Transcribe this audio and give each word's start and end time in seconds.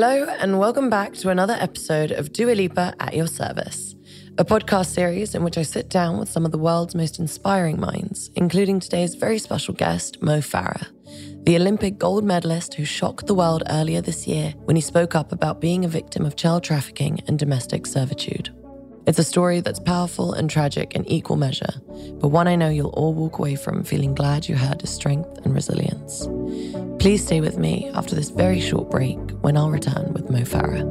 Hello, 0.00 0.26
and 0.38 0.60
welcome 0.60 0.88
back 0.88 1.12
to 1.14 1.28
another 1.28 1.56
episode 1.58 2.12
of 2.12 2.32
Dua 2.32 2.52
Lipa 2.52 2.94
at 3.00 3.14
Your 3.14 3.26
Service, 3.26 3.96
a 4.38 4.44
podcast 4.44 4.94
series 4.94 5.34
in 5.34 5.42
which 5.42 5.58
I 5.58 5.62
sit 5.62 5.88
down 5.88 6.20
with 6.20 6.28
some 6.28 6.44
of 6.44 6.52
the 6.52 6.56
world's 6.56 6.94
most 6.94 7.18
inspiring 7.18 7.80
minds, 7.80 8.30
including 8.36 8.78
today's 8.78 9.16
very 9.16 9.40
special 9.40 9.74
guest, 9.74 10.22
Mo 10.22 10.38
Farah, 10.38 10.86
the 11.44 11.56
Olympic 11.56 11.98
gold 11.98 12.22
medalist 12.22 12.74
who 12.74 12.84
shocked 12.84 13.26
the 13.26 13.34
world 13.34 13.64
earlier 13.70 14.00
this 14.00 14.24
year 14.24 14.54
when 14.66 14.76
he 14.76 14.82
spoke 14.82 15.16
up 15.16 15.32
about 15.32 15.60
being 15.60 15.84
a 15.84 15.88
victim 15.88 16.24
of 16.24 16.36
child 16.36 16.62
trafficking 16.62 17.20
and 17.26 17.36
domestic 17.36 17.84
servitude. 17.84 18.54
It's 19.08 19.18
a 19.18 19.24
story 19.24 19.60
that's 19.60 19.80
powerful 19.80 20.34
and 20.34 20.50
tragic 20.50 20.94
in 20.94 21.08
equal 21.08 21.36
measure, 21.36 21.72
but 22.20 22.28
one 22.28 22.46
I 22.46 22.56
know 22.56 22.68
you'll 22.68 22.90
all 22.90 23.14
walk 23.14 23.38
away 23.38 23.54
from 23.54 23.82
feeling 23.82 24.14
glad 24.14 24.46
you 24.46 24.54
heard 24.54 24.82
his 24.82 24.90
strength 24.90 25.46
and 25.46 25.54
resilience. 25.54 26.28
Please 26.98 27.24
stay 27.24 27.40
with 27.40 27.56
me 27.56 27.90
after 27.94 28.14
this 28.14 28.28
very 28.28 28.60
short 28.60 28.90
break 28.90 29.18
when 29.40 29.56
I'll 29.56 29.70
return 29.70 30.12
with 30.12 30.28
Mo 30.28 30.40
Farah. 30.40 30.84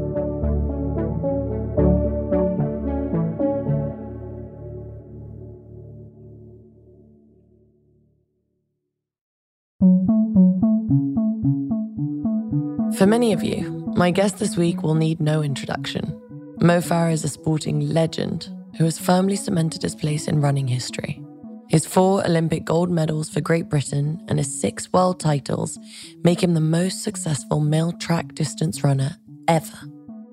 For 12.98 13.05
many 13.05 13.31
of 13.31 13.43
you, 13.43 13.93
my 13.95 14.09
guest 14.09 14.40
this 14.40 14.57
week 14.57 14.81
will 14.81 14.95
need 14.95 15.20
no 15.20 15.43
introduction. 15.43 16.20
Mo 16.60 16.80
Farah 16.80 17.14
is 17.14 17.24
a 17.24 17.30
sporting 17.30 17.90
legend 17.90 18.50
who 18.77 18.84
has 18.86 18.98
firmly 18.98 19.36
cemented 19.36 19.84
his 19.84 19.94
place 19.94 20.27
in 20.27 20.41
running 20.41 20.68
history. 20.68 21.22
His 21.70 21.86
four 21.86 22.26
Olympic 22.26 22.66
gold 22.66 22.90
medals 22.90 23.30
for 23.30 23.41
Great 23.41 23.70
Britain 23.70 24.26
and 24.27 24.40
his 24.40 24.60
six 24.60 24.91
world 24.91 25.20
titles 25.20 25.77
make 26.24 26.41
him 26.41 26.55
the 26.55 26.60
most 26.60 27.04
successful 27.04 27.60
male 27.60 27.91
track 27.91 28.34
distance 28.34 28.84
runner 28.84 29.18
ever. 29.48 29.77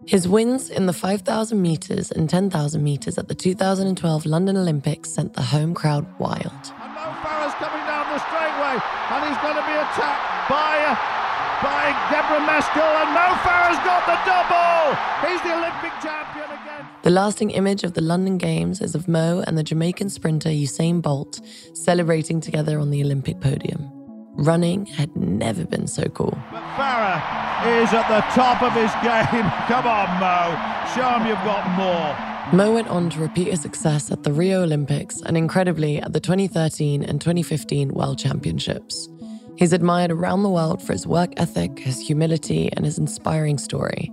His 0.06 0.26
wins 0.26 0.70
in 0.70 0.86
the 0.86 0.94
5,000 0.94 1.60
metres 1.60 2.10
and 2.10 2.28
10,000 2.30 2.82
metres 2.82 3.18
at 3.18 3.28
the 3.28 3.34
2012 3.34 4.24
London 4.24 4.56
Olympics 4.56 5.10
sent 5.10 5.34
the 5.34 5.42
home 5.42 5.74
crowd 5.74 6.06
wild. 6.18 6.42
And 6.42 6.94
Mo 6.94 7.04
Farah's 7.20 7.54
coming 7.60 7.84
down 7.84 8.08
the 8.08 8.18
straightaway, 8.18 8.80
and 8.80 9.28
he's 9.28 9.42
going 9.42 9.56
to 9.56 9.66
be 9.66 9.76
attacked 9.76 10.48
by 10.48 10.84
uh, 10.88 11.23
by 11.62 11.92
Gebremeskel, 12.10 12.90
and 13.02 13.10
Mo 13.14 13.28
Farah's 13.44 13.78
got 13.84 14.06
the 14.06 14.18
double. 14.24 14.96
He's 15.28 15.40
the 15.42 15.54
Olympic 15.56 15.92
champion 16.02 16.46
again. 16.46 16.86
The 17.02 17.10
lasting 17.10 17.50
image 17.50 17.84
of 17.84 17.94
the 17.94 18.00
London 18.00 18.38
Games 18.38 18.80
is 18.80 18.94
of 18.94 19.08
Mo 19.08 19.44
and 19.46 19.56
the 19.58 19.62
Jamaican 19.62 20.10
sprinter 20.10 20.48
Usain 20.48 21.02
Bolt 21.02 21.40
celebrating 21.74 22.40
together 22.40 22.78
on 22.78 22.90
the 22.90 23.02
Olympic 23.02 23.40
podium. 23.40 23.90
Running 24.36 24.86
had 24.86 25.14
never 25.16 25.64
been 25.64 25.86
so 25.86 26.04
cool. 26.08 26.36
But 26.50 26.62
Farah 26.76 27.22
is 27.82 27.92
at 27.92 28.08
the 28.08 28.20
top 28.34 28.62
of 28.62 28.72
his 28.72 28.90
game. 29.02 29.48
Come 29.68 29.86
on, 29.86 30.08
Mo. 30.18 30.56
Show 30.94 31.08
him 31.18 31.26
you've 31.26 31.44
got 31.44 31.68
more. 31.76 32.34
Mo 32.52 32.74
went 32.74 32.88
on 32.88 33.08
to 33.10 33.20
repeat 33.20 33.48
his 33.48 33.62
success 33.62 34.10
at 34.10 34.22
the 34.22 34.32
Rio 34.32 34.62
Olympics 34.62 35.22
and 35.22 35.36
incredibly 35.36 35.98
at 35.98 36.12
the 36.12 36.20
2013 36.20 37.02
and 37.02 37.20
2015 37.20 37.88
World 37.94 38.18
Championships. 38.18 39.08
He's 39.56 39.72
admired 39.72 40.10
around 40.10 40.42
the 40.42 40.48
world 40.48 40.82
for 40.82 40.92
his 40.92 41.06
work 41.06 41.32
ethic, 41.36 41.78
his 41.78 42.00
humility, 42.00 42.70
and 42.72 42.84
his 42.84 42.98
inspiring 42.98 43.58
story. 43.58 44.10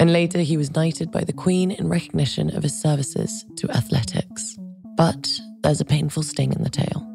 And 0.00 0.12
later, 0.12 0.40
he 0.40 0.56
was 0.56 0.74
knighted 0.74 1.12
by 1.12 1.22
the 1.22 1.32
Queen 1.32 1.70
in 1.70 1.88
recognition 1.88 2.54
of 2.56 2.62
his 2.62 2.80
services 2.80 3.44
to 3.56 3.70
athletics. 3.70 4.58
But 4.96 5.30
there's 5.62 5.80
a 5.80 5.84
painful 5.84 6.24
sting 6.24 6.52
in 6.52 6.64
the 6.64 6.70
tale. 6.70 7.06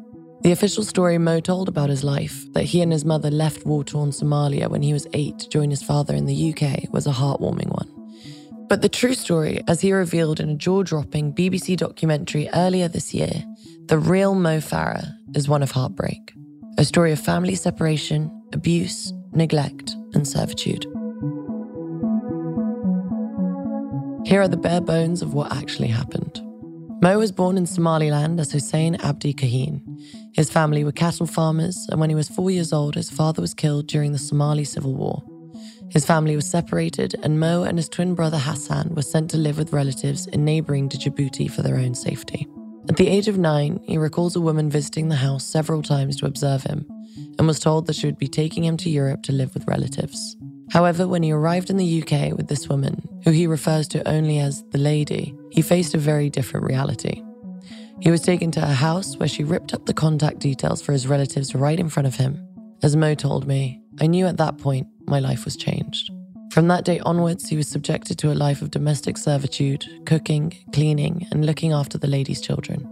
The 0.42 0.52
official 0.52 0.84
story 0.84 1.18
Mo 1.18 1.40
told 1.40 1.68
about 1.68 1.90
his 1.90 2.04
life, 2.04 2.50
that 2.52 2.64
he 2.64 2.80
and 2.80 2.92
his 2.92 3.04
mother 3.04 3.30
left 3.30 3.66
war 3.66 3.84
torn 3.84 4.10
Somalia 4.10 4.70
when 4.70 4.82
he 4.82 4.92
was 4.92 5.06
eight 5.12 5.38
to 5.40 5.48
join 5.48 5.70
his 5.70 5.82
father 5.82 6.14
in 6.14 6.26
the 6.26 6.54
UK, 6.54 6.92
was 6.92 7.06
a 7.06 7.12
heartwarming 7.12 7.68
one. 7.68 7.92
But 8.68 8.80
the 8.80 8.88
true 8.88 9.14
story, 9.14 9.60
as 9.68 9.80
he 9.80 9.92
revealed 9.92 10.40
in 10.40 10.48
a 10.48 10.54
jaw 10.54 10.82
dropping 10.82 11.34
BBC 11.34 11.76
documentary 11.76 12.48
earlier 12.54 12.88
this 12.88 13.12
year, 13.12 13.44
the 13.86 13.98
real 13.98 14.34
Mo 14.34 14.58
Farah, 14.58 15.12
is 15.34 15.48
one 15.48 15.62
of 15.62 15.72
heartbreak 15.72 16.32
a 16.78 16.84
story 16.84 17.10
of 17.10 17.18
family 17.18 17.54
separation, 17.54 18.30
abuse, 18.52 19.12
neglect, 19.32 19.92
and 20.12 20.28
servitude. 20.28 20.84
Here 24.26 24.42
are 24.42 24.48
the 24.48 24.58
bare 24.60 24.80
bones 24.80 25.22
of 25.22 25.32
what 25.32 25.52
actually 25.52 25.88
happened. 25.88 26.42
Mo 27.00 27.18
was 27.18 27.32
born 27.32 27.56
in 27.56 27.66
Somaliland 27.66 28.40
as 28.40 28.52
Hussein 28.52 28.96
Abdi 28.96 29.32
Kahin. 29.34 29.80
His 30.34 30.50
family 30.50 30.84
were 30.84 30.92
cattle 30.92 31.26
farmers, 31.26 31.86
and 31.90 32.00
when 32.00 32.10
he 32.10 32.16
was 32.16 32.28
four 32.28 32.50
years 32.50 32.72
old, 32.72 32.94
his 32.94 33.10
father 33.10 33.40
was 33.40 33.54
killed 33.54 33.86
during 33.86 34.12
the 34.12 34.18
Somali 34.18 34.64
Civil 34.64 34.94
War. 34.94 35.22
His 35.90 36.04
family 36.04 36.36
was 36.36 36.50
separated, 36.50 37.14
and 37.22 37.40
Mo 37.40 37.62
and 37.62 37.78
his 37.78 37.88
twin 37.88 38.14
brother 38.14 38.38
Hassan 38.38 38.94
were 38.94 39.02
sent 39.02 39.30
to 39.30 39.38
live 39.38 39.56
with 39.56 39.72
relatives 39.72 40.26
in 40.26 40.44
neighboring 40.44 40.88
Djibouti 40.88 41.50
for 41.50 41.62
their 41.62 41.76
own 41.76 41.94
safety. 41.94 42.46
At 42.88 42.96
the 42.96 43.08
age 43.08 43.26
of 43.26 43.36
nine, 43.36 43.80
he 43.82 43.98
recalls 43.98 44.36
a 44.36 44.40
woman 44.40 44.70
visiting 44.70 45.08
the 45.08 45.16
house 45.16 45.44
several 45.44 45.82
times 45.82 46.16
to 46.16 46.26
observe 46.26 46.62
him 46.62 46.86
and 47.38 47.46
was 47.46 47.58
told 47.58 47.86
that 47.86 47.96
she 47.96 48.06
would 48.06 48.18
be 48.18 48.28
taking 48.28 48.64
him 48.64 48.76
to 48.78 48.90
Europe 48.90 49.22
to 49.24 49.32
live 49.32 49.54
with 49.54 49.66
relatives. 49.66 50.36
However, 50.70 51.06
when 51.08 51.22
he 51.22 51.32
arrived 51.32 51.68
in 51.68 51.76
the 51.76 52.02
UK 52.02 52.36
with 52.36 52.48
this 52.48 52.68
woman, 52.68 53.08
who 53.24 53.30
he 53.32 53.46
refers 53.46 53.88
to 53.88 54.08
only 54.08 54.38
as 54.38 54.62
the 54.70 54.78
lady, 54.78 55.34
he 55.50 55.62
faced 55.62 55.94
a 55.94 55.98
very 55.98 56.30
different 56.30 56.66
reality. 56.66 57.22
He 58.00 58.10
was 58.10 58.20
taken 58.20 58.50
to 58.52 58.62
a 58.62 58.66
house 58.66 59.16
where 59.16 59.28
she 59.28 59.42
ripped 59.42 59.74
up 59.74 59.86
the 59.86 59.94
contact 59.94 60.38
details 60.38 60.82
for 60.82 60.92
his 60.92 61.06
relatives 61.08 61.54
right 61.54 61.80
in 61.80 61.88
front 61.88 62.06
of 62.06 62.16
him. 62.16 62.46
As 62.82 62.94
Mo 62.94 63.14
told 63.14 63.46
me, 63.46 63.80
I 64.00 64.06
knew 64.06 64.26
at 64.26 64.36
that 64.36 64.58
point 64.58 64.86
my 65.06 65.18
life 65.18 65.44
was 65.44 65.56
changed. 65.56 66.10
From 66.56 66.68
that 66.68 66.86
day 66.86 67.00
onwards, 67.00 67.50
he 67.50 67.56
was 67.58 67.68
subjected 67.68 68.16
to 68.16 68.32
a 68.32 68.40
life 68.46 68.62
of 68.62 68.70
domestic 68.70 69.18
servitude, 69.18 69.84
cooking, 70.06 70.56
cleaning, 70.72 71.26
and 71.30 71.44
looking 71.44 71.74
after 71.74 71.98
the 71.98 72.06
lady's 72.06 72.40
children. 72.40 72.88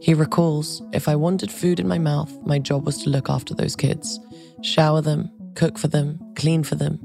He 0.00 0.12
recalls 0.12 0.82
if 0.92 1.06
I 1.06 1.14
wanted 1.14 1.52
food 1.52 1.78
in 1.78 1.86
my 1.86 2.00
mouth, 2.00 2.36
my 2.44 2.58
job 2.58 2.84
was 2.84 2.98
to 3.04 3.10
look 3.10 3.30
after 3.30 3.54
those 3.54 3.76
kids, 3.76 4.18
shower 4.62 5.00
them, 5.00 5.30
cook 5.54 5.78
for 5.78 5.86
them, 5.86 6.18
clean 6.34 6.64
for 6.64 6.74
them. 6.74 6.98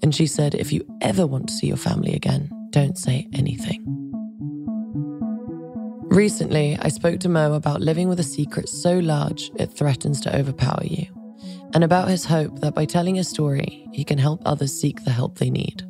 And 0.00 0.14
she 0.14 0.28
said, 0.28 0.54
if 0.54 0.72
you 0.72 0.86
ever 1.00 1.26
want 1.26 1.48
to 1.48 1.54
see 1.54 1.66
your 1.66 1.76
family 1.76 2.14
again, 2.14 2.48
don't 2.70 2.96
say 2.96 3.26
anything. 3.32 3.82
Recently, 6.04 6.78
I 6.80 6.86
spoke 6.86 7.18
to 7.18 7.28
Mo 7.28 7.54
about 7.54 7.80
living 7.80 8.08
with 8.08 8.20
a 8.20 8.22
secret 8.22 8.68
so 8.68 9.00
large 9.00 9.50
it 9.56 9.72
threatens 9.72 10.20
to 10.20 10.36
overpower 10.38 10.84
you 10.84 11.21
and 11.74 11.84
about 11.84 12.08
his 12.08 12.24
hope 12.24 12.60
that 12.60 12.74
by 12.74 12.84
telling 12.84 13.14
his 13.14 13.28
story, 13.28 13.88
he 13.92 14.04
can 14.04 14.18
help 14.18 14.42
others 14.44 14.78
seek 14.78 15.04
the 15.04 15.10
help 15.10 15.38
they 15.38 15.50
need. 15.50 15.82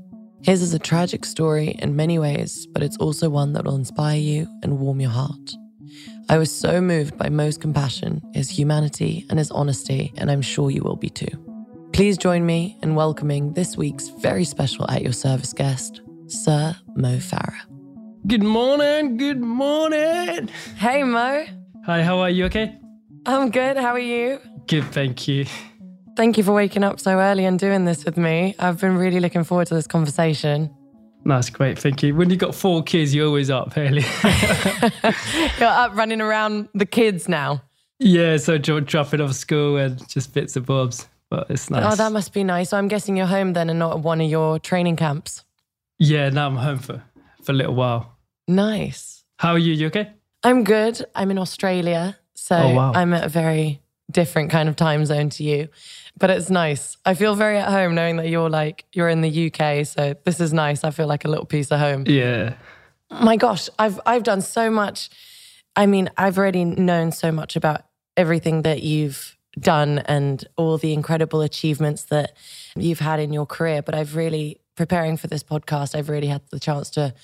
His 0.42 0.62
is 0.62 0.74
a 0.74 0.78
tragic 0.78 1.24
story 1.24 1.76
in 1.78 1.94
many 1.96 2.18
ways, 2.18 2.66
but 2.66 2.82
it's 2.82 2.96
also 2.96 3.28
one 3.28 3.52
that 3.52 3.64
will 3.64 3.76
inspire 3.76 4.18
you 4.18 4.48
and 4.62 4.78
warm 4.78 5.00
your 5.00 5.10
heart. 5.10 5.54
I 6.28 6.38
was 6.38 6.50
so 6.50 6.80
moved 6.80 7.16
by 7.18 7.28
Mo's 7.28 7.58
compassion, 7.58 8.22
his 8.32 8.48
humanity, 8.48 9.26
and 9.28 9.38
his 9.38 9.50
honesty, 9.50 10.12
and 10.16 10.30
I'm 10.30 10.42
sure 10.42 10.70
you 10.70 10.82
will 10.82 10.96
be 10.96 11.10
too. 11.10 11.28
Please 11.92 12.16
join 12.16 12.46
me 12.46 12.76
in 12.82 12.94
welcoming 12.94 13.52
this 13.52 13.76
week's 13.76 14.08
very 14.08 14.44
special 14.44 14.90
at 14.90 15.02
your 15.02 15.12
service 15.12 15.52
guest, 15.52 16.00
Sir 16.26 16.74
Mo 16.96 17.18
Farah. 17.18 17.60
Good 18.26 18.42
morning, 18.42 19.16
good 19.16 19.40
morning. 19.40 20.48
Hey, 20.76 21.02
Mo. 21.02 21.44
Hi, 21.84 22.02
how 22.02 22.18
are 22.20 22.30
you? 22.30 22.46
Okay? 22.46 22.78
I'm 23.26 23.50
good. 23.50 23.76
How 23.76 23.92
are 23.92 23.98
you? 23.98 24.38
Good, 24.66 24.84
thank 24.86 25.28
you. 25.28 25.44
Thank 26.16 26.36
you 26.36 26.44
for 26.44 26.52
waking 26.52 26.84
up 26.84 27.00
so 27.00 27.18
early 27.18 27.44
and 27.46 27.58
doing 27.58 27.84
this 27.84 28.04
with 28.04 28.16
me. 28.16 28.54
I've 28.58 28.78
been 28.80 28.96
really 28.96 29.18
looking 29.20 29.44
forward 29.44 29.66
to 29.68 29.74
this 29.74 29.86
conversation. 29.86 30.70
That's 31.24 31.48
great, 31.50 31.78
thank 31.78 32.02
you. 32.02 32.14
When 32.14 32.28
you've 32.30 32.38
got 32.40 32.54
four 32.54 32.82
kids, 32.82 33.14
you're 33.14 33.26
always 33.26 33.48
up 33.48 33.72
early. 33.76 34.02
You're 35.58 35.68
up 35.68 35.94
running 35.96 36.20
around 36.20 36.68
the 36.74 36.84
kids 36.86 37.28
now. 37.28 37.62
yeah, 38.00 38.36
so 38.38 38.58
dro- 38.58 38.80
dropping 38.80 39.20
off 39.20 39.32
school 39.34 39.76
and 39.76 40.06
just 40.08 40.34
bits 40.34 40.56
and 40.56 40.66
bobs, 40.66 41.06
but 41.30 41.46
it's 41.48 41.70
oh, 41.70 41.76
nice. 41.76 41.92
Oh, 41.92 41.96
that 41.96 42.10
must 42.12 42.32
be 42.32 42.42
nice. 42.42 42.70
So 42.70 42.76
I'm 42.76 42.88
guessing 42.88 43.16
you're 43.16 43.26
home 43.26 43.52
then 43.52 43.70
and 43.70 43.78
not 43.78 43.92
at 43.92 43.98
one 44.00 44.20
of 44.20 44.28
your 44.28 44.58
training 44.58 44.96
camps. 44.96 45.44
yeah, 45.98 46.28
now 46.30 46.46
I'm 46.48 46.56
home 46.56 46.78
for, 46.80 47.02
for 47.44 47.52
a 47.52 47.54
little 47.54 47.74
while. 47.74 48.16
Nice. 48.48 49.22
How 49.38 49.52
are 49.52 49.58
you? 49.58 49.72
You 49.74 49.86
okay? 49.88 50.10
I'm 50.42 50.64
good. 50.64 51.04
I'm 51.14 51.30
in 51.30 51.38
Australia. 51.38 52.18
So 52.34 52.56
Oh, 52.56 52.74
wow. 52.74 52.92
I'm 52.94 53.14
at 53.14 53.22
a 53.24 53.28
very 53.28 53.80
different 54.12 54.50
kind 54.50 54.68
of 54.68 54.76
time 54.76 55.04
zone 55.06 55.30
to 55.30 55.42
you. 55.42 55.68
But 56.18 56.30
it's 56.30 56.50
nice. 56.50 56.96
I 57.04 57.14
feel 57.14 57.34
very 57.34 57.58
at 57.58 57.68
home 57.68 57.94
knowing 57.94 58.16
that 58.16 58.28
you're 58.28 58.50
like, 58.50 58.84
you're 58.92 59.08
in 59.08 59.22
the 59.22 59.50
UK. 59.50 59.86
So 59.86 60.14
this 60.24 60.40
is 60.40 60.52
nice. 60.52 60.84
I 60.84 60.90
feel 60.90 61.06
like 61.06 61.24
a 61.24 61.28
little 61.28 61.46
piece 61.46 61.70
of 61.70 61.80
home. 61.80 62.04
Yeah. 62.06 62.54
my 63.10 63.36
gosh, 63.36 63.68
I've 63.78 63.98
I've 64.06 64.22
done 64.22 64.40
so 64.40 64.70
much. 64.70 65.10
I 65.74 65.86
mean, 65.86 66.10
I've 66.18 66.38
already 66.38 66.64
known 66.64 67.12
so 67.12 67.32
much 67.32 67.56
about 67.56 67.82
everything 68.16 68.62
that 68.62 68.82
you've 68.82 69.36
done 69.58 69.98
and 70.00 70.44
all 70.56 70.78
the 70.78 70.92
incredible 70.92 71.40
achievements 71.40 72.04
that 72.04 72.36
you've 72.76 73.00
had 73.00 73.20
in 73.20 73.32
your 73.32 73.46
career. 73.46 73.82
But 73.82 73.94
I've 73.94 74.16
really 74.16 74.60
preparing 74.76 75.16
for 75.16 75.26
this 75.26 75.42
podcast, 75.42 75.94
I've 75.94 76.08
really 76.08 76.28
had 76.28 76.42
the 76.50 76.60
chance 76.60 76.90
to 76.90 77.14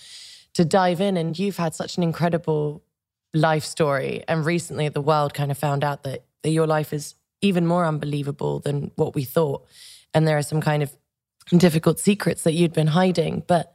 to 0.55 0.65
dive 0.65 1.01
in 1.01 1.17
and 1.17 1.39
you've 1.39 1.57
had 1.57 1.75
such 1.75 1.97
an 1.97 2.03
incredible 2.03 2.83
life 3.35 3.65
story. 3.65 4.25
And 4.27 4.45
recently 4.45 4.89
the 4.89 5.01
world 5.01 5.35
kind 5.35 5.51
of 5.51 5.59
found 5.59 5.85
out 5.85 6.03
that, 6.03 6.25
that 6.43 6.51
your 6.51 6.67
life 6.67 6.93
is 6.93 7.15
even 7.41 7.67
more 7.67 7.85
unbelievable 7.85 8.61
than 8.61 8.91
what 8.97 9.15
we 9.15 9.25
thought. 9.25 9.67
And 10.15 10.27
there 10.27 10.39
are 10.39 10.43
some 10.43 10.61
kind 10.61 10.83
of 10.83 10.93
difficult 11.57 11.99
secrets 11.99 12.43
that 12.43 12.53
you'd 12.53 12.73
been 12.73 12.89
hiding. 12.89 13.45
But 13.47 13.75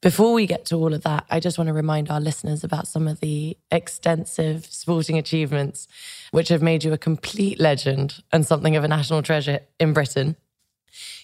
before 0.00 0.32
we 0.32 0.46
get 0.46 0.64
to 0.66 0.76
all 0.76 0.92
of 0.92 1.02
that, 1.04 1.24
I 1.30 1.38
just 1.38 1.58
want 1.58 1.68
to 1.68 1.74
remind 1.74 2.10
our 2.10 2.20
listeners 2.20 2.64
about 2.64 2.88
some 2.88 3.06
of 3.06 3.20
the 3.20 3.56
extensive 3.70 4.66
sporting 4.66 5.16
achievements 5.16 5.86
which 6.32 6.48
have 6.48 6.62
made 6.62 6.82
you 6.82 6.92
a 6.92 6.98
complete 6.98 7.60
legend 7.60 8.22
and 8.32 8.44
something 8.44 8.74
of 8.74 8.82
a 8.82 8.88
national 8.88 9.22
treasure 9.22 9.60
in 9.78 9.92
Britain. 9.92 10.36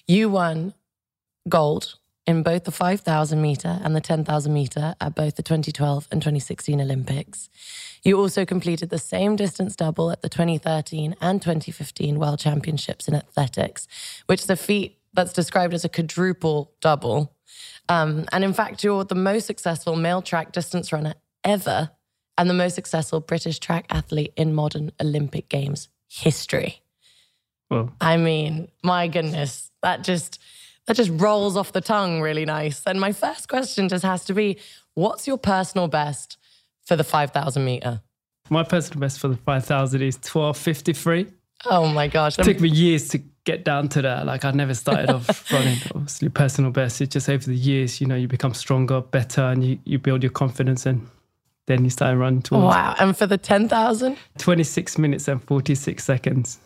You 0.06 0.29
won 0.29 0.75
gold 1.49 1.96
in 2.25 2.43
both 2.43 2.64
the 2.64 2.70
5,000 2.70 3.43
meter 3.43 3.81
and 3.82 3.96
the 3.96 4.00
10,000 4.00 4.52
meter 4.52 4.94
at 5.00 5.14
both 5.14 5.37
the 5.37 5.43
2012 5.43 6.06
and 6.12 6.23
2016 6.23 6.81
Olympics. 6.81 7.49
You 8.03 8.19
also 8.19 8.45
completed 8.45 8.91
the 8.91 8.99
same 8.99 9.37
distance 9.37 9.77
double 9.77 10.11
at 10.11 10.23
the 10.23 10.29
2013 10.29 11.17
and 11.21 11.43
2015 11.43 12.19
World 12.19 12.39
Championships 12.39 13.09
in 13.09 13.15
athletics, 13.15 13.87
which 14.27 14.43
is 14.43 14.50
a 14.50 14.56
feat 14.56 14.99
that's 15.15 15.33
described 15.33 15.75
as 15.75 15.85
a 15.85 15.89
quadruple 15.89 16.73
double. 16.81 17.35
Um, 17.89 18.27
and 18.33 18.45
in 18.45 18.53
fact, 18.53 18.85
you're 18.85 19.05
the 19.05 19.15
most 19.15 19.47
successful 19.47 19.97
male 19.97 20.23
track 20.23 20.53
distance 20.53 20.93
runner 20.93 21.15
ever 21.45 21.91
and 22.37 22.49
the 22.49 22.55
most 22.55 22.75
successful 22.75 23.21
British 23.21 23.59
track 23.59 23.87
athlete 23.91 24.33
in 24.37 24.55
modern 24.55 24.93
Olympic 25.00 25.49
Games 25.49 25.89
history. 26.09 26.83
Well, 27.71 27.93
I 28.00 28.17
mean, 28.17 28.69
my 28.83 29.09
goodness, 29.09 29.71
that 29.83 30.05
just 30.05 30.39
that 30.87 30.97
just 30.97 31.11
rolls 31.15 31.56
off 31.56 31.73
the 31.73 31.83
tongue 31.83 32.23
really 32.23 32.47
nice. 32.47 32.83
And 32.87 32.99
my 32.99 33.12
first 33.12 33.49
question 33.49 33.89
just 33.91 34.05
has 34.05 34.25
to 34.25 34.35
be 34.35 34.59
what's 34.95 35.27
your 35.27 35.37
personal 35.37 35.87
best 35.87 36.39
for 36.88 36.96
the 36.96 37.05
5,000 37.05 37.64
meter? 37.64 38.00
my 38.50 38.62
personal 38.62 39.00
best 39.00 39.20
for 39.20 39.29
the 39.29 39.37
5,000 39.37 40.02
is 40.02 40.17
1253. 40.17 41.26
Oh 41.67 41.87
my 41.88 42.08
gosh. 42.08 42.38
It 42.38 42.44
took 42.44 42.61
me 42.61 42.69
years 42.69 43.08
to 43.08 43.19
get 43.44 43.64
down 43.64 43.88
to 43.90 44.02
that. 44.02 44.26
Like 44.26 44.44
I 44.44 44.50
never 44.52 44.75
started 44.75 45.11
off 45.11 45.52
running, 45.52 45.79
obviously 45.94 46.29
personal 46.29 46.70
best. 46.70 47.00
It's 47.00 47.12
just 47.12 47.29
over 47.29 47.44
the 47.44 47.55
years, 47.55 48.00
you 48.00 48.06
know, 48.06 48.14
you 48.14 48.29
become 48.29 48.55
stronger, 48.55 49.00
better, 49.00 49.43
and 49.43 49.64
you, 49.64 49.79
you 49.85 49.99
build 49.99 50.23
your 50.23 50.32
confidence 50.32 50.87
and 50.87 51.06
then 51.67 51.85
you 51.85 51.90
start 51.90 52.17
running 52.17 52.43
towards 52.43 52.75
Wow. 52.75 52.94
And 52.99 53.17
for 53.17 53.26
the 53.26 53.38
10,000? 53.38 54.17
26 54.38 54.99
minutes 54.99 55.29
and 55.29 55.43
46 55.43 56.02
seconds. 56.02 56.58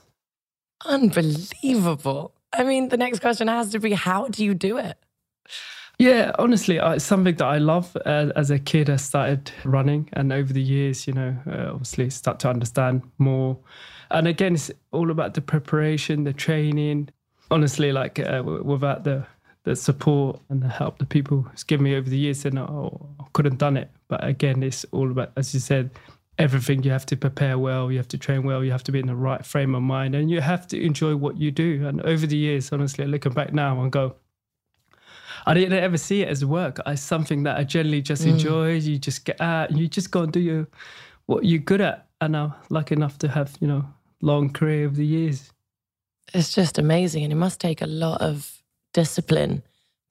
Unbelievable. 0.84 2.32
I 2.52 2.64
mean, 2.64 2.90
the 2.90 2.96
next 2.96 3.20
question 3.20 3.48
has 3.48 3.70
to 3.70 3.80
be 3.80 3.92
how 3.92 4.28
do 4.28 4.44
you 4.44 4.54
do 4.54 4.78
it? 4.78 4.98
Yeah, 6.02 6.32
honestly, 6.36 6.78
it's 6.82 7.04
something 7.04 7.36
that 7.36 7.46
I 7.46 7.58
love. 7.58 7.96
Uh, 8.04 8.32
as 8.34 8.50
a 8.50 8.58
kid, 8.58 8.90
I 8.90 8.96
started 8.96 9.52
running, 9.64 10.08
and 10.14 10.32
over 10.32 10.52
the 10.52 10.60
years, 10.60 11.06
you 11.06 11.12
know, 11.12 11.36
uh, 11.46 11.70
obviously 11.70 12.10
start 12.10 12.40
to 12.40 12.50
understand 12.50 13.02
more. 13.18 13.56
And 14.10 14.26
again, 14.26 14.54
it's 14.54 14.72
all 14.90 15.12
about 15.12 15.34
the 15.34 15.40
preparation, 15.40 16.24
the 16.24 16.32
training. 16.32 17.10
Honestly, 17.52 17.92
like 17.92 18.18
uh, 18.18 18.42
without 18.44 19.04
the 19.04 19.24
the 19.62 19.76
support 19.76 20.40
and 20.48 20.60
the 20.60 20.68
help 20.68 20.98
that 20.98 21.08
people 21.08 21.42
has 21.52 21.62
given 21.62 21.84
me 21.84 21.94
over 21.94 22.10
the 22.10 22.18
years, 22.18 22.42
then 22.42 22.58
oh, 22.58 23.08
I 23.20 23.24
couldn't 23.32 23.58
done 23.58 23.76
it. 23.76 23.88
But 24.08 24.24
again, 24.24 24.60
it's 24.64 24.84
all 24.90 25.08
about, 25.08 25.30
as 25.36 25.54
you 25.54 25.60
said, 25.60 25.90
everything. 26.36 26.82
You 26.82 26.90
have 26.90 27.06
to 27.06 27.16
prepare 27.16 27.60
well, 27.60 27.92
you 27.92 27.98
have 27.98 28.08
to 28.08 28.18
train 28.18 28.42
well, 28.42 28.64
you 28.64 28.72
have 28.72 28.82
to 28.84 28.90
be 28.90 28.98
in 28.98 29.06
the 29.06 29.14
right 29.14 29.46
frame 29.46 29.76
of 29.76 29.82
mind, 29.82 30.16
and 30.16 30.28
you 30.32 30.40
have 30.40 30.66
to 30.66 30.84
enjoy 30.84 31.14
what 31.14 31.36
you 31.36 31.52
do. 31.52 31.86
And 31.86 32.00
over 32.00 32.26
the 32.26 32.36
years, 32.36 32.72
honestly, 32.72 33.06
looking 33.06 33.34
back 33.34 33.52
now 33.52 33.80
and 33.80 33.92
go, 33.92 34.16
I 35.46 35.54
didn't 35.54 35.78
ever 35.78 35.96
see 35.96 36.22
it 36.22 36.28
as 36.28 36.44
work. 36.44 36.78
It's 36.86 37.02
something 37.02 37.42
that 37.44 37.58
I 37.58 37.64
generally 37.64 38.02
just 38.02 38.24
enjoy. 38.24 38.74
You 38.76 38.98
just 38.98 39.24
get 39.24 39.40
out, 39.40 39.70
and 39.70 39.78
you 39.78 39.88
just 39.88 40.10
go 40.10 40.22
and 40.22 40.32
do 40.32 40.40
your 40.40 40.68
what 41.26 41.44
you're 41.44 41.58
good 41.58 41.80
at. 41.80 42.06
And 42.20 42.36
I'm 42.36 42.54
lucky 42.70 42.94
enough 42.94 43.18
to 43.18 43.28
have, 43.28 43.56
you 43.60 43.66
know, 43.66 43.84
long 44.20 44.50
career 44.50 44.86
over 44.86 44.94
the 44.94 45.06
years. 45.06 45.50
It's 46.32 46.54
just 46.54 46.78
amazing. 46.78 47.24
And 47.24 47.32
it 47.32 47.36
must 47.36 47.60
take 47.60 47.82
a 47.82 47.86
lot 47.86 48.20
of 48.20 48.62
discipline 48.94 49.62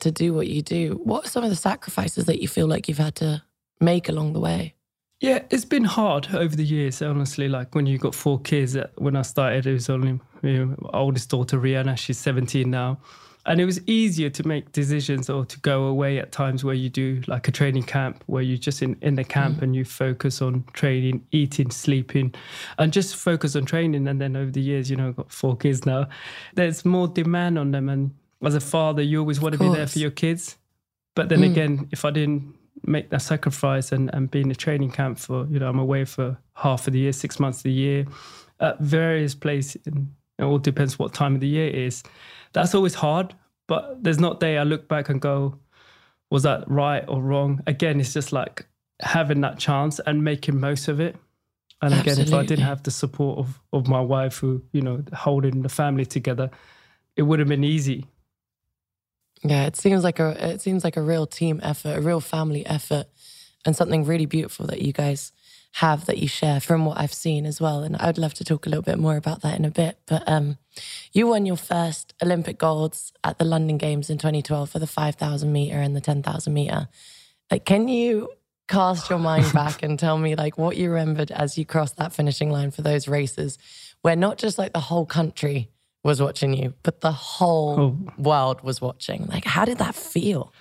to 0.01 0.12
do 0.12 0.33
what 0.33 0.48
you 0.48 0.62
do. 0.62 1.00
What 1.04 1.25
are 1.25 1.30
some 1.30 1.44
of 1.44 1.50
the 1.50 1.56
sacrifices 1.56 2.25
that 2.25 2.42
you 2.42 2.48
feel 2.48 2.68
like 2.68 2.88
you've 2.88 2.98
had 2.98 3.16
to 3.16 3.44
make 3.80 4.10
along 4.10 4.33
the 4.33 4.39
way? 4.39 4.75
Yeah, 5.22 5.44
it's 5.51 5.66
been 5.66 5.83
hard 5.83 6.33
over 6.33 6.56
the 6.56 6.66
years, 6.66 7.01
honestly. 7.01 7.48
Like 7.48 7.75
when 7.75 7.86
you 7.86 8.00
got 8.00 8.16
four 8.16 8.39
kids, 8.39 8.75
uh, 8.75 8.88
when 8.98 9.16
I 9.16 9.22
started, 9.22 9.68
it 9.68 9.74
was 9.74 9.89
only 9.89 10.19
you 10.42 10.66
know, 10.66 10.89
oldest 10.94 11.30
daughter, 11.30 11.60
Rhianna, 11.60 11.98
she's 11.98 12.18
17 12.18 12.69
now. 12.69 13.00
And 13.45 13.59
it 13.59 13.65
was 13.65 13.81
easier 13.88 14.29
to 14.29 14.47
make 14.47 14.71
decisions 14.71 15.29
or 15.29 15.45
to 15.45 15.59
go 15.61 15.85
away 15.85 16.19
at 16.19 16.31
times 16.31 16.63
where 16.63 16.75
you 16.75 16.89
do 16.89 17.21
like 17.27 17.47
a 17.47 17.51
training 17.51 17.83
camp, 17.83 18.23
where 18.27 18.43
you're 18.43 18.57
just 18.57 18.81
in, 18.83 18.97
in 19.01 19.15
the 19.15 19.23
camp 19.23 19.57
mm. 19.57 19.61
and 19.63 19.75
you 19.75 19.83
focus 19.83 20.41
on 20.41 20.63
training, 20.73 21.25
eating, 21.31 21.71
sleeping, 21.71 22.33
and 22.77 22.93
just 22.93 23.15
focus 23.15 23.55
on 23.55 23.65
training. 23.65 24.07
And 24.07 24.21
then 24.21 24.35
over 24.35 24.51
the 24.51 24.61
years, 24.61 24.91
you 24.91 24.95
know, 24.95 25.07
I've 25.07 25.15
got 25.15 25.31
four 25.31 25.57
kids 25.57 25.85
now, 25.85 26.07
there's 26.53 26.85
more 26.85 27.07
demand 27.07 27.57
on 27.57 27.71
them. 27.71 27.89
And 27.89 28.11
as 28.43 28.53
a 28.53 28.59
father, 28.59 29.01
you 29.01 29.19
always 29.19 29.41
want 29.41 29.53
to 29.53 29.59
be 29.59 29.69
there 29.69 29.87
for 29.87 29.99
your 29.99 30.11
kids. 30.11 30.57
But 31.15 31.29
then 31.29 31.39
mm. 31.39 31.51
again, 31.51 31.89
if 31.91 32.05
I 32.05 32.11
didn't 32.11 32.55
make 32.85 33.09
that 33.09 33.21
sacrifice 33.21 33.91
and, 33.91 34.13
and 34.13 34.29
be 34.29 34.41
in 34.41 34.51
a 34.51 34.55
training 34.55 34.91
camp 34.91 35.17
for, 35.17 35.45
you 35.47 35.59
know, 35.59 35.67
I'm 35.67 35.79
away 35.79 36.05
for 36.05 36.37
half 36.55 36.87
of 36.87 36.94
the 36.94 36.99
year, 36.99 37.11
six 37.11 37.39
months 37.39 37.59
of 37.59 37.63
the 37.63 37.71
year, 37.71 38.05
at 38.59 38.79
various 38.79 39.33
places, 39.33 39.81
and 39.87 40.13
it 40.37 40.44
all 40.44 40.59
depends 40.59 40.97
what 40.99 41.13
time 41.13 41.35
of 41.35 41.41
the 41.41 41.47
year 41.47 41.67
it 41.67 41.75
is. 41.75 42.03
That's 42.53 42.75
always 42.75 42.95
hard, 42.95 43.33
but 43.68 44.03
there's 44.03 44.19
not 44.19 44.39
day 44.39 44.57
I 44.57 44.63
look 44.63 44.88
back 44.88 45.09
and 45.09 45.21
go, 45.21 45.59
was 46.30 46.44
that 46.44 46.69
right 46.69 47.03
or 47.07 47.21
wrong? 47.21 47.62
Again, 47.68 48.00
it's 48.00 48.13
just 48.13 48.31
like 48.33 48.65
having 49.01 49.42
that 49.42 49.59
chance 49.59 50.00
and 50.06 50.24
making 50.24 50.59
most 50.59 50.88
of 50.88 51.00
it. 51.00 51.15
And 51.81 51.94
again, 51.95 52.19
if 52.19 52.31
I 52.31 52.45
didn't 52.45 52.65
have 52.65 52.83
the 52.83 52.92
support 52.92 53.39
of, 53.39 53.59
of 53.74 53.88
my 53.88 54.00
wife 54.00 54.38
who, 54.38 54.62
you 54.71 54.81
know, 54.81 55.03
holding 55.13 55.63
the 55.63 55.69
family 55.69 56.06
together, 56.06 56.51
it 57.15 57.24
would 57.24 57.39
have 57.39 57.48
been 57.48 57.63
easy. 57.63 58.06
Yeah, 59.44 59.65
it 59.65 59.75
seems 59.75 60.04
like 60.04 60.19
a 60.19 60.51
it 60.51 60.62
seems 60.62 60.83
like 60.83 60.97
a 60.97 61.01
real 61.01 61.25
team 61.25 61.59
effort, 61.63 61.97
a 61.97 62.01
real 62.01 62.21
family 62.21 62.63
effort, 62.68 63.07
and 63.65 63.75
something 63.75 64.04
really 64.04 64.27
beautiful 64.27 64.68
that 64.68 64.83
you 64.83 64.94
guys 64.94 65.31
have 65.75 66.06
that 66.06 66.18
you 66.18 66.27
share 66.27 66.59
from 66.59 66.85
what 66.85 66.97
I've 66.97 67.13
seen 67.13 67.45
as 67.45 67.62
well. 67.62 67.81
And 67.83 67.95
I'd 67.97 68.18
love 68.18 68.33
to 68.35 68.44
talk 68.44 68.65
a 68.65 68.69
little 68.69 68.83
bit 68.83 69.00
more 69.00 69.15
about 69.15 69.41
that 69.41 69.57
in 69.57 69.63
a 69.65 69.71
bit. 69.71 69.97
But 70.06 70.23
um, 70.27 70.57
you 71.13 71.27
won 71.27 71.45
your 71.45 71.56
first 71.56 72.13
Olympic 72.21 72.57
golds 72.57 73.13
at 73.23 73.38
the 73.39 73.45
London 73.45 73.77
Games 73.77 74.09
in 74.09 74.18
2012 74.18 74.69
for 74.69 74.79
the 74.79 74.88
5,000 74.88 75.51
meter 75.51 75.77
and 75.77 75.95
the 75.95 76.01
10,000 76.01 76.53
meter. 76.53 76.90
Like, 77.49 77.63
can 77.66 77.87
you 77.87 78.30
cast 78.68 79.09
your 79.09 79.19
mind 79.19 79.51
back 79.54 79.81
and 79.81 79.97
tell 79.97 80.18
me 80.18 80.35
like 80.35 80.57
what 80.57 80.75
you 80.75 80.90
remembered 80.90 81.31
as 81.31 81.57
you 81.57 81.66
crossed 81.66 81.95
that 81.97 82.11
finishing 82.13 82.51
line 82.51 82.71
for 82.71 82.81
those 82.81 83.07
races, 83.07 83.57
where 84.01 84.16
not 84.18 84.37
just 84.37 84.57
like 84.57 84.73
the 84.73 84.80
whole 84.80 85.06
country 85.06 85.69
was 86.04 86.21
watching 86.21 86.54
you, 86.54 86.73
but 86.83 86.99
the 87.01 87.11
whole 87.11 87.80
Oh. 87.80 87.97
world 88.18 88.61
was 88.61 88.81
watching. 88.81 89.25
Like, 89.28 89.45
how 89.45 89.63
did 89.66 89.78
that 89.78 89.95
feel? 89.95 90.51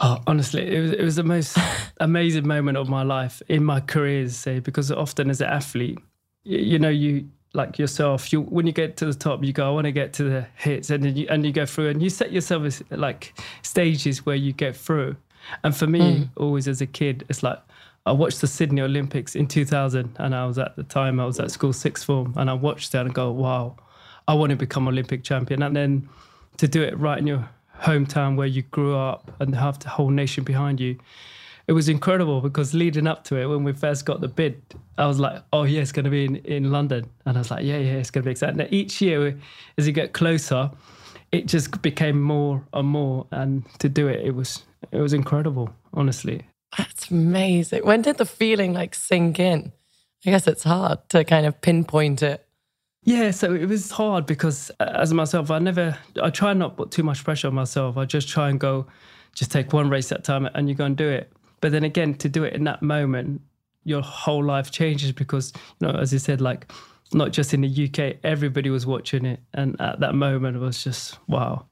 Oh, 0.00 0.18
honestly, 0.26 0.74
it 0.74 0.80
was 0.80 0.92
it 0.92 1.02
was 1.02 1.16
the 1.16 1.22
most 1.22 1.56
amazing 2.00 2.46
moment 2.46 2.76
of 2.76 2.88
my 2.88 3.02
life 3.02 3.40
in 3.48 3.64
my 3.64 3.80
career, 3.80 4.28
say, 4.28 4.58
because 4.58 4.90
often 4.90 5.30
as 5.30 5.40
an 5.40 5.48
athlete, 5.48 5.98
you, 6.42 6.58
you 6.58 6.78
know, 6.78 6.88
you 6.88 7.28
like 7.54 7.78
yourself, 7.78 8.32
you 8.32 8.40
when 8.40 8.66
you 8.66 8.72
get 8.72 8.96
to 8.98 9.06
the 9.06 9.14
top, 9.14 9.44
you 9.44 9.52
go, 9.52 9.68
I 9.68 9.70
want 9.70 9.84
to 9.84 9.92
get 9.92 10.12
to 10.14 10.24
the 10.24 10.46
hits, 10.56 10.90
and 10.90 11.04
then 11.04 11.16
you 11.16 11.26
and 11.30 11.46
you 11.46 11.52
go 11.52 11.64
through, 11.64 11.90
and 11.90 12.02
you 12.02 12.10
set 12.10 12.32
yourself 12.32 12.64
as 12.64 12.82
like 12.90 13.34
stages 13.62 14.26
where 14.26 14.36
you 14.36 14.52
get 14.52 14.76
through. 14.76 15.16
And 15.62 15.76
for 15.76 15.86
me, 15.86 16.16
hmm. 16.16 16.22
always 16.36 16.66
as 16.66 16.80
a 16.80 16.86
kid, 16.86 17.24
it's 17.28 17.42
like 17.42 17.58
I 18.04 18.12
watched 18.12 18.40
the 18.40 18.46
Sydney 18.48 18.82
Olympics 18.82 19.36
in 19.36 19.46
2000, 19.46 20.16
and 20.18 20.34
I 20.34 20.44
was 20.46 20.58
at 20.58 20.74
the 20.74 20.82
time 20.82 21.20
I 21.20 21.26
was 21.26 21.38
at 21.38 21.52
school 21.52 21.72
sixth 21.72 22.04
form, 22.04 22.34
and 22.36 22.50
I 22.50 22.54
watched 22.54 22.90
that 22.92 23.06
and 23.06 23.14
go, 23.14 23.30
wow, 23.30 23.76
I 24.26 24.34
want 24.34 24.50
to 24.50 24.56
become 24.56 24.88
Olympic 24.88 25.22
champion, 25.22 25.62
and 25.62 25.76
then 25.76 26.08
to 26.56 26.66
do 26.66 26.82
it 26.82 26.98
right 26.98 27.18
in 27.18 27.26
your 27.28 27.48
hometown 27.80 28.36
where 28.36 28.46
you 28.46 28.62
grew 28.62 28.96
up 28.96 29.30
and 29.40 29.54
have 29.54 29.78
the 29.78 29.88
whole 29.88 30.10
nation 30.10 30.44
behind 30.44 30.80
you. 30.80 30.98
It 31.66 31.72
was 31.72 31.88
incredible 31.88 32.40
because 32.42 32.74
leading 32.74 33.06
up 33.06 33.24
to 33.24 33.36
it, 33.36 33.46
when 33.46 33.64
we 33.64 33.72
first 33.72 34.04
got 34.04 34.20
the 34.20 34.28
bid, 34.28 34.60
I 34.98 35.06
was 35.06 35.18
like, 35.18 35.42
oh, 35.52 35.62
yeah, 35.62 35.80
it's 35.80 35.92
going 35.92 36.04
to 36.04 36.10
be 36.10 36.26
in, 36.26 36.36
in 36.36 36.70
London. 36.70 37.08
And 37.24 37.38
I 37.38 37.40
was 37.40 37.50
like, 37.50 37.64
yeah, 37.64 37.78
yeah, 37.78 37.94
it's 37.94 38.10
going 38.10 38.22
to 38.22 38.26
be 38.26 38.32
exciting. 38.32 38.60
Each 38.70 39.00
year, 39.00 39.38
as 39.78 39.86
you 39.86 39.92
get 39.92 40.12
closer, 40.12 40.70
it 41.32 41.46
just 41.46 41.80
became 41.80 42.20
more 42.20 42.62
and 42.74 42.88
more. 42.88 43.26
And 43.30 43.64
to 43.78 43.88
do 43.88 44.08
it, 44.08 44.24
it 44.24 44.34
was 44.34 44.62
it 44.92 45.00
was 45.00 45.12
incredible, 45.12 45.70
honestly. 45.92 46.42
That's 46.76 47.10
amazing. 47.10 47.84
When 47.84 48.02
did 48.02 48.18
the 48.18 48.26
feeling 48.26 48.72
like 48.72 48.94
sink 48.94 49.38
in? 49.38 49.72
I 50.26 50.30
guess 50.30 50.46
it's 50.46 50.64
hard 50.64 51.08
to 51.10 51.24
kind 51.24 51.46
of 51.46 51.60
pinpoint 51.60 52.22
it. 52.22 52.43
Yeah, 53.04 53.30
so 53.30 53.54
it 53.54 53.66
was 53.66 53.90
hard 53.90 54.24
because 54.24 54.70
uh, 54.80 54.84
as 54.94 55.12
myself, 55.12 55.50
I 55.50 55.58
never, 55.58 55.96
I 56.22 56.30
try 56.30 56.54
not 56.54 56.76
put 56.76 56.90
too 56.90 57.02
much 57.02 57.22
pressure 57.22 57.48
on 57.48 57.54
myself. 57.54 57.98
I 57.98 58.06
just 58.06 58.28
try 58.28 58.48
and 58.48 58.58
go, 58.58 58.86
just 59.34 59.52
take 59.52 59.72
one 59.72 59.90
race 59.90 60.10
at 60.10 60.20
a 60.20 60.22
time 60.22 60.46
and 60.46 60.68
you 60.68 60.74
go 60.74 60.86
and 60.86 60.96
do 60.96 61.08
it. 61.08 61.30
But 61.60 61.72
then 61.72 61.84
again, 61.84 62.14
to 62.14 62.28
do 62.28 62.44
it 62.44 62.54
in 62.54 62.64
that 62.64 62.82
moment, 62.82 63.42
your 63.84 64.00
whole 64.00 64.42
life 64.42 64.70
changes 64.70 65.12
because, 65.12 65.52
you 65.80 65.86
know, 65.86 65.94
as 65.98 66.12
you 66.12 66.18
said, 66.18 66.40
like 66.40 66.72
not 67.12 67.32
just 67.32 67.52
in 67.52 67.60
the 67.60 67.84
UK, 67.88 68.16
everybody 68.24 68.70
was 68.70 68.86
watching 68.86 69.26
it. 69.26 69.40
And 69.52 69.78
at 69.80 70.00
that 70.00 70.14
moment, 70.14 70.56
it 70.56 70.60
was 70.60 70.82
just, 70.82 71.18
wow. 71.28 71.66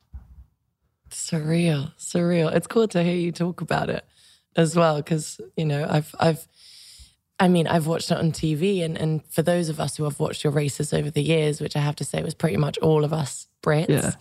Surreal, 1.11 1.95
surreal. 1.97 2.55
It's 2.55 2.67
cool 2.67 2.89
to 2.89 3.03
hear 3.03 3.17
you 3.17 3.33
talk 3.33 3.61
about 3.61 3.89
it 3.89 4.05
as 4.57 4.77
well, 4.77 4.97
because 4.97 5.41
you 5.57 5.65
know 5.65 5.87
I've 5.89 6.15
I've. 6.19 6.47
I 7.42 7.49
mean, 7.49 7.66
I've 7.66 7.88
watched 7.88 8.11
it 8.12 8.18
on 8.18 8.30
TV, 8.30 8.84
and, 8.84 8.96
and 8.96 9.20
for 9.26 9.42
those 9.42 9.68
of 9.68 9.80
us 9.80 9.96
who 9.96 10.04
have 10.04 10.20
watched 10.20 10.44
your 10.44 10.52
races 10.52 10.92
over 10.92 11.11
the 11.11 11.22
years, 11.22 11.61
which 11.61 11.75
I 11.75 11.80
have 11.80 11.96
to 11.96 12.04
say 12.04 12.22
was 12.22 12.34
pretty 12.34 12.56
much 12.56 12.78
all 12.78 13.02
of 13.04 13.12
us 13.12 13.49
Brits, 13.64 13.88
Yeah. 13.88 14.12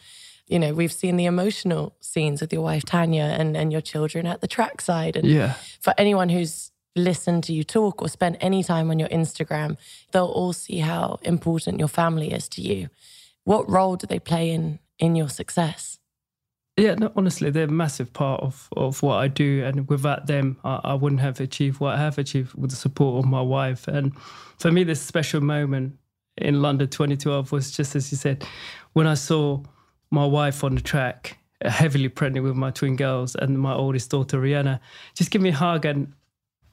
you 0.48 0.58
know, 0.58 0.74
we've 0.74 0.92
seen 0.92 1.18
the 1.18 1.26
emotional 1.26 1.94
scenes 2.00 2.42
with 2.42 2.52
your 2.52 2.64
wife 2.64 2.84
Tanya 2.84 3.24
and, 3.40 3.56
and 3.56 3.72
your 3.72 3.82
children 3.82 4.26
at 4.26 4.42
the 4.42 4.48
trackside. 4.48 5.16
And 5.16 5.28
Yeah. 5.28 5.54
for 5.80 5.94
anyone 6.00 6.30
who's 6.30 6.72
listened 6.96 7.44
to 7.46 7.54
you 7.54 7.64
talk 7.64 8.02
or 8.02 8.10
spent 8.10 8.38
any 8.42 8.64
time 8.64 8.90
on 8.90 8.98
your 8.98 9.10
Instagram, 9.10 9.78
they'll 10.12 10.26
all 10.26 10.52
see 10.54 10.80
how 10.80 11.20
important 11.22 11.78
your 11.80 11.88
family 11.88 12.32
is 12.32 12.50
to 12.50 12.62
you. 12.62 12.90
What 13.44 13.70
role 13.70 13.96
do 13.98 14.08
they 14.08 14.20
play 14.20 14.50
in 14.52 14.80
in 14.98 15.16
your 15.16 15.30
success? 15.30 16.00
Yeah, 16.78 16.96
no, 16.96 17.12
honestly, 17.16 17.50
they're 17.50 17.66
a 17.66 17.72
massive 17.72 18.14
part 18.14 18.42
of, 18.42 18.70
of 18.78 19.04
what 19.04 19.18
I 19.18 19.28
do. 19.28 19.64
And 19.66 19.88
without 19.90 20.28
them, 20.28 20.58
I, 20.64 20.80
I 20.84 20.94
wouldn't 20.94 21.22
have 21.22 21.40
achieved 21.40 21.80
what 21.80 21.96
I 21.96 21.98
have 21.98 22.18
achieved 22.18 22.54
with 22.54 22.70
the 22.70 22.76
support 22.76 23.24
of 23.24 23.30
my 23.30 23.42
wife. 23.42 23.88
And 23.88 24.16
for 24.58 24.72
me, 24.72 24.84
this 24.84 25.02
special 25.02 25.42
moment 25.42 25.98
in 26.38 26.62
London 26.62 26.88
2012 26.88 27.52
was 27.52 27.72
just 27.72 27.96
as 27.96 28.12
you 28.12 28.18
said, 28.18 28.46
when 28.94 29.06
I 29.06 29.16
saw 29.16 29.62
my 30.12 30.26
wife 30.26 30.64
on 30.64 30.76
the 30.76 30.82
track, 30.82 31.38
heavily 31.64 32.10
pregnant 32.10 32.46
with 32.46 32.56
my 32.56 32.72
twin 32.72 32.96
girls 32.96 33.36
and 33.36 33.60
my 33.60 33.74
oldest 33.74 34.10
daughter, 34.10 34.40
Rhianna, 34.40 34.80
just 35.14 35.30
give 35.30 35.42
me 35.42 35.50
a 35.50 35.54
hug. 35.54 35.86
And 35.86 36.14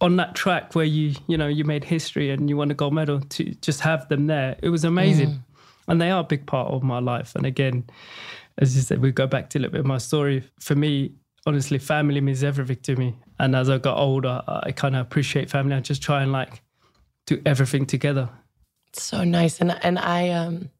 on 0.00 0.16
that 0.16 0.34
track 0.34 0.74
where 0.74 0.84
you, 0.84 1.16
you 1.26 1.36
know, 1.36 1.48
you 1.48 1.64
made 1.64 1.84
history 1.84 2.30
and 2.30 2.48
you 2.48 2.56
won 2.56 2.70
a 2.70 2.74
gold 2.74 2.94
medal, 2.94 3.20
to 3.20 3.44
just 3.56 3.80
have 3.80 4.08
them 4.08 4.26
there, 4.28 4.56
it 4.62 4.70
was 4.70 4.84
amazing. 4.84 5.30
Mm. 5.30 5.38
And 5.88 6.00
they 6.00 6.10
are 6.10 6.20
a 6.20 6.24
big 6.24 6.46
part 6.46 6.70
of 6.70 6.82
my 6.82 6.98
life. 6.98 7.34
And 7.34 7.46
again, 7.46 7.84
as 8.58 8.74
you 8.74 8.82
said, 8.82 9.00
we 9.00 9.12
go 9.12 9.26
back 9.26 9.50
to 9.50 9.58
a 9.58 9.60
little 9.60 9.72
bit 9.72 9.80
of 9.80 9.86
my 9.86 9.98
story. 9.98 10.42
For 10.60 10.74
me, 10.74 11.12
honestly, 11.46 11.78
family 11.78 12.20
means 12.20 12.42
everything 12.42 12.78
to 12.82 12.96
me. 12.96 13.16
And 13.38 13.54
as 13.54 13.70
I 13.70 13.78
got 13.78 13.98
older, 13.98 14.42
I 14.46 14.72
kind 14.72 14.96
of 14.96 15.02
appreciate 15.02 15.48
family. 15.48 15.76
I 15.76 15.80
just 15.80 16.02
try 16.02 16.22
and 16.22 16.32
like 16.32 16.60
do 17.26 17.40
everything 17.46 17.86
together. 17.86 18.28
So 18.92 19.22
nice. 19.22 19.60
And 19.60 19.78
and 19.84 19.98
I 19.98 20.30
um 20.30 20.70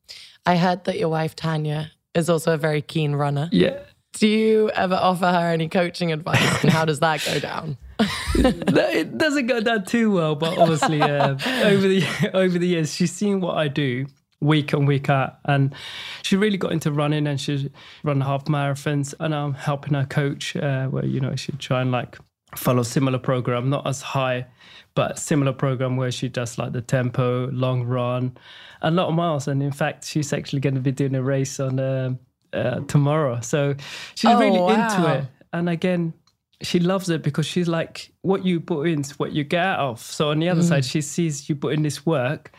I 0.45 0.57
heard 0.57 0.85
that 0.85 0.99
your 0.99 1.09
wife 1.09 1.37
Tanya 1.37 1.93
is 2.15 2.29
also 2.29 2.55
a 2.55 2.57
very 2.57 2.83
keen 2.83 3.15
runner. 3.15 3.49
Yeah. 3.53 3.79
Do 4.15 4.27
you 4.27 4.71
ever 4.71 4.95
offer 4.95 5.27
her 5.27 5.53
any 5.53 5.69
coaching 5.69 6.11
advice 6.11 6.65
and 6.65 6.73
how 6.73 6.85
does 6.85 7.01
that 7.01 7.25
go 7.25 7.39
down? 7.39 7.79
It 8.41 9.19
doesn't 9.19 9.49
go 9.49 9.61
down 9.61 9.85
too 9.85 10.13
well, 10.13 10.37
but 10.37 10.57
obviously 10.57 11.03
uh, 11.03 11.37
over 11.65 11.89
the 11.89 12.05
over 12.35 12.59
the 12.59 12.69
years, 12.69 12.95
she's 12.95 13.13
seen 13.13 13.41
what 13.41 13.57
I 13.57 13.67
do 13.67 14.07
week 14.41 14.73
on 14.75 14.87
week 14.87 15.09
out, 15.11 15.39
and 15.45 15.75
she 16.23 16.37
really 16.37 16.57
got 16.57 16.73
into 16.73 16.93
running, 16.93 17.27
and 17.27 17.41
she 17.41 17.71
run 18.05 18.21
half 18.21 18.45
marathons, 18.45 19.15
and 19.21 19.35
I'm 19.35 19.55
helping 19.55 19.95
her 19.95 20.07
coach, 20.07 20.57
uh, 20.57 20.87
where 20.87 21.05
you 21.05 21.21
know 21.21 21.35
she 21.37 21.53
try 21.53 21.81
and 21.83 21.91
like 21.91 22.19
follow 22.57 22.83
similar 22.83 23.19
program, 23.19 23.69
not 23.69 23.87
as 23.87 24.01
high, 24.01 24.47
but 24.95 25.19
similar 25.19 25.53
program 25.53 25.97
where 25.97 26.11
she 26.11 26.29
does 26.29 26.57
like 26.59 26.73
the 26.73 26.81
tempo, 26.81 27.51
long 27.51 27.85
run, 27.85 28.37
a 28.83 28.91
lot 28.91 29.09
of 29.09 29.15
miles, 29.15 29.49
and 29.49 29.63
in 29.63 29.73
fact, 29.73 30.05
she's 30.07 30.33
actually 30.33 30.61
going 30.61 30.75
to 30.75 30.81
be 30.81 30.93
doing 30.93 31.15
a 31.15 31.23
race 31.23 31.61
on 31.61 31.79
uh, 31.79 32.15
uh, 32.53 32.81
tomorrow, 32.87 33.41
so 33.41 33.75
she's 34.15 34.31
Oh, 34.31 34.39
really 34.39 34.59
wow. 34.59 34.69
into 34.71 35.15
it, 35.19 35.25
and 35.53 35.69
again 35.69 36.15
she 36.61 36.81
loves 36.81 37.09
it 37.09 37.23
because 37.23 37.47
she's 37.47 37.69
like, 37.69 38.11
what 38.23 38.45
you 38.45 38.59
put 38.59 38.89
in 38.89 39.03
is 39.03 39.17
what 39.17 39.31
you 39.31 39.45
get 39.45 39.65
out 39.65 39.79
of. 39.79 40.01
So 40.01 40.31
on 40.31 40.41
the 40.41 40.49
other 40.49 40.61
side, 40.65 40.85
she 40.85 41.01
sees 41.03 41.49
you 41.49 41.55
put 41.55 41.73
in 41.73 41.83
this 41.85 42.05
work, 42.05 42.51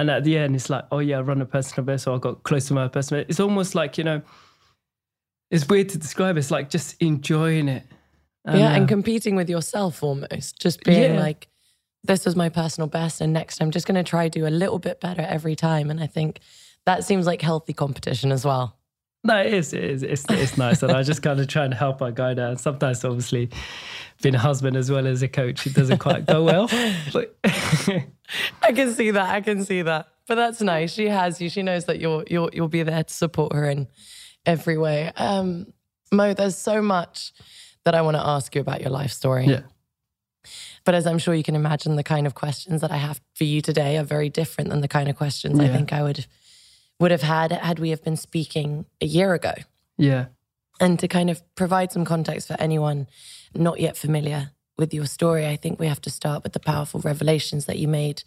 and 0.00 0.10
at 0.10 0.24
the 0.24 0.36
end, 0.38 0.54
it's 0.56 0.70
like, 0.70 0.84
oh 0.90 0.98
yeah, 0.98 1.18
I 1.18 1.20
run 1.20 1.40
a 1.40 1.46
personal 1.46 1.84
best, 1.84 2.04
so 2.04 2.14
I 2.14 2.18
got 2.18 2.42
close 2.42 2.66
to 2.68 2.74
my 2.74 2.88
personal. 2.88 3.22
best. 3.22 3.30
It's 3.30 3.40
almost 3.40 3.74
like 3.74 3.98
you 3.98 4.04
know, 4.04 4.22
it's 5.50 5.68
weird 5.68 5.88
to 5.90 5.98
describe. 5.98 6.36
It's 6.36 6.50
like 6.50 6.70
just 6.70 6.96
enjoying 7.00 7.68
it. 7.68 7.84
yeah, 8.46 8.74
and 8.74 8.84
uh, 8.84 8.88
competing 8.88 9.36
with 9.36 9.50
yourself 9.50 10.02
almost. 10.02 10.58
Just 10.60 10.82
being 10.84 11.14
Yeah. 11.14 11.20
like, 11.20 11.48
this 12.04 12.24
was 12.24 12.34
my 12.36 12.48
personal 12.48 12.88
best, 12.88 13.20
and 13.20 13.32
next 13.32 13.60
I'm 13.60 13.70
just 13.70 13.86
going 13.86 14.02
to 14.02 14.08
try 14.08 14.28
do 14.28 14.46
a 14.46 14.48
little 14.48 14.78
bit 14.78 15.00
better 15.00 15.22
every 15.22 15.54
time. 15.56 15.90
And 15.90 16.00
I 16.00 16.06
think 16.06 16.40
that 16.86 17.04
seems 17.04 17.26
like 17.26 17.42
healthy 17.42 17.72
competition 17.74 18.32
as 18.32 18.44
well. 18.44 18.76
No, 19.22 19.38
it 19.38 19.52
is. 19.52 19.72
It 19.74 19.84
is. 19.84 20.02
It's, 20.02 20.24
it's 20.30 20.56
nice. 20.56 20.82
And 20.82 20.92
I 20.92 21.02
just 21.02 21.22
kind 21.22 21.38
of 21.40 21.46
try 21.46 21.64
and 21.64 21.74
help 21.74 22.00
our 22.00 22.10
guy. 22.10 22.30
And 22.30 22.58
sometimes, 22.58 23.04
obviously, 23.04 23.50
being 24.22 24.34
a 24.34 24.38
husband 24.38 24.76
as 24.76 24.90
well 24.90 25.06
as 25.06 25.22
a 25.22 25.28
coach, 25.28 25.66
it 25.66 25.74
doesn't 25.74 25.98
quite 25.98 26.26
go 26.26 26.42
well. 26.44 26.68
But 27.12 27.36
I 28.62 28.72
can 28.72 28.92
see 28.94 29.10
that. 29.10 29.28
I 29.28 29.40
can 29.42 29.64
see 29.64 29.82
that. 29.82 30.08
But 30.26 30.36
that's 30.36 30.62
nice. 30.62 30.92
She 30.92 31.08
has 31.08 31.40
you. 31.40 31.50
She 31.50 31.62
knows 31.62 31.84
that 31.86 31.98
you'll 32.00 32.24
you'll 32.30 32.50
you'll 32.52 32.68
be 32.68 32.82
there 32.82 33.02
to 33.02 33.12
support 33.12 33.52
her 33.52 33.68
in 33.68 33.88
every 34.46 34.78
way. 34.78 35.12
Um, 35.16 35.72
Mo, 36.12 36.32
there's 36.34 36.56
so 36.56 36.80
much 36.80 37.32
that 37.84 37.94
I 37.94 38.02
want 38.02 38.16
to 38.16 38.24
ask 38.24 38.54
you 38.54 38.60
about 38.60 38.80
your 38.80 38.90
life 38.90 39.10
story. 39.12 39.46
yeah. 39.46 39.62
But 40.84 40.94
as 40.94 41.06
I'm 41.06 41.18
sure 41.18 41.34
you 41.34 41.42
can 41.42 41.56
imagine, 41.56 41.96
the 41.96 42.02
kind 42.02 42.26
of 42.26 42.34
questions 42.34 42.80
that 42.80 42.90
I 42.90 42.96
have 42.96 43.20
for 43.34 43.44
you 43.44 43.60
today 43.60 43.98
are 43.98 44.04
very 44.04 44.30
different 44.30 44.70
than 44.70 44.80
the 44.80 44.88
kind 44.88 45.08
of 45.08 45.16
questions 45.16 45.60
I 45.60 45.68
think 45.68 45.92
I 45.92 46.02
would 46.02 46.26
would 47.00 47.10
have 47.10 47.22
had 47.22 47.50
had 47.50 47.78
we 47.78 47.90
have 47.90 48.04
been 48.04 48.16
speaking 48.16 48.84
a 49.00 49.06
year 49.06 49.34
ago. 49.34 49.54
Yeah. 49.96 50.26
And 50.78 50.98
to 51.00 51.08
kind 51.08 51.30
of 51.30 51.42
provide 51.56 51.90
some 51.90 52.04
context 52.04 52.46
for 52.46 52.56
anyone 52.60 53.08
not 53.54 53.80
yet 53.80 53.96
familiar 53.96 54.52
with 54.78 54.94
your 54.94 55.06
story, 55.06 55.46
I 55.46 55.56
think 55.56 55.80
we 55.80 55.86
have 55.86 56.00
to 56.02 56.10
start 56.10 56.42
with 56.42 56.52
the 56.52 56.60
powerful 56.60 57.00
revelations 57.00 57.64
that 57.64 57.78
you 57.78 57.88
made 57.88 58.22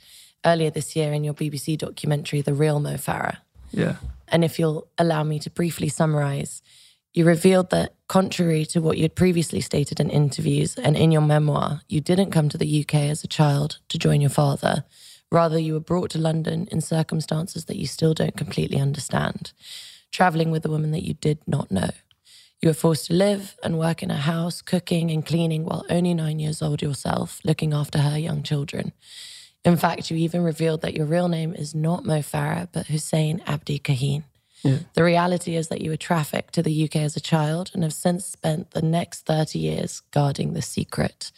earlier 0.46 0.70
this 0.70 0.96
year 0.96 1.14
in 1.14 1.24
your 1.24 1.34
BBC 1.34 1.78
documentary, 1.78 2.42
The 2.42 2.54
Real 2.54 2.80
Mo 2.80 2.96
Farah. 2.96 3.38
Yeah. 3.72 3.96
And 4.28 4.44
if 4.44 4.60
you'll 4.60 4.88
allow 4.98 5.24
me 5.24 5.40
to 5.40 5.50
briefly 5.50 5.88
summarize, 5.88 6.62
you 7.14 7.26
revealed 7.26 7.70
that, 7.70 7.94
contrary 8.08 8.66
to 8.66 8.80
what 8.80 8.98
you'd 8.98 9.16
previously 9.16 9.62
stated 9.62 10.00
in 10.00 10.10
interviews 10.10 10.76
and 10.76 10.96
in 10.96 11.12
your 11.12 11.22
memoir, 11.22 11.82
you 11.88 12.02
didn't 12.02 12.32
come 12.32 12.50
to 12.50 12.58
the 12.58 12.82
UK 12.82 12.96
as 12.96 13.24
a 13.24 13.28
child 13.28 13.80
to 13.90 13.98
join 13.98 14.22
your 14.22 14.30
father. 14.30 14.84
Rather, 15.34 15.58
you 15.58 15.74
were 15.74 15.80
brought 15.80 16.12
to 16.12 16.20
London 16.20 16.68
in 16.72 16.80
circumstances 16.80 17.66
that 17.66 17.78
you 17.78 17.88
still 17.88 18.14
don't 18.14 18.38
completely 18.38 18.80
understand, 18.80 19.52
traveling 20.12 20.52
with 20.52 20.64
a 20.64 20.70
woman 20.70 20.92
that 20.92 21.02
you 21.02 21.16
did 21.16 21.40
not 21.48 21.72
know. 21.72 21.90
You 22.62 22.70
were 22.70 22.76
forced 22.76 23.08
to 23.08 23.16
live 23.16 23.56
and 23.64 23.80
work 23.80 24.04
in 24.04 24.12
a 24.12 24.16
house, 24.16 24.62
cooking 24.62 25.10
and 25.10 25.26
cleaning 25.26 25.66
while 25.66 25.88
only 25.90 26.14
nine 26.14 26.38
years 26.38 26.62
old 26.62 26.84
yourself, 26.84 27.40
looking 27.44 27.74
after 27.74 27.98
her 27.98 28.16
young 28.18 28.44
children. 28.44 28.94
In 29.66 29.76
fact, 29.76 30.12
you 30.12 30.18
even 30.18 30.44
revealed 30.44 30.82
that 30.82 30.94
your 30.94 31.08
real 31.08 31.28
name 31.28 31.56
is 31.56 31.74
not 31.74 32.06
Mo 32.06 32.20
Farah, 32.20 32.68
but 32.72 32.86
Hussein 32.86 33.42
Abdi 33.48 33.80
Kahin. 33.80 34.26
The 34.94 35.04
reality 35.04 35.56
is 35.56 35.70
that 35.70 35.82
you 35.82 35.90
were 35.90 35.98
trafficked 35.98 36.54
to 36.54 36.62
the 36.62 36.84
UK 36.84 36.98
as 36.98 37.18
a 37.18 37.20
child 37.20 37.72
and 37.74 37.82
have 37.82 37.94
since 37.94 38.24
spent 38.28 38.70
the 38.72 38.84
next 38.84 39.26
30 39.26 39.58
years 39.58 40.04
guarding 40.12 40.54
the 40.54 40.62
secret. 40.62 41.32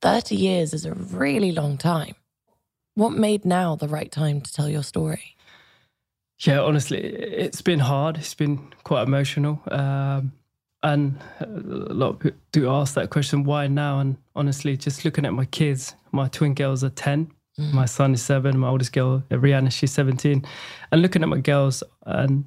30 0.00 0.34
years 0.36 0.72
is 0.72 0.86
a 0.86 0.94
really 0.94 1.52
long 1.52 1.76
time. 1.76 2.14
What 2.94 3.12
made 3.12 3.44
now 3.44 3.74
the 3.74 3.88
right 3.88 4.10
time 4.10 4.40
to 4.40 4.52
tell 4.52 4.68
your 4.68 4.82
story? 4.82 5.36
Yeah, 6.40 6.60
honestly, 6.60 6.98
it's 6.98 7.62
been 7.62 7.78
hard. 7.78 8.18
It's 8.18 8.34
been 8.34 8.72
quite 8.84 9.04
emotional. 9.04 9.60
Um, 9.70 10.32
and 10.82 11.18
a 11.40 11.46
lot 11.46 12.10
of 12.10 12.18
people 12.18 12.40
do 12.50 12.68
ask 12.68 12.94
that 12.94 13.10
question, 13.10 13.44
why 13.44 13.68
now? 13.68 14.00
And 14.00 14.16
honestly, 14.34 14.76
just 14.76 15.04
looking 15.04 15.24
at 15.24 15.32
my 15.32 15.44
kids, 15.44 15.94
my 16.10 16.28
twin 16.28 16.54
girls 16.54 16.82
are 16.82 16.90
10, 16.90 17.30
my 17.72 17.84
son 17.84 18.14
is 18.14 18.22
seven, 18.22 18.58
my 18.58 18.68
oldest 18.68 18.92
girl, 18.92 19.22
Rhianna, 19.30 19.70
she's 19.70 19.92
17. 19.92 20.44
And 20.90 21.02
looking 21.02 21.22
at 21.22 21.28
my 21.28 21.38
girls, 21.38 21.82
and 22.06 22.44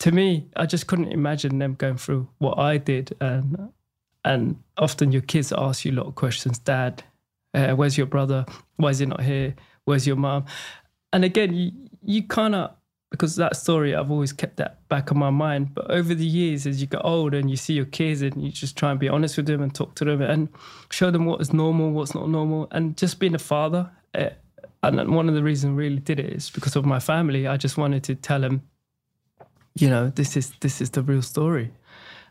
to 0.00 0.12
me, 0.12 0.46
I 0.54 0.66
just 0.66 0.86
couldn't 0.86 1.12
imagine 1.12 1.58
them 1.58 1.74
going 1.74 1.96
through 1.96 2.28
what 2.38 2.58
I 2.58 2.76
did. 2.76 3.16
And, 3.20 3.72
and 4.24 4.62
often 4.78 5.12
your 5.12 5.22
kids 5.22 5.52
ask 5.52 5.84
you 5.84 5.92
a 5.92 5.94
lot 5.94 6.06
of 6.06 6.14
questions 6.14 6.58
Dad, 6.58 7.02
uh, 7.54 7.74
where's 7.74 7.96
your 7.96 8.06
brother? 8.06 8.44
Why 8.76 8.90
is 8.90 8.98
he 8.98 9.06
not 9.06 9.22
here? 9.22 9.54
Where's 9.84 10.06
your 10.06 10.16
mom? 10.16 10.46
And 11.12 11.24
again, 11.24 11.54
you, 11.54 11.72
you 12.02 12.22
kind 12.22 12.54
of, 12.54 12.70
because 13.10 13.36
that 13.36 13.54
story, 13.56 13.94
I've 13.94 14.10
always 14.10 14.32
kept 14.32 14.56
that 14.56 14.88
back 14.88 15.10
of 15.10 15.16
my 15.16 15.30
mind. 15.30 15.74
But 15.74 15.90
over 15.90 16.14
the 16.14 16.26
years, 16.26 16.66
as 16.66 16.80
you 16.80 16.88
get 16.88 17.02
older 17.04 17.38
and 17.38 17.48
you 17.48 17.56
see 17.56 17.74
your 17.74 17.84
kids 17.84 18.22
and 18.22 18.42
you 18.42 18.50
just 18.50 18.76
try 18.76 18.90
and 18.90 18.98
be 18.98 19.08
honest 19.08 19.36
with 19.36 19.46
them 19.46 19.62
and 19.62 19.72
talk 19.72 19.94
to 19.96 20.04
them 20.04 20.20
and 20.20 20.48
show 20.90 21.10
them 21.12 21.24
what 21.26 21.40
is 21.40 21.52
normal, 21.52 21.92
what's 21.92 22.14
not 22.14 22.28
normal. 22.28 22.66
And 22.72 22.96
just 22.96 23.20
being 23.20 23.34
a 23.34 23.38
father, 23.38 23.88
uh, 24.14 24.30
and 24.82 25.14
one 25.14 25.28
of 25.28 25.34
the 25.34 25.42
reasons 25.42 25.72
I 25.72 25.76
really 25.76 26.00
did 26.00 26.18
it 26.18 26.32
is 26.32 26.50
because 26.50 26.76
of 26.76 26.84
my 26.84 26.98
family. 26.98 27.46
I 27.46 27.56
just 27.56 27.78
wanted 27.78 28.02
to 28.04 28.14
tell 28.14 28.40
them, 28.40 28.62
you 29.76 29.88
know, 29.88 30.10
this 30.10 30.36
is 30.36 30.52
this 30.60 30.80
is 30.80 30.90
the 30.90 31.02
real 31.02 31.22
story. 31.22 31.70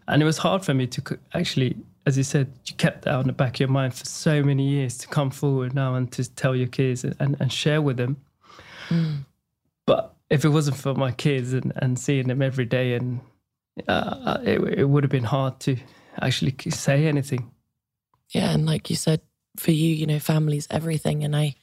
And 0.08 0.22
it 0.22 0.26
was 0.26 0.38
hard 0.38 0.64
for 0.66 0.74
me 0.74 0.86
to 0.88 1.18
actually, 1.34 1.78
as 2.06 2.18
you 2.18 2.24
said, 2.24 2.52
you 2.66 2.76
kept 2.76 3.04
that 3.04 3.16
on 3.16 3.28
the 3.28 3.34
back 3.34 3.56
of 3.56 3.60
your 3.62 3.70
mind 3.70 3.94
for 3.94 4.06
so 4.06 4.44
many 4.44 4.68
years 4.68 4.98
to 5.00 5.08
come 5.08 5.32
forward 5.32 5.74
now 5.74 5.96
and 5.96 6.12
to 6.12 6.30
tell 6.36 6.56
your 6.56 6.68
kids 6.68 7.04
and, 7.04 7.38
and 7.40 7.52
share 7.52 7.82
with 7.82 7.98
them. 7.98 8.18
But 9.86 10.14
if 10.30 10.46
it 10.46 10.50
wasn't 10.50 10.78
for 10.78 10.94
my 10.94 11.12
kids 11.12 11.54
and, 11.54 11.72
and 11.78 11.98
seeing 11.98 12.28
them 12.28 12.42
every 12.42 12.66
day, 12.66 12.94
and 12.96 13.22
uh, 13.88 14.40
it, 14.44 14.62
it 14.80 14.86
would 14.86 15.04
have 15.04 15.12
been 15.12 15.24
hard 15.24 15.60
to 15.62 15.78
actually 16.22 16.56
say 16.70 17.08
anything. 17.08 17.52
Yeah, 18.30 18.52
and 18.52 18.66
like 18.66 18.90
you 18.90 18.96
said, 18.96 19.22
for 19.58 19.72
you, 19.72 19.94
you 19.94 20.06
know, 20.06 20.20
family's 20.20 20.68
everything. 20.70 21.24
And 21.24 21.36
I 21.36 21.56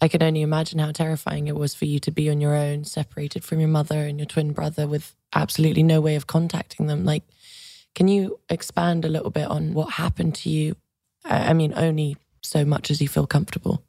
I 0.00 0.08
can 0.08 0.22
only 0.22 0.42
imagine 0.42 0.78
how 0.78 0.92
terrifying 0.92 1.48
it 1.48 1.56
was 1.56 1.74
for 1.74 1.84
you 1.84 1.98
to 2.00 2.10
be 2.10 2.30
on 2.30 2.40
your 2.40 2.54
own, 2.54 2.84
separated 2.84 3.44
from 3.44 3.60
your 3.60 3.68
mother 3.68 3.98
and 3.98 4.18
your 4.18 4.26
twin 4.26 4.52
brother 4.52 4.86
with 4.86 5.14
absolutely 5.34 5.82
no 5.82 6.00
way 6.00 6.16
of 6.16 6.26
contacting 6.26 6.86
them. 6.86 7.04
Like, 7.04 7.24
can 7.94 8.08
you 8.08 8.40
expand 8.48 9.04
a 9.04 9.08
little 9.08 9.30
bit 9.30 9.46
on 9.46 9.74
what 9.74 9.92
happened 9.94 10.34
to 10.36 10.50
you? 10.50 10.76
I 11.24 11.52
mean, 11.52 11.72
only 11.76 12.16
so 12.42 12.64
much 12.64 12.90
as 12.90 13.00
you 13.00 13.08
feel 13.08 13.26
comfortable. 13.26 13.82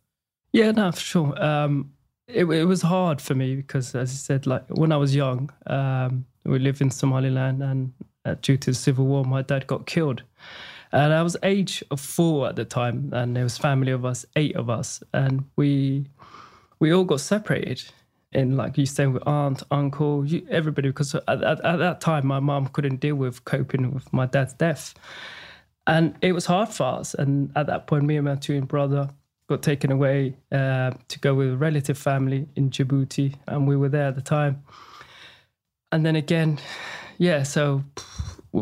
Yeah, 0.51 0.71
no, 0.71 0.91
for 0.91 0.99
sure. 0.99 1.43
Um, 1.43 1.93
it, 2.27 2.45
it 2.45 2.65
was 2.65 2.81
hard 2.81 3.21
for 3.21 3.35
me 3.35 3.55
because, 3.55 3.95
as 3.95 4.11
I 4.11 4.15
said, 4.15 4.47
like 4.47 4.63
when 4.69 4.91
I 4.91 4.97
was 4.97 5.15
young, 5.15 5.49
um, 5.67 6.25
We 6.43 6.59
live 6.59 6.81
in 6.81 6.89
Somaliland, 6.89 7.61
and 7.61 7.93
uh, 8.25 8.35
due 8.41 8.57
to 8.57 8.71
the 8.71 8.75
civil 8.75 9.05
war, 9.05 9.23
my 9.23 9.43
dad 9.43 9.67
got 9.67 9.85
killed. 9.85 10.23
And 10.91 11.13
I 11.13 11.23
was 11.23 11.37
age 11.43 11.83
of 11.91 11.99
four 12.01 12.49
at 12.49 12.55
the 12.55 12.65
time, 12.65 13.09
and 13.13 13.35
there 13.35 13.43
was 13.43 13.57
family 13.57 13.91
of 13.91 14.03
us, 14.03 14.25
eight 14.35 14.55
of 14.55 14.69
us, 14.69 15.03
and 15.13 15.45
we 15.55 16.05
we 16.79 16.91
all 16.93 17.05
got 17.05 17.21
separated. 17.21 17.83
And 18.33 18.55
like 18.55 18.77
you 18.77 18.85
staying 18.85 19.13
with 19.13 19.27
aunt, 19.27 19.63
uncle, 19.71 20.25
you, 20.25 20.47
everybody, 20.49 20.89
because 20.89 21.15
at, 21.15 21.27
at, 21.27 21.63
at 21.65 21.77
that 21.77 21.99
time 21.99 22.27
my 22.27 22.39
mom 22.39 22.67
couldn't 22.67 23.01
deal 23.01 23.15
with 23.15 23.43
coping 23.43 23.93
with 23.93 24.11
my 24.13 24.25
dad's 24.25 24.53
death, 24.53 24.93
and 25.85 26.15
it 26.21 26.31
was 26.31 26.45
hard 26.45 26.69
for 26.69 26.85
us. 26.85 27.13
And 27.13 27.51
at 27.55 27.67
that 27.67 27.87
point, 27.87 28.03
me 28.05 28.15
and 28.15 28.25
my 28.25 28.35
twin 28.35 28.65
brother 28.65 29.09
got 29.47 29.61
taken 29.61 29.91
away 29.91 30.37
uh, 30.51 30.91
to 31.09 31.19
go 31.19 31.33
with 31.33 31.53
a 31.53 31.57
relative 31.57 31.97
family 31.97 32.47
in 32.55 32.69
Djibouti, 32.69 33.35
and 33.47 33.67
we 33.67 33.75
were 33.75 33.89
there 33.89 34.07
at 34.07 34.15
the 34.15 34.21
time. 34.21 34.63
And 35.91 36.05
then 36.05 36.15
again, 36.15 36.59
yeah, 37.17 37.43
so 37.43 37.83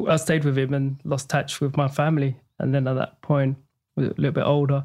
I 0.08 0.16
stayed 0.18 0.46
with 0.46 0.58
him 0.58 0.74
and 0.74 1.00
lost 1.04 1.30
touch 1.30 1.62
with 1.62 1.78
my 1.78 1.88
family. 1.88 2.36
And 2.58 2.74
then 2.74 2.88
at 2.88 2.96
that 2.96 3.22
point, 3.22 3.58
a 3.98 4.02
little 4.02 4.32
bit 4.32 4.44
older, 4.44 4.84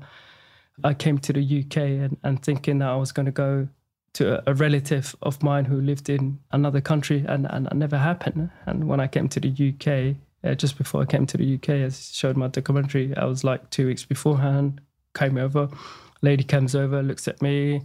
I 0.83 0.95
came 0.95 1.19
to 1.19 1.33
the 1.33 1.61
UK 1.61 1.77
and, 1.77 2.17
and 2.23 2.43
thinking 2.43 2.79
that 2.79 2.89
I 2.89 2.97
was 2.97 3.13
going 3.13 3.27
to 3.27 3.33
go 3.33 3.69
to 4.15 4.39
a, 4.39 4.53
a, 4.53 4.55
relative 4.55 5.15
of 5.23 5.43
mine 5.43 5.65
who 5.65 5.81
lived 5.81 6.09
in 6.09 6.39
another 6.53 6.81
country, 6.81 7.25
and, 7.29 7.47
and 7.51 7.67
it 7.67 7.75
never 7.75 7.99
happened. 7.99 8.51
And 8.67 8.89
when 8.89 9.01
I 9.01 9.07
came 9.07 9.29
to 9.29 9.41
the 9.41 9.51
UK, 9.51 10.17
uh, 10.45 10.55
just 10.55 10.79
before 10.79 11.03
I 11.03 11.05
came 11.05 11.27
to 11.27 11.37
the 11.37 11.55
UK, 11.55 11.71
as 11.71 12.15
showed 12.15 12.37
my 12.37 12.49
documentary, 12.49 13.17
I 13.17 13.25
was 13.25 13.45
like 13.45 13.71
two 13.71 13.87
weeks 13.87 14.05
beforehand, 14.05 14.81
came 15.15 15.37
over, 15.37 15.69
lady 16.23 16.45
comes 16.45 16.75
over, 16.75 17.03
looks 17.03 17.29
at 17.29 17.43
me, 17.43 17.83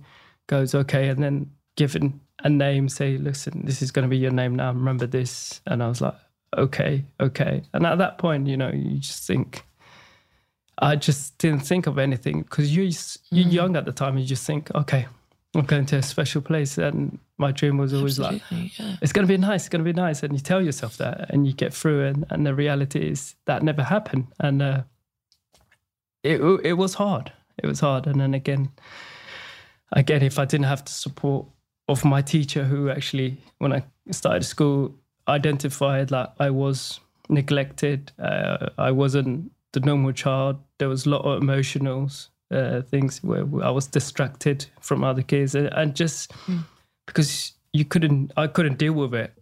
goes, 0.48 0.74
okay, 0.76 1.10
and 1.10 1.22
then 1.24 1.52
given 1.76 2.20
a 2.44 2.50
name, 2.50 2.90
say, 2.90 3.18
listen, 3.18 3.66
this 3.66 3.82
is 3.82 3.92
going 3.92 4.04
to 4.04 4.10
be 4.10 4.18
your 4.18 4.32
name 4.32 4.56
now, 4.56 4.72
remember 4.72 5.08
this. 5.08 5.62
And 5.66 5.84
I 5.84 5.88
was 5.88 6.02
like, 6.02 6.16
okay, 6.58 7.06
okay. 7.20 7.64
And 7.74 7.86
at 7.86 7.98
that 7.98 8.18
point, 8.18 8.48
you 8.48 8.58
know, 8.58 8.72
you 8.72 9.00
just 9.00 9.26
think, 9.26 9.64
I 10.80 10.96
just 10.96 11.38
didn't 11.38 11.62
think 11.62 11.88
of 11.88 11.98
anything 11.98 12.42
because 12.42 12.76
you're, 12.76 12.86
you're 12.86 13.50
mm. 13.50 13.54
young 13.54 13.76
at 13.76 13.86
the 13.86 13.92
time. 13.92 14.18
You 14.18 14.26
just 14.26 14.46
think, 14.46 14.74
okay, 14.74 15.08
I'm 15.56 15.66
going 15.66 15.86
to 15.88 15.98
a 15.98 16.02
special 16.04 16.42
place. 16.42 16.78
And 16.78 17.20
my 17.38 17.52
dream 17.52 17.78
was 17.78 17.94
always 17.94 18.20
Absolutely, 18.20 18.58
like, 18.58 18.80
yeah. 18.80 18.96
it's 19.02 19.12
going 19.12 19.28
to 19.28 19.34
be 19.34 19.38
nice, 19.38 19.62
it's 19.62 19.70
going 19.70 19.84
to 19.84 19.94
be 19.94 20.00
nice. 20.00 20.22
And 20.24 20.34
you 20.34 20.40
tell 20.40 20.62
yourself 20.62 20.98
that 20.98 21.30
and 21.32 21.48
you 21.48 21.54
get 21.54 21.74
through. 21.74 22.06
And, 22.06 22.26
and 22.30 22.46
the 22.46 22.54
reality 22.54 23.10
is 23.10 23.36
that 23.46 23.64
never 23.64 23.84
happened. 23.84 24.28
And 24.40 24.62
uh, 24.62 24.84
it, 26.24 26.42
it 26.64 26.74
was 26.74 26.96
hard. 26.96 27.32
It 27.62 27.66
was 27.68 27.80
hard. 27.80 28.08
And 28.08 28.22
then 28.22 28.34
again, 28.34 28.72
again, 29.92 30.22
if 30.22 30.38
I 30.38 30.46
didn't 30.46 30.68
have 30.68 30.86
the 30.86 30.92
support 30.92 31.48
of 31.88 32.06
my 32.06 32.22
teacher, 32.22 32.64
who 32.64 32.90
actually, 32.90 33.38
when 33.58 33.74
I 33.74 33.84
started 34.12 34.44
school, 34.44 34.96
identified 35.28 36.10
that 36.10 36.36
I 36.40 36.52
was 36.52 37.00
neglected, 37.28 38.12
uh, 38.20 38.70
I 38.78 38.92
wasn't 38.92 39.52
the 39.72 39.80
normal 39.80 40.12
child. 40.12 40.58
There 40.78 40.90
was 40.90 41.06
a 41.06 41.10
lot 41.10 41.22
of 41.22 41.42
emotionals 41.42 42.30
uh, 42.52 42.82
things 42.82 43.24
where 43.24 43.46
I 43.64 43.70
was 43.70 43.88
distracted 43.88 44.66
from 44.82 45.04
other 45.04 45.22
kids, 45.22 45.56
and, 45.56 45.68
and 45.74 45.96
just 45.96 46.32
mm. 46.48 46.64
because 47.06 47.54
you 47.74 47.86
couldn't, 47.86 48.32
I 48.38 48.48
couldn't 48.48 48.78
deal 48.78 48.94
with 48.94 49.14
it. 49.14 49.34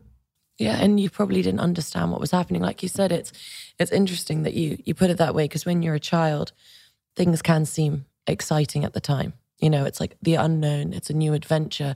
Yeah, 0.58 0.78
and 0.82 1.00
you 1.00 1.10
probably 1.10 1.42
didn't 1.42 1.60
understand 1.60 2.12
what 2.12 2.20
was 2.20 2.32
happening. 2.32 2.62
Like 2.62 2.82
you 2.82 2.90
said, 2.90 3.12
it's 3.12 3.32
it's 3.80 3.92
interesting 3.92 4.44
that 4.44 4.54
you 4.54 4.78
you 4.86 4.94
put 4.94 5.10
it 5.10 5.18
that 5.18 5.36
way 5.36 5.46
because 5.46 5.66
when 5.66 5.84
you're 5.84 5.96
a 5.96 6.00
child, 6.00 6.52
things 7.16 7.42
can 7.42 7.66
seem 7.66 8.06
exciting 8.26 8.84
at 8.84 8.94
the 8.94 9.02
time. 9.02 9.34
You 9.60 9.70
know, 9.70 9.86
it's 9.86 10.00
like 10.00 10.18
the 10.22 10.36
unknown, 10.36 10.94
it's 10.94 11.10
a 11.10 11.14
new 11.14 11.34
adventure. 11.34 11.96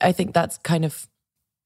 I 0.00 0.12
think 0.12 0.34
that's 0.34 0.58
kind 0.58 0.84
of 0.84 1.08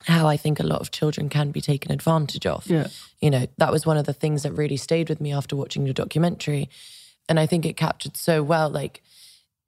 how 0.05 0.27
I 0.27 0.37
think 0.37 0.61
a 0.61 0.67
lot 0.67 0.81
of 0.81 0.91
children 0.91 1.29
can 1.29 1.51
be 1.51 1.61
taken 1.61 1.91
advantage 1.91 2.47
of. 2.47 2.67
Yeah. 2.67 2.89
You 3.21 3.31
know, 3.31 3.47
that 3.59 3.73
was 3.73 3.87
one 3.87 3.97
of 3.97 4.07
the 4.07 4.13
things 4.13 4.43
that 4.43 4.53
really 4.53 4.77
stayed 4.77 5.09
with 5.09 5.21
me 5.21 5.33
after 5.33 5.57
watching 5.57 5.87
your 5.87 5.95
documentary. 5.95 6.69
And 7.29 7.41
I 7.41 7.47
think 7.47 7.67
it 7.67 7.77
captured 7.77 8.17
so 8.17 8.43
well 8.43 8.71
like 8.71 9.03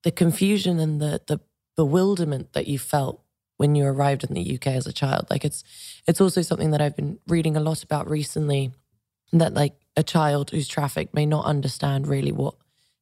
the 0.04 0.12
confusion 0.12 0.78
and 0.78 1.00
the 1.00 1.20
the 1.26 1.40
bewilderment 1.76 2.52
that 2.54 2.66
you 2.66 2.78
felt 2.78 3.22
when 3.56 3.74
you 3.74 3.84
arrived 3.84 4.24
in 4.24 4.34
the 4.34 4.54
UK 4.54 4.68
as 4.68 4.86
a 4.86 4.92
child. 4.92 5.26
Like 5.30 5.44
it's 5.44 5.64
it's 6.06 6.20
also 6.20 6.42
something 6.42 6.70
that 6.70 6.80
I've 6.80 6.96
been 6.96 7.18
reading 7.26 7.56
a 7.56 7.60
lot 7.60 7.82
about 7.82 8.08
recently 8.08 8.72
that 9.32 9.54
like 9.54 9.74
a 9.96 10.02
child 10.02 10.50
who's 10.50 10.68
trafficked 10.68 11.14
may 11.14 11.26
not 11.26 11.44
understand 11.44 12.06
really 12.06 12.32
what 12.32 12.54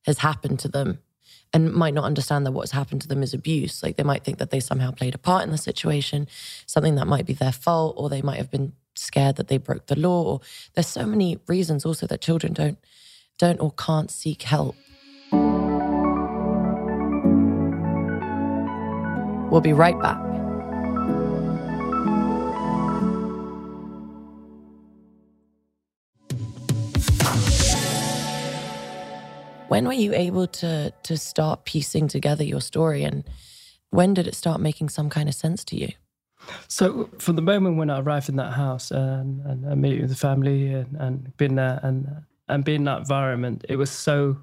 has 0.05 0.19
happened 0.19 0.59
to 0.61 0.69
them 0.69 0.99
and 1.53 1.73
might 1.73 1.95
not 1.95 2.05
understand 2.05 2.45
that 2.45 2.53
what's 2.53 2.73
happened 2.73 3.01
to 3.03 3.09
them 3.09 3.23
is 3.23 3.35
abuse. 3.35 3.83
Like 3.83 3.97
they 3.97 4.03
might 4.03 4.25
think 4.25 4.39
that 4.39 4.51
they 4.51 4.61
somehow 4.61 4.91
played 4.91 5.15
a 5.15 5.19
part 5.19 5.45
in 5.45 5.51
the 5.51 5.59
situation, 5.59 6.29
something 6.67 6.97
that 6.97 7.07
might 7.07 7.27
be 7.27 7.33
their 7.33 7.53
fault, 7.53 7.95
or 7.97 8.09
they 8.09 8.23
might 8.23 8.39
have 8.39 8.51
been 8.51 8.73
scared 8.95 9.37
that 9.37 9.49
they 9.49 9.59
broke 9.59 9.87
the 9.87 9.99
law. 9.99 10.23
Or 10.25 10.41
there's 10.75 10.87
so 10.87 11.07
many 11.07 11.39
reasons 11.47 11.85
also 11.85 12.07
that 12.07 12.21
children 12.21 12.53
don't 12.53 12.79
don't 13.39 13.61
or 13.61 13.73
can't 13.73 14.11
seek 14.11 14.43
help. 14.43 14.77
We'll 19.51 19.61
be 19.61 19.73
right 19.73 20.01
back. 20.01 20.21
when 29.69 29.87
were 29.87 29.93
you 29.93 30.15
able 30.15 30.47
to 30.47 30.93
to 31.03 31.17
start 31.17 31.65
piecing 31.65 32.09
together 32.09 32.45
your 32.45 32.61
story 32.61 33.03
and 33.03 33.25
when 33.91 34.15
did 34.15 34.27
it 34.27 34.35
start 34.35 34.61
making 34.61 34.89
some 34.89 35.11
kind 35.11 35.29
of 35.29 35.35
sense 35.35 35.65
to 35.65 35.77
you 35.77 35.89
so 36.69 37.11
from 37.19 37.37
the 37.37 37.43
moment 37.43 37.77
when 37.77 37.91
i 37.91 37.99
arrived 37.99 38.29
in 38.29 38.37
that 38.37 38.53
house 38.53 38.91
and, 38.91 39.45
and 39.45 39.81
met 39.81 40.01
with 40.01 40.09
the 40.09 40.17
family 40.17 40.73
and, 40.73 40.97
and 40.99 41.37
been 41.37 41.57
there 41.57 41.81
and 41.83 42.07
and 42.49 42.65
being 42.65 42.81
in 42.81 42.85
that 42.85 43.01
environment 43.01 43.65
it 43.69 43.77
was 43.77 43.91
so 43.91 44.37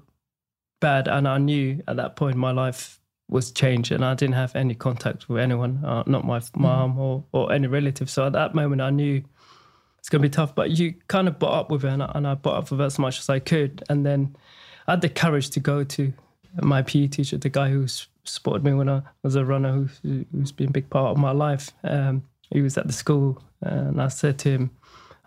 bad 0.80 1.08
and 1.08 1.26
i 1.26 1.38
knew 1.38 1.82
at 1.88 1.96
that 1.96 2.16
point 2.16 2.36
my 2.36 2.50
life 2.50 3.00
was 3.28 3.50
changed 3.50 3.90
and 3.90 4.04
i 4.04 4.14
didn't 4.14 4.34
have 4.34 4.54
any 4.54 4.74
contact 4.74 5.28
with 5.28 5.40
anyone 5.40 5.82
uh, 5.84 6.02
not 6.06 6.24
my 6.24 6.40
mom 6.56 6.94
mm. 6.94 6.98
or, 6.98 7.24
or 7.32 7.52
any 7.52 7.66
relative 7.66 8.10
so 8.10 8.26
at 8.26 8.32
that 8.32 8.54
moment 8.54 8.80
i 8.80 8.90
knew 8.90 9.22
it's 9.98 10.10
going 10.10 10.20
to 10.20 10.28
be 10.28 10.32
tough 10.32 10.54
but 10.54 10.70
you 10.70 10.94
kind 11.08 11.28
of 11.28 11.38
brought 11.38 11.54
up 11.54 11.70
with 11.70 11.84
it 11.84 11.88
and 11.88 12.02
I, 12.02 12.12
and 12.14 12.26
I 12.26 12.34
brought 12.34 12.56
up 12.56 12.70
with 12.70 12.80
it 12.80 12.84
as 12.84 12.98
much 12.98 13.18
as 13.18 13.30
i 13.30 13.38
could 13.38 13.82
and 13.88 14.04
then 14.04 14.36
I 14.86 14.92
had 14.92 15.00
the 15.00 15.08
courage 15.08 15.50
to 15.50 15.60
go 15.60 15.84
to 15.84 16.12
my 16.62 16.82
PE 16.82 17.08
teacher, 17.08 17.38
the 17.38 17.48
guy 17.48 17.70
who 17.70 17.86
supported 18.24 18.64
me 18.64 18.74
when 18.74 18.88
I 18.88 19.02
was 19.22 19.34
a 19.34 19.44
runner, 19.44 19.72
who's, 19.72 20.26
who's 20.32 20.52
been 20.52 20.68
a 20.68 20.72
big 20.72 20.90
part 20.90 21.10
of 21.10 21.16
my 21.16 21.32
life. 21.32 21.70
Um, 21.82 22.22
he 22.50 22.60
was 22.60 22.76
at 22.78 22.86
the 22.86 22.92
school, 22.92 23.42
and 23.60 24.00
I 24.00 24.08
said 24.08 24.38
to 24.40 24.50
him, 24.50 24.70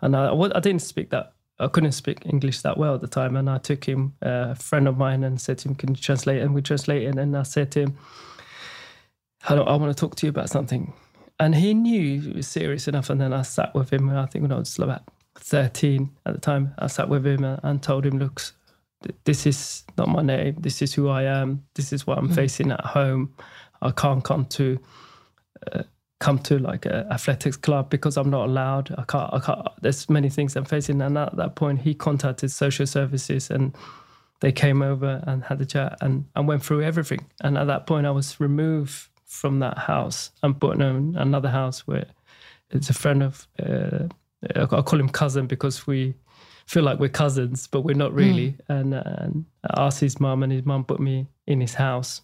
and 0.00 0.16
I, 0.16 0.32
I 0.32 0.60
didn't 0.60 0.82
speak 0.82 1.10
that, 1.10 1.32
I 1.60 1.68
couldn't 1.68 1.92
speak 1.92 2.24
English 2.24 2.62
that 2.62 2.78
well 2.78 2.94
at 2.94 3.00
the 3.00 3.08
time, 3.08 3.36
and 3.36 3.50
I 3.50 3.58
took 3.58 3.84
him, 3.84 4.14
a 4.22 4.54
friend 4.54 4.86
of 4.86 4.96
mine, 4.96 5.24
and 5.24 5.40
said 5.40 5.58
to 5.58 5.68
him, 5.68 5.74
"Can 5.74 5.90
you 5.90 5.96
translate?" 5.96 6.42
And 6.42 6.54
we 6.54 6.62
translated, 6.62 7.18
and 7.18 7.36
I 7.36 7.42
said 7.42 7.72
to 7.72 7.80
him, 7.80 7.98
"I, 9.48 9.54
I 9.54 9.76
want 9.76 9.94
to 9.96 10.00
talk 10.00 10.16
to 10.16 10.26
you 10.26 10.30
about 10.30 10.50
something." 10.50 10.92
And 11.40 11.54
he 11.54 11.74
knew 11.74 12.20
he 12.20 12.32
was 12.32 12.48
serious 12.48 12.88
enough, 12.88 13.10
and 13.10 13.20
then 13.20 13.32
I 13.32 13.42
sat 13.42 13.74
with 13.74 13.92
him. 13.92 14.10
I 14.10 14.26
think 14.26 14.42
when 14.42 14.52
I 14.52 14.58
was 14.58 14.78
about 14.78 15.02
13 15.36 16.10
at 16.26 16.34
the 16.34 16.40
time, 16.40 16.74
I 16.78 16.88
sat 16.88 17.08
with 17.08 17.26
him 17.26 17.44
and 17.44 17.82
told 17.82 18.06
him, 18.06 18.18
"Look, 18.18 18.40
this 19.24 19.46
is 19.46 19.84
not 19.96 20.08
my 20.08 20.22
name. 20.22 20.56
This 20.58 20.82
is 20.82 20.94
who 20.94 21.08
I 21.08 21.24
am. 21.24 21.64
This 21.74 21.92
is 21.92 22.06
what 22.06 22.18
I'm 22.18 22.28
mm. 22.28 22.34
facing 22.34 22.70
at 22.70 22.84
home. 22.84 23.34
I 23.80 23.90
can't 23.90 24.24
come 24.24 24.44
to 24.46 24.78
uh, 25.72 25.82
come 26.20 26.38
to 26.40 26.58
like 26.58 26.84
a 26.84 27.06
athletics 27.10 27.56
club 27.56 27.90
because 27.90 28.16
I'm 28.16 28.30
not 28.30 28.46
allowed. 28.46 28.94
I 28.98 29.04
can't. 29.04 29.32
I 29.32 29.38
can't. 29.38 29.68
There's 29.80 30.08
many 30.10 30.28
things 30.28 30.56
I'm 30.56 30.64
facing. 30.64 31.00
And 31.00 31.16
at 31.16 31.36
that 31.36 31.54
point, 31.54 31.80
he 31.82 31.94
contacted 31.94 32.50
social 32.50 32.86
services 32.86 33.50
and 33.50 33.76
they 34.40 34.52
came 34.52 34.82
over 34.82 35.22
and 35.26 35.44
had 35.44 35.60
a 35.60 35.64
chat 35.64 35.96
and, 36.00 36.24
and 36.34 36.46
went 36.48 36.64
through 36.64 36.82
everything. 36.82 37.26
And 37.42 37.58
at 37.58 37.66
that 37.66 37.86
point, 37.86 38.06
I 38.06 38.10
was 38.10 38.40
removed 38.40 39.08
from 39.26 39.58
that 39.60 39.78
house 39.78 40.30
and 40.42 40.60
put 40.60 40.80
in 40.80 41.16
another 41.16 41.50
house 41.50 41.86
where 41.86 42.06
it's 42.70 42.90
a 42.90 42.94
friend 42.94 43.22
of. 43.22 43.46
Uh, 43.58 44.08
I 44.54 44.66
call 44.66 45.00
him 45.00 45.08
cousin 45.08 45.48
because 45.48 45.86
we 45.86 46.14
feel 46.66 46.84
like 46.84 47.00
we're 47.00 47.08
cousins, 47.08 47.66
but 47.66 47.80
we're 47.80 47.96
not 47.96 48.14
really. 48.14 48.56
Mm. 48.70 48.80
And, 48.80 48.94
and 48.94 49.44
I 49.68 49.86
asked 49.86 50.00
his 50.00 50.20
mum, 50.20 50.42
and 50.42 50.52
his 50.52 50.64
mum 50.64 50.84
put 50.84 51.00
me 51.00 51.26
in 51.46 51.60
his 51.60 51.74
house. 51.74 52.20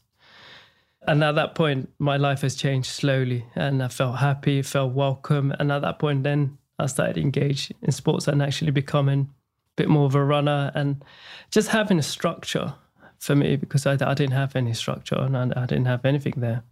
And 1.07 1.23
at 1.23 1.35
that 1.35 1.55
point, 1.55 1.91
my 1.99 2.17
life 2.17 2.41
has 2.41 2.55
changed 2.55 2.89
slowly, 2.89 3.45
and 3.55 3.83
I 3.83 3.89
felt 3.89 4.19
happy, 4.19 4.63
felt 4.63 4.93
welcome. 4.93 5.53
And 5.59 5.71
at 5.71 5.83
that 5.83 5.99
point, 5.99 6.23
then 6.23 6.59
I 6.79 6.87
started 6.87 7.19
engage 7.19 7.73
in 7.83 7.93
sports 7.93 8.27
and 8.27 8.43
actually 8.43 8.71
becoming 8.71 9.31
a 9.31 9.75
bit 9.77 9.89
more 9.89 10.07
of 10.07 10.15
a 10.15 10.25
runner 10.25 10.73
and 10.75 11.05
just 11.51 11.69
having 11.69 11.99
a 11.99 12.03
structure 12.03 12.75
for 13.19 13.35
me 13.35 13.57
because 13.57 13.87
I, 13.87 13.93
I 13.93 14.15
didn't 14.15 14.33
have 14.33 14.57
any 14.57 14.75
structure 14.75 15.17
and 15.17 15.37
I, 15.37 15.51
I 15.57 15.67
didn't 15.67 15.87
have 15.87 16.05
anything 16.05 16.35
there. 16.37 16.63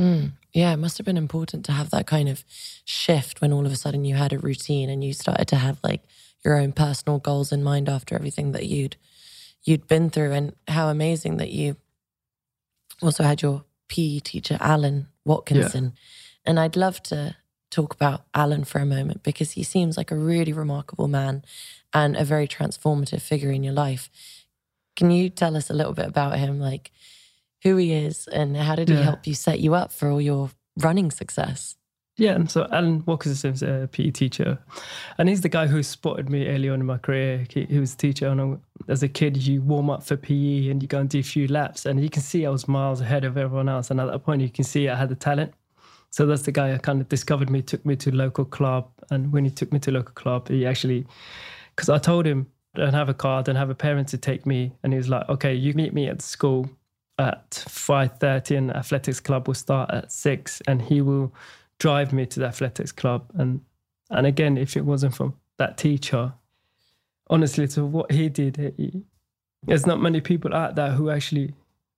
Mm, 0.00 0.32
yeah, 0.52 0.72
it 0.72 0.78
must 0.78 0.98
have 0.98 1.04
been 1.04 1.16
important 1.16 1.64
to 1.66 1.72
have 1.72 1.90
that 1.90 2.06
kind 2.06 2.28
of 2.28 2.44
shift 2.84 3.40
when 3.40 3.52
all 3.52 3.66
of 3.66 3.72
a 3.72 3.76
sudden 3.76 4.04
you 4.04 4.14
had 4.14 4.32
a 4.32 4.38
routine 4.38 4.88
and 4.88 5.04
you 5.04 5.12
started 5.12 5.46
to 5.48 5.56
have 5.56 5.78
like 5.84 6.02
your 6.44 6.56
own 6.56 6.72
personal 6.72 7.18
goals 7.18 7.52
in 7.52 7.62
mind 7.62 7.88
after 7.88 8.14
everything 8.14 8.52
that 8.52 8.66
you'd 8.66 8.96
you'd 9.62 9.86
been 9.86 10.08
through 10.08 10.32
and 10.32 10.54
how 10.68 10.88
amazing 10.88 11.36
that 11.36 11.50
you 11.50 11.76
also 13.02 13.22
had 13.22 13.42
your 13.42 13.64
PE 13.88 14.20
teacher 14.20 14.56
Alan 14.60 15.08
Watkinson. 15.24 15.84
Yeah. 15.84 15.90
And 16.46 16.60
I'd 16.60 16.76
love 16.76 17.02
to 17.04 17.36
talk 17.70 17.94
about 17.94 18.22
Alan 18.34 18.64
for 18.64 18.80
a 18.80 18.86
moment 18.86 19.22
because 19.22 19.52
he 19.52 19.62
seems 19.62 19.96
like 19.96 20.10
a 20.10 20.16
really 20.16 20.52
remarkable 20.52 21.08
man 21.08 21.44
and 21.94 22.16
a 22.16 22.24
very 22.24 22.48
transformative 22.48 23.20
figure 23.20 23.50
in 23.50 23.62
your 23.62 23.74
life. 23.74 24.10
Can 24.96 25.10
you 25.10 25.30
tell 25.30 25.56
us 25.56 25.70
a 25.70 25.74
little 25.74 25.92
bit 25.92 26.06
about 26.06 26.38
him, 26.38 26.58
like 26.60 26.90
who 27.62 27.76
he 27.76 27.92
is 27.92 28.26
and 28.28 28.56
how 28.56 28.74
did 28.74 28.88
he 28.88 28.94
Yeah. 28.94 29.02
help 29.02 29.26
you 29.26 29.34
set 29.34 29.60
you 29.60 29.74
up 29.74 29.92
for 29.92 30.10
all 30.10 30.20
your 30.20 30.50
running 30.76 31.10
success? 31.10 31.76
Yeah, 32.20 32.34
and 32.34 32.50
so 32.50 32.68
Alan 32.70 33.02
Watkinson 33.06 33.54
is 33.54 33.62
a 33.62 33.88
PE 33.90 34.10
teacher, 34.10 34.58
and 35.16 35.26
he's 35.26 35.40
the 35.40 35.48
guy 35.48 35.66
who 35.66 35.82
spotted 35.82 36.28
me 36.28 36.48
early 36.48 36.68
on 36.68 36.80
in 36.80 36.84
my 36.84 36.98
career. 36.98 37.46
He, 37.48 37.64
he 37.64 37.78
was 37.78 37.94
a 37.94 37.96
teacher, 37.96 38.28
and 38.28 38.40
I- 38.42 38.92
as 38.92 39.02
a 39.02 39.08
kid, 39.08 39.38
you 39.38 39.62
warm 39.62 39.88
up 39.88 40.02
for 40.02 40.18
PE 40.18 40.68
and 40.68 40.82
you 40.82 40.88
go 40.88 40.98
and 40.98 41.08
do 41.08 41.20
a 41.20 41.22
few 41.22 41.48
laps, 41.48 41.86
and 41.86 41.98
you 42.02 42.10
can 42.10 42.20
see 42.20 42.44
I 42.44 42.50
was 42.50 42.68
miles 42.68 43.00
ahead 43.00 43.24
of 43.24 43.38
everyone 43.38 43.70
else. 43.70 43.90
And 43.90 43.98
at 44.02 44.06
that 44.12 44.18
point, 44.22 44.42
you 44.42 44.50
can 44.50 44.64
see 44.64 44.86
I 44.90 44.96
had 44.96 45.08
the 45.08 45.14
talent. 45.14 45.54
So 46.10 46.26
that's 46.26 46.42
the 46.42 46.52
guy 46.52 46.72
who 46.72 46.78
kind 46.78 47.00
of 47.00 47.08
discovered 47.08 47.48
me, 47.48 47.62
took 47.62 47.86
me 47.86 47.96
to 47.96 48.14
local 48.14 48.44
club, 48.44 48.90
and 49.10 49.32
when 49.32 49.46
he 49.46 49.50
took 49.50 49.72
me 49.72 49.78
to 49.78 49.90
local 49.90 50.12
club, 50.12 50.48
he 50.48 50.66
actually, 50.66 51.06
because 51.74 51.88
I 51.88 51.96
told 51.96 52.26
him 52.26 52.48
I 52.74 52.80
don't 52.80 52.92
have 52.94 53.08
a 53.08 53.14
car, 53.14 53.38
I 53.38 53.42
don't 53.42 53.56
have 53.56 53.70
a 53.70 53.74
parent 53.74 54.08
to 54.08 54.18
take 54.18 54.44
me, 54.44 54.72
and 54.82 54.92
he 54.92 54.98
was 54.98 55.08
like, 55.08 55.26
"Okay, 55.30 55.54
you 55.54 55.72
meet 55.72 55.94
me 55.94 56.06
at 56.08 56.20
school 56.20 56.68
at 57.18 57.64
five 57.66 58.18
thirty, 58.18 58.56
and 58.56 58.70
athletics 58.76 59.20
club 59.20 59.46
will 59.48 59.54
start 59.54 59.90
at 59.90 60.12
six, 60.12 60.60
and 60.68 60.82
he 60.82 61.00
will." 61.00 61.32
Drive 61.80 62.12
me 62.12 62.26
to 62.26 62.38
the 62.38 62.46
athletics 62.46 62.92
club. 62.92 63.24
And 63.34 63.62
and 64.10 64.26
again 64.26 64.56
if 64.56 64.76
it 64.76 64.84
wasn't 64.84 65.14
from 65.14 65.34
that 65.58 65.76
teacher 65.76 66.32
honestly 67.28 67.66
to 67.68 67.84
what 67.84 68.10
he 68.10 68.28
did 68.28 68.74
he, 68.76 69.02
there's 69.64 69.86
not 69.86 70.00
many 70.00 70.20
people 70.20 70.54
out 70.54 70.74
there 70.74 70.92
who 70.92 71.10
actually 71.10 71.54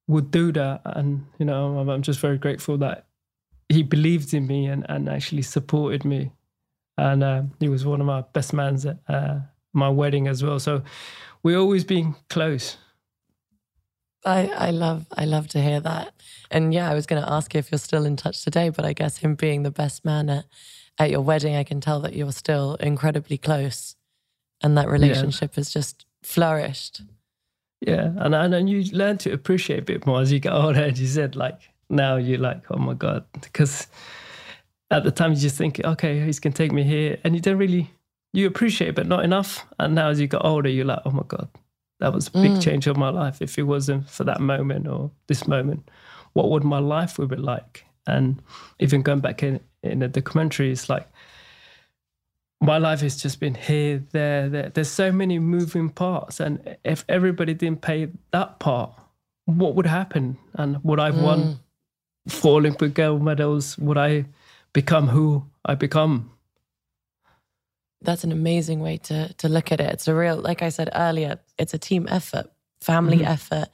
would 0.07 0.31
do 0.31 0.53
that. 0.53 0.81
And 0.85 1.27
you 1.38 1.45
know 1.45 1.79
I'm, 1.79 1.88
I'm 1.90 2.03
just 2.03 2.21
very 2.21 2.38
grateful 2.38 2.79
that 2.79 3.07
he 3.68 3.83
believed 3.83 4.33
in 4.33 4.47
me 4.47 4.66
and, 4.66 4.87
and 4.88 5.09
actually 5.09 5.42
supported 5.42 6.05
me. 6.05 6.31
And 6.99 7.25
uh, 7.25 7.42
he 7.59 7.68
was 7.68 7.85
one 7.85 8.01
of 8.01 8.07
my 8.07 8.23
best 8.33 8.53
mans 8.53 8.87
at 8.87 8.99
uh, 9.09 9.40
my 9.73 9.88
wedding 9.88 10.29
as 10.29 10.42
well. 10.42 10.59
So 10.59 10.83
we 11.42 11.55
always 11.55 11.85
been 11.85 12.14
close 12.29 12.77
I, 14.24 14.46
I 14.48 14.70
love 14.70 15.06
I 15.12 15.24
love 15.24 15.48
to 15.48 15.61
hear 15.61 15.80
that. 15.80 16.12
And 16.50 16.72
yeah, 16.72 16.90
I 16.90 16.94
was 16.94 17.06
going 17.06 17.22
to 17.22 17.32
ask 17.32 17.54
you 17.54 17.58
if 17.58 17.72
you're 17.72 17.78
still 17.78 18.04
in 18.04 18.16
touch 18.16 18.42
today, 18.42 18.68
but 18.68 18.85
I 18.85 18.92
guess 18.92 19.18
him 19.18 19.35
being 19.35 19.62
the 19.62 19.70
best 19.70 20.04
man 20.04 20.28
at, 20.28 20.44
at 20.98 21.11
your 21.11 21.22
wedding, 21.22 21.56
I 21.56 21.64
can 21.64 21.80
tell 21.80 22.00
that 22.00 22.14
you're 22.14 22.32
still 22.32 22.76
incredibly 22.76 23.38
close, 23.38 23.96
and 24.62 24.76
that 24.76 24.88
relationship 24.88 25.54
has 25.56 25.72
just 25.72 26.06
flourished. 26.22 27.02
Yeah, 27.80 28.12
and 28.16 28.35
and 28.35 28.54
and 28.54 28.70
you 28.70 28.85
learn 28.96 29.18
to 29.18 29.32
appreciate 29.32 29.80
a 29.80 29.82
bit 29.82 30.06
more 30.06 30.20
as 30.20 30.30
you 30.30 30.38
get 30.38 30.52
older. 30.52 30.80
As 30.85 31.00
you 31.00 31.06
said, 31.08 31.35
like 31.35 31.58
now 31.90 32.16
you're 32.16 32.38
like, 32.38 32.62
oh 32.70 32.78
my 32.78 32.94
god, 32.94 33.24
because 33.40 33.88
at 34.90 35.02
the 35.02 35.11
time 35.11 35.32
you 35.32 35.38
just 35.38 35.56
think, 35.56 35.80
okay, 35.85 36.24
he's 36.24 36.38
gonna 36.38 36.54
take 36.54 36.70
me 36.70 36.85
here, 36.85 37.18
and 37.24 37.35
you 37.35 37.40
don't 37.40 37.58
really 37.58 37.90
you 38.32 38.46
appreciate, 38.46 38.90
it, 38.90 38.94
but 38.94 39.06
not 39.06 39.24
enough. 39.24 39.66
And 39.78 39.94
now 39.94 40.08
as 40.08 40.20
you 40.20 40.26
get 40.26 40.44
older, 40.44 40.68
you're 40.68 40.87
like, 40.87 41.00
oh 41.04 41.11
my 41.11 41.24
god, 41.26 41.48
that 42.03 42.12
was 42.12 42.27
a 42.27 42.33
big 42.33 42.51
mm. 42.51 42.61
change 42.61 42.88
of 42.88 42.97
my 42.97 43.11
life. 43.11 43.41
If 43.41 43.57
it 43.57 43.62
wasn't 43.62 44.11
for 44.11 44.25
that 44.25 44.41
moment 44.41 44.88
or 44.88 45.12
this 45.29 45.47
moment, 45.47 45.88
what 46.33 46.51
would 46.51 46.65
my 46.65 46.81
life 46.81 47.17
would 47.17 47.29
be 47.29 47.37
like? 47.37 47.85
And 48.09 48.43
even 48.81 49.03
going 49.03 49.21
back 49.21 49.45
in 49.45 49.61
in 49.85 50.01
the 50.01 50.09
documentary, 50.09 50.73
it's 50.73 50.88
like 50.88 51.07
my 52.61 52.79
life 52.79 53.03
has 53.03 53.23
just 53.23 53.38
been 53.38 53.55
here, 53.55 54.03
there, 54.11 54.49
there. 54.49 54.69
There's 54.71 54.91
so 54.91 55.12
many 55.12 55.38
moving 55.38 55.91
parts, 55.91 56.41
and 56.41 56.77
if 56.85 57.05
everybody 57.09 57.55
didn't 57.55 57.83
pay 57.83 58.09
that 58.33 58.59
part, 58.59 58.91
what 59.45 59.77
would 59.77 59.87
happen? 59.87 60.37
And 60.55 60.83
would 60.83 60.99
I 60.99 61.12
have 61.12 61.23
won 61.23 61.61
four 62.27 62.59
Olympic 62.59 62.95
gold 62.95 63.23
medals? 63.23 63.79
Would 63.79 63.99
I 63.99 64.25
become 64.73 65.07
who 65.07 65.45
I 65.65 65.77
become? 65.77 66.33
That's 68.05 68.25
an 68.25 68.33
amazing 68.33 68.81
way 68.81 68.99
to 68.99 69.33
to 69.35 69.49
look 69.49 69.73
at 69.73 69.81
it. 69.81 69.91
It's 69.93 70.09
a 70.09 70.15
real, 70.15 70.37
like 70.37 70.62
I 70.62 70.69
said 70.69 70.91
earlier, 70.95 71.38
it's 71.59 71.75
a 71.75 71.79
team 71.79 72.07
effort, 72.11 72.47
family 72.81 73.19
mm-hmm. 73.19 73.33
effort, 73.33 73.69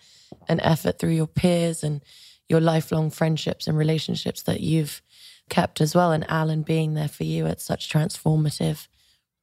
an 0.48 0.60
effort 0.60 0.98
through 0.98 1.12
your 1.12 1.26
peers 1.26 1.82
and 1.82 2.02
your 2.48 2.60
lifelong 2.60 3.10
friendships 3.10 3.66
and 3.66 3.76
relationships 3.76 4.42
that 4.42 4.60
you've 4.60 5.02
kept 5.48 5.80
as 5.80 5.94
well. 5.94 6.12
And 6.12 6.28
Alan 6.30 6.62
being 6.62 6.94
there 6.94 7.08
for 7.08 7.24
you 7.24 7.46
at 7.46 7.60
such 7.60 7.90
transformative 7.90 8.88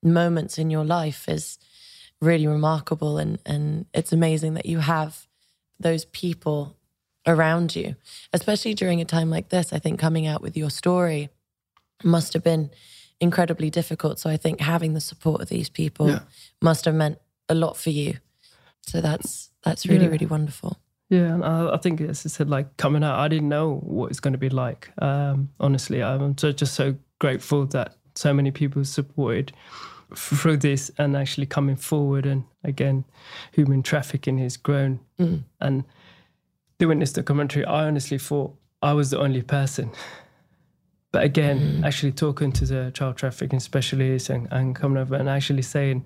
moments 0.02 0.58
in 0.58 0.70
your 0.70 0.86
life 0.86 1.28
is 1.28 1.58
really 2.22 2.48
remarkable. 2.48 3.18
And 3.18 3.40
and 3.46 3.86
it's 3.94 4.14
amazing 4.14 4.56
that 4.56 4.66
you 4.66 4.80
have 4.80 5.28
those 5.80 6.06
people 6.06 6.78
around 7.28 7.76
you, 7.76 7.96
especially 8.34 8.74
during 8.74 9.02
a 9.02 9.06
time 9.06 9.30
like 9.30 9.50
this. 9.50 9.74
I 9.74 9.80
think 9.80 10.00
coming 10.00 10.28
out 10.28 10.42
with 10.42 10.56
your 10.56 10.70
story 10.70 11.30
must 12.04 12.34
have 12.34 12.44
been 12.44 12.70
incredibly 13.20 13.70
difficult. 13.70 14.20
So 14.20 14.30
I 14.30 14.38
think 14.38 14.60
having 14.62 14.94
the 14.94 15.02
support 15.02 15.42
of 15.42 15.50
these 15.50 15.70
people 15.70 16.08
Yeah. 16.10 16.20
must 16.62 16.86
have 16.86 16.96
meant 16.96 17.18
a 17.50 17.56
lot 17.56 17.78
for 17.78 17.90
you. 17.90 18.18
So 18.82 19.02
that's 19.02 19.50
that's 19.64 19.86
really 19.88 20.06
Yeah. 20.06 20.12
really 20.12 20.26
wonderful. 20.28 20.78
Yeah, 21.10 21.34
and 21.34 21.44
I, 21.46 21.74
I 21.74 21.78
think 21.78 22.02
as 22.02 22.26
I 22.26 22.30
said, 22.30 22.50
like 22.50 22.78
coming 22.78 23.04
out, 23.04 23.20
I 23.20 23.28
didn't 23.28 23.50
know 23.50 23.76
what 23.84 24.10
it's 24.12 24.20
going 24.20 24.34
to 24.34 24.40
be 24.40 24.50
like. 24.50 24.92
Um, 25.02 25.50
honestly, 25.60 26.02
I'm 26.04 26.38
so, 26.38 26.52
just 26.52 26.74
so 26.74 26.96
grateful 27.20 27.66
that 27.68 27.96
so 28.16 28.34
many 28.34 28.52
people 28.52 28.84
supported 28.86 29.52
through 30.16 30.58
this 30.58 30.92
and 30.98 31.16
actually 31.16 31.46
coming 31.48 31.76
forward. 31.76 32.26
And 32.26 32.44
again, 32.64 33.06
human 33.52 33.84
trafficking 33.84 34.38
has 34.40 34.58
grown. 34.58 35.00
And 35.60 35.84
doing 36.80 37.00
this 37.00 37.14
documentary, 37.14 37.66
I 37.66 37.86
honestly 37.86 38.18
thought 38.18 38.56
I 38.82 38.94
was 38.94 39.10
the 39.12 39.20
only 39.20 39.42
person. 39.42 39.92
But 41.16 41.24
again, 41.24 41.82
actually 41.86 42.12
talking 42.12 42.52
to 42.52 42.66
the 42.66 42.92
child 42.94 43.16
trafficking 43.16 43.62
specialists 43.62 44.30
and, 44.30 44.50
and 44.52 44.76
coming 44.76 44.98
over 44.98 45.16
and 45.16 45.30
actually 45.30 45.62
saying, 45.62 46.04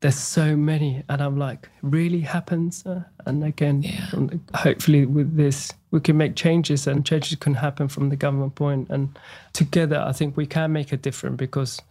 there's 0.00 0.14
so 0.18 0.56
many 0.56 1.02
and 1.10 1.20
i'm 1.22 1.36
like 1.38 1.68
really 1.82 2.20
happens 2.20 2.86
Uh, 2.86 3.02
and 3.26 3.44
again 3.44 3.82
Yeah. 3.82 4.06
hopefully 4.54 5.04
with 5.04 5.36
this 5.36 5.72
we 5.90 6.00
can 6.00 6.16
make 6.16 6.36
changes 6.36 6.86
and 6.86 7.04
changes 7.04 7.36
can 7.38 7.54
happen 7.54 7.88
from 7.88 8.08
the 8.08 8.16
government 8.16 8.54
point. 8.54 8.88
point 8.88 8.94
and 8.94 9.18
together 9.52 10.02
i 10.08 10.12
think 10.12 10.36
we 10.38 10.46
can 10.46 10.72
make 10.72 10.90
a 10.92 10.96
difference 10.96 11.36
because 11.36 11.82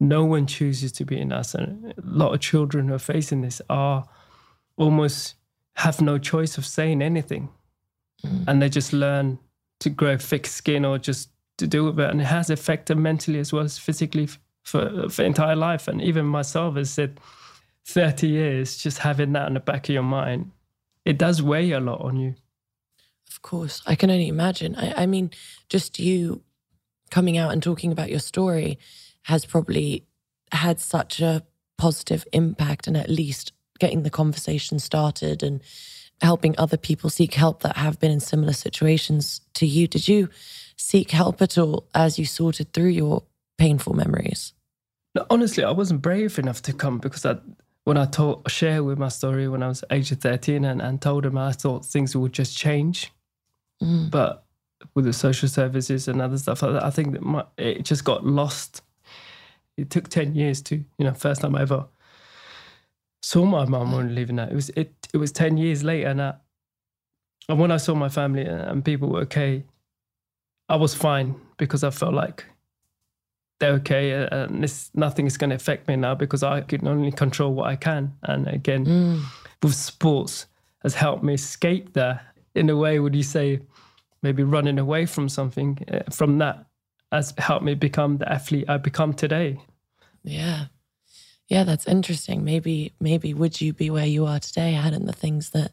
no 0.00 0.24
one 0.24 0.46
chooses 0.46 0.92
to 0.92 1.04
be 1.04 1.18
in 1.20 1.32
us. 1.32 1.54
And 1.54 1.92
a 1.92 1.94
lot 2.04 2.32
of 2.34 2.40
children 2.40 2.88
who 2.88 2.94
are 2.94 3.00
facing 3.14 3.40
this 3.42 3.60
are 3.68 4.04
almost 4.76 5.34
have 5.74 6.00
no 6.00 6.18
choice 6.18 6.58
of 6.58 6.64
saying 6.66 7.02
anything. 7.02 7.48
And 8.46 8.62
they 8.62 8.68
just 8.68 8.92
learn 8.92 9.38
to 9.80 9.90
grow 9.90 10.16
thick 10.16 10.46
skin 10.46 10.84
or 10.84 10.98
just 10.98 11.30
to 11.58 11.66
deal 11.66 11.84
with 11.86 12.00
it 12.00 12.10
and 12.10 12.20
it 12.20 12.24
has 12.24 12.50
affected 12.50 12.96
mentally 12.96 13.38
as 13.38 13.52
well 13.52 13.64
as 13.64 13.78
physically 13.78 14.28
for 14.64 15.08
for 15.08 15.22
entire 15.22 15.56
life 15.56 15.88
and 15.88 16.00
even 16.02 16.26
myself 16.26 16.76
has 16.76 16.90
said 16.90 17.20
30 17.84 18.28
years 18.28 18.76
just 18.76 18.98
having 18.98 19.32
that 19.32 19.48
in 19.48 19.54
the 19.54 19.60
back 19.60 19.88
of 19.88 19.94
your 19.94 20.02
mind 20.02 20.50
it 21.04 21.18
does 21.18 21.42
weigh 21.42 21.70
a 21.72 21.80
lot 21.80 22.00
on 22.00 22.16
you 22.16 22.34
Of 23.30 23.42
course, 23.42 23.82
I 23.86 23.94
can 23.94 24.10
only 24.10 24.28
imagine. 24.28 24.74
I, 24.74 25.02
I 25.02 25.06
mean, 25.06 25.30
just 25.68 25.98
you 25.98 26.42
coming 27.10 27.38
out 27.38 27.52
and 27.52 27.62
talking 27.62 27.92
about 27.92 28.10
your 28.10 28.20
story 28.20 28.78
has 29.22 29.44
probably 29.44 30.06
had 30.52 30.80
such 30.80 31.20
a 31.20 31.44
positive 31.76 32.26
impact, 32.32 32.86
and 32.86 32.96
at 32.96 33.10
least 33.10 33.52
getting 33.78 34.02
the 34.02 34.10
conversation 34.10 34.78
started 34.78 35.42
and 35.42 35.62
helping 36.20 36.54
other 36.58 36.76
people 36.76 37.10
seek 37.10 37.34
help 37.34 37.62
that 37.62 37.76
have 37.76 38.00
been 38.00 38.10
in 38.10 38.20
similar 38.20 38.52
situations 38.52 39.40
to 39.54 39.66
you. 39.66 39.86
Did 39.86 40.08
you 40.08 40.28
seek 40.78 41.10
help 41.10 41.42
at 41.42 41.58
all 41.58 41.86
as 41.94 42.18
you 42.18 42.24
sorted 42.24 42.72
through 42.72 42.88
your 42.88 43.24
painful 43.58 43.94
memories? 43.94 44.54
No, 45.14 45.26
honestly 45.28 45.64
i 45.64 45.70
wasn't 45.70 46.00
brave 46.00 46.38
enough 46.38 46.62
to 46.62 46.72
come 46.72 46.98
because 46.98 47.26
I, 47.26 47.36
when 47.84 47.96
i 47.96 48.06
told 48.06 48.50
share 48.50 48.84
with 48.84 48.98
my 48.98 49.08
story 49.08 49.48
when 49.48 49.62
i 49.62 49.68
was 49.68 49.82
age 49.90 50.12
of 50.12 50.20
13 50.20 50.64
and, 50.64 50.80
and 50.80 51.02
told 51.02 51.24
them 51.24 51.36
i 51.36 51.52
thought 51.52 51.84
things 51.84 52.16
would 52.16 52.32
just 52.32 52.56
change. 52.56 53.12
Mm. 53.82 54.10
But 54.10 54.44
with 54.94 55.04
the 55.04 55.12
social 55.12 55.48
services 55.48 56.08
and 56.08 56.20
other 56.20 56.38
stuff 56.38 56.62
like 56.62 56.72
that, 56.72 56.84
i 56.84 56.90
think 56.90 57.12
that 57.12 57.22
my, 57.22 57.44
it 57.56 57.84
just 57.84 58.04
got 58.04 58.24
lost. 58.24 58.82
It 59.76 59.90
took 59.90 60.08
10 60.08 60.34
years 60.34 60.60
to 60.62 60.76
you 60.76 61.04
know 61.04 61.14
first 61.14 61.40
time 61.40 61.54
i 61.54 61.62
ever 61.62 61.86
saw 63.22 63.44
my 63.44 63.64
mum 63.64 63.92
when 63.92 64.14
leaving 64.14 64.36
that 64.36 64.50
it 64.50 64.54
was 64.54 64.70
it 64.70 64.92
it 65.12 65.18
was 65.18 65.32
10 65.32 65.56
years 65.56 65.82
later 65.82 66.08
and, 66.08 66.22
I, 66.22 66.34
and 67.48 67.58
when 67.58 67.70
i 67.70 67.76
saw 67.76 67.94
my 67.94 68.08
family 68.08 68.44
and 68.44 68.84
people 68.84 69.08
were 69.08 69.20
okay 69.20 69.64
i 70.68 70.76
was 70.76 70.94
fine 70.94 71.34
because 71.56 71.82
i 71.84 71.90
felt 71.90 72.14
like 72.14 72.44
they're 73.60 73.72
okay 73.72 74.12
uh, 74.14 74.44
and 74.44 74.62
this 74.62 74.90
nothing 74.94 75.26
is 75.26 75.36
going 75.36 75.50
to 75.50 75.56
affect 75.56 75.88
me 75.88 75.96
now 75.96 76.14
because 76.14 76.42
i 76.42 76.60
can 76.60 76.86
only 76.86 77.10
control 77.12 77.52
what 77.54 77.66
i 77.68 77.76
can 77.76 78.12
and 78.24 78.46
again 78.48 78.84
with 79.62 79.74
sports 79.74 80.46
has 80.82 80.94
helped 80.94 81.24
me 81.24 81.34
escape 81.34 81.92
that 81.94 82.22
in 82.54 82.70
a 82.70 82.76
way 82.76 82.98
would 82.98 83.14
you 83.14 83.22
say 83.22 83.60
maybe 84.22 84.42
running 84.42 84.78
away 84.78 85.06
from 85.06 85.28
something 85.28 85.78
uh, 85.92 86.00
from 86.10 86.38
that 86.38 86.66
has 87.10 87.34
helped 87.38 87.64
me 87.64 87.74
become 87.74 88.18
the 88.18 88.30
athlete 88.32 88.68
i 88.68 88.76
become 88.76 89.12
today 89.12 89.58
Yeah. 90.24 90.66
Yeah, 91.46 91.64
that's 91.64 91.86
interesting. 91.88 92.44
Maybe 92.44 92.92
maybe 93.00 93.32
would 93.32 93.60
you 93.60 93.72
be 93.72 93.88
where 93.88 94.04
you 94.06 94.26
are 94.26 94.38
today 94.38 94.72
hadn't 94.72 95.06
the 95.06 95.12
things 95.14 95.50
that 95.50 95.72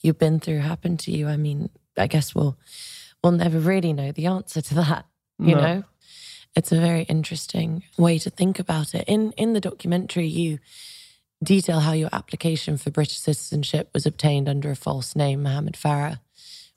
you've 0.00 0.18
been 0.18 0.38
through 0.38 0.60
happened 0.60 1.00
to 1.00 1.10
you? 1.10 1.26
I 1.26 1.36
mean, 1.36 1.70
I 1.96 2.06
guess 2.06 2.34
we'll 2.34 2.56
we'll 3.22 3.32
never 3.32 3.58
really 3.58 3.92
know 3.92 4.12
the 4.12 4.26
answer 4.26 4.60
to 4.60 4.74
that, 4.74 5.06
you 5.38 5.54
No. 5.54 5.60
know? 5.60 5.84
It's 6.56 6.72
a 6.72 6.80
very 6.80 7.02
interesting 7.02 7.84
way 7.96 8.18
to 8.18 8.30
think 8.30 8.58
about 8.58 8.94
it. 8.94 9.04
In 9.06 9.32
in 9.32 9.52
the 9.52 9.60
documentary, 9.60 10.26
you 10.26 10.58
detail 11.42 11.80
how 11.80 11.92
your 11.92 12.08
application 12.12 12.76
for 12.78 12.90
British 12.90 13.18
citizenship 13.18 13.90
was 13.94 14.06
obtained 14.06 14.48
under 14.48 14.70
a 14.70 14.76
false 14.76 15.14
name, 15.14 15.42
Mohammed 15.44 15.74
Farah, 15.74 16.18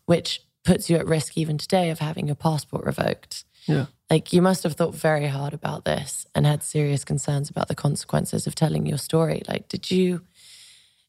which 0.05 0.41
puts 0.63 0.89
you 0.89 0.97
at 0.97 1.07
risk 1.07 1.37
even 1.37 1.57
today 1.57 1.89
of 1.89 1.97
having 1.99 2.27
your 2.27 2.35
passport 2.35 2.85
revoked. 2.85 3.43
Yeah. 3.65 3.87
Like 4.09 4.33
you 4.33 4.41
must 4.41 4.63
have 4.63 4.73
thought 4.73 4.93
very 4.93 5.27
hard 5.27 5.53
about 5.53 5.85
this 5.85 6.27
and 6.35 6.45
had 6.45 6.61
serious 6.61 7.03
concerns 7.03 7.49
about 7.49 7.67
the 7.67 7.75
consequences 7.75 8.45
of 8.45 8.53
telling 8.53 8.85
your 8.85 8.97
story. 8.99 9.41
Like, 9.47 9.67
did 9.69 9.89
you 9.89 10.21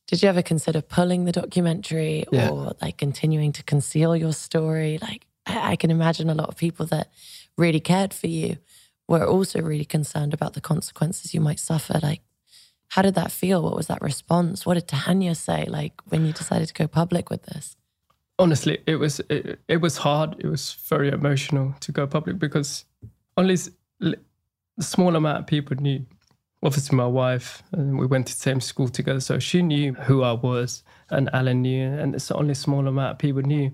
did 0.07 0.23
you 0.23 0.29
ever 0.29 0.43
consider 0.43 0.83
pulling 0.83 1.25
the 1.25 1.33
documentary 1.33 2.25
Yeah. 2.33 2.51
or 2.51 2.73
like 2.83 2.99
continuing 2.99 3.53
to 3.53 3.63
conceal 3.63 4.17
your 4.17 4.33
story? 4.33 4.99
Like, 5.01 5.27
I, 5.47 5.73
I 5.73 5.77
can 5.77 5.91
imagine 5.91 6.29
a 6.31 6.35
lot 6.35 6.49
of 6.49 6.57
people 6.57 6.87
that 6.87 7.09
really 7.57 7.81
cared 7.81 8.13
for 8.13 8.27
you 8.27 8.59
were 9.09 9.27
also 9.27 9.61
really 9.61 9.85
concerned 9.85 10.35
about 10.35 10.55
the 10.55 10.61
consequences 10.61 11.35
you 11.35 11.41
might 11.41 11.61
suffer. 11.61 11.99
Like, 12.03 12.21
how 12.89 13.03
did 13.03 13.15
that 13.15 13.33
feel? 13.33 13.63
What 13.63 13.77
was 13.77 13.87
that 13.87 14.03
response? 14.03 14.67
What 14.67 14.75
did 14.75 14.89
Tanya 14.89 15.35
say? 15.35 15.65
Like 15.67 15.95
when 16.09 16.27
you 16.27 16.33
decided 16.33 16.69
to 16.69 16.75
go 16.75 16.87
public 16.87 17.31
with 17.31 17.45
this? 17.45 17.77
honestly 18.39 18.79
it 18.87 18.97
was 18.97 19.21
it, 19.29 19.61
it 19.69 19.77
was 19.83 19.99
hard 19.99 20.35
it 20.39 20.47
was 20.47 20.73
very 20.89 21.11
emotional 21.11 21.75
to 21.81 21.93
go 21.93 22.07
public 22.07 22.39
because 22.39 22.87
only 23.37 23.57
a 24.01 24.15
small 24.83 25.15
amount 25.15 25.39
of 25.39 25.47
people 25.47 25.77
knew 25.77 26.05
obviously 26.63 26.97
my 26.97 27.07
wife 27.07 27.63
and 27.73 27.99
we 27.99 28.07
went 28.07 28.27
to 28.27 28.35
the 28.35 28.41
same 28.41 28.61
school 28.61 28.89
together 28.89 29.21
so 29.21 29.39
she 29.39 29.63
knew 29.63 29.93
who 29.95 30.23
i 30.23 30.33
was 30.33 30.83
and 31.11 31.29
alan 31.33 31.63
knew 31.63 31.89
and 31.89 32.15
it's 32.15 32.31
only 32.31 32.53
a 32.53 32.55
small 32.55 32.87
amount 32.87 33.13
of 33.13 33.19
people 33.19 33.43
knew. 33.43 33.71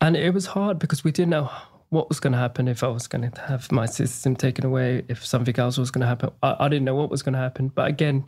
And 0.00 0.16
it 0.16 0.32
was 0.32 0.46
hard 0.46 0.78
because 0.78 1.02
we 1.02 1.10
didn't 1.10 1.30
know 1.30 1.50
what 1.88 2.08
was 2.08 2.20
going 2.20 2.32
to 2.32 2.38
happen 2.38 2.68
if 2.68 2.82
i 2.82 2.88
was 2.88 3.06
going 3.06 3.30
to 3.30 3.40
have 3.42 3.72
my 3.72 3.86
system 3.86 4.36
taken 4.36 4.64
away 4.64 5.02
if 5.08 5.24
something 5.24 5.58
else 5.58 5.78
was 5.78 5.90
going 5.90 6.02
to 6.02 6.06
happen. 6.06 6.30
I, 6.42 6.56
I 6.60 6.68
didn't 6.68 6.84
know 6.84 6.94
what 6.94 7.10
was 7.10 7.22
going 7.22 7.32
to 7.32 7.38
happen 7.38 7.68
but 7.68 7.88
again 7.88 8.24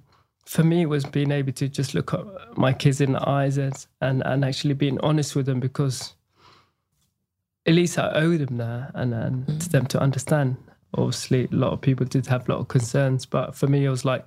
for 0.47 0.65
me 0.65 0.83
it 0.83 0.87
was 0.87 1.05
being 1.05 1.31
able 1.31 1.53
to 1.53 1.69
just 1.69 1.95
look 1.95 2.15
at 2.15 2.25
my 2.57 2.73
kids 2.73 3.01
in 3.01 3.13
the 3.13 3.29
eyes 3.29 3.59
and 3.59 3.87
and, 4.01 4.23
and 4.25 4.45
actually 4.45 4.75
being 4.75 4.99
honest 5.01 5.37
with 5.37 5.47
them 5.47 5.61
because 5.61 6.15
at 7.67 7.75
least 7.75 7.99
I 7.99 8.11
owe 8.13 8.37
them 8.37 8.57
that 8.57 8.93
and, 8.95 9.13
and 9.13 9.47
to 9.47 9.53
mm. 9.53 9.71
them 9.71 9.87
to 9.87 10.01
understand. 10.01 10.57
Obviously, 10.95 11.45
a 11.53 11.55
lot 11.55 11.73
of 11.73 11.81
people 11.81 12.05
did 12.07 12.27
have 12.27 12.49
a 12.49 12.53
lot 12.53 12.61
of 12.61 12.69
concerns, 12.69 13.25
but 13.27 13.55
for 13.55 13.67
me, 13.67 13.85
it 13.85 13.91
was 13.91 14.05
like, 14.05 14.25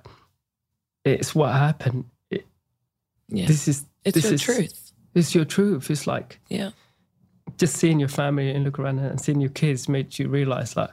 it's 1.04 1.34
what 1.34 1.52
happened. 1.52 2.04
It, 2.30 2.46
Yeah. 3.28 3.46
This 3.46 3.68
is 3.68 3.84
it's 4.04 4.14
this 4.14 4.24
your 4.24 4.34
is 4.34 4.42
truth. 4.42 4.92
It's 5.14 5.34
your 5.34 5.44
truth. 5.44 5.90
It's 5.90 6.06
like 6.06 6.40
Yeah. 6.48 6.70
just 7.58 7.76
seeing 7.76 8.00
your 8.00 8.08
family 8.08 8.50
and 8.50 8.64
look 8.64 8.78
around 8.78 8.98
and 8.98 9.20
seeing 9.20 9.40
your 9.40 9.50
kids 9.50 9.88
made 9.88 10.18
you 10.18 10.28
realize 10.28 10.76
like 10.76 10.90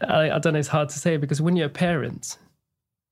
I, 0.00 0.30
I 0.30 0.38
don't 0.38 0.52
know 0.52 0.58
it's 0.60 0.68
hard 0.68 0.88
to 0.90 0.98
say 0.98 1.16
because 1.16 1.40
when 1.42 1.56
you're 1.56 1.66
a 1.66 1.70
parent 1.70 2.38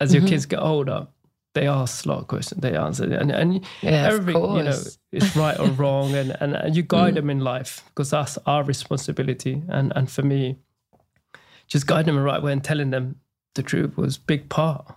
as 0.01 0.15
your 0.15 0.23
Mhm. 0.23 0.29
kids 0.29 0.47
get 0.47 0.61
older 0.61 1.09
they 1.55 1.67
ask 1.67 2.05
a 2.05 2.09
lot 2.11 2.19
of 2.19 2.29
questions 2.29 2.61
they 2.61 2.77
answer 2.77 3.05
and, 3.05 3.31
and 3.33 3.65
Yeah, 3.83 4.07
everything 4.13 4.43
you 4.57 4.63
know 4.63 4.73
course. 4.73 4.99
is 5.11 5.35
right 5.37 5.59
or 5.59 5.67
wrong 5.83 6.15
and, 6.15 6.37
and, 6.41 6.55
and 6.55 6.77
you 6.77 6.83
guide 6.83 7.15
Mm. 7.15 7.17
them 7.17 7.31
in 7.31 7.41
life 7.41 7.83
because 7.89 8.11
that's 8.11 8.39
our 8.47 8.63
responsibility 8.63 9.63
and 9.69 9.93
and 9.97 10.11
for 10.11 10.23
me 10.23 10.57
just 11.67 11.87
guiding 11.87 12.07
them 12.07 12.17
the 12.17 12.23
right 12.23 12.43
way 12.43 12.53
and 12.53 12.63
telling 12.65 12.91
them 12.91 13.17
the 13.55 13.63
truth 13.63 13.97
was 13.97 14.19
big 14.19 14.49
part 14.49 14.95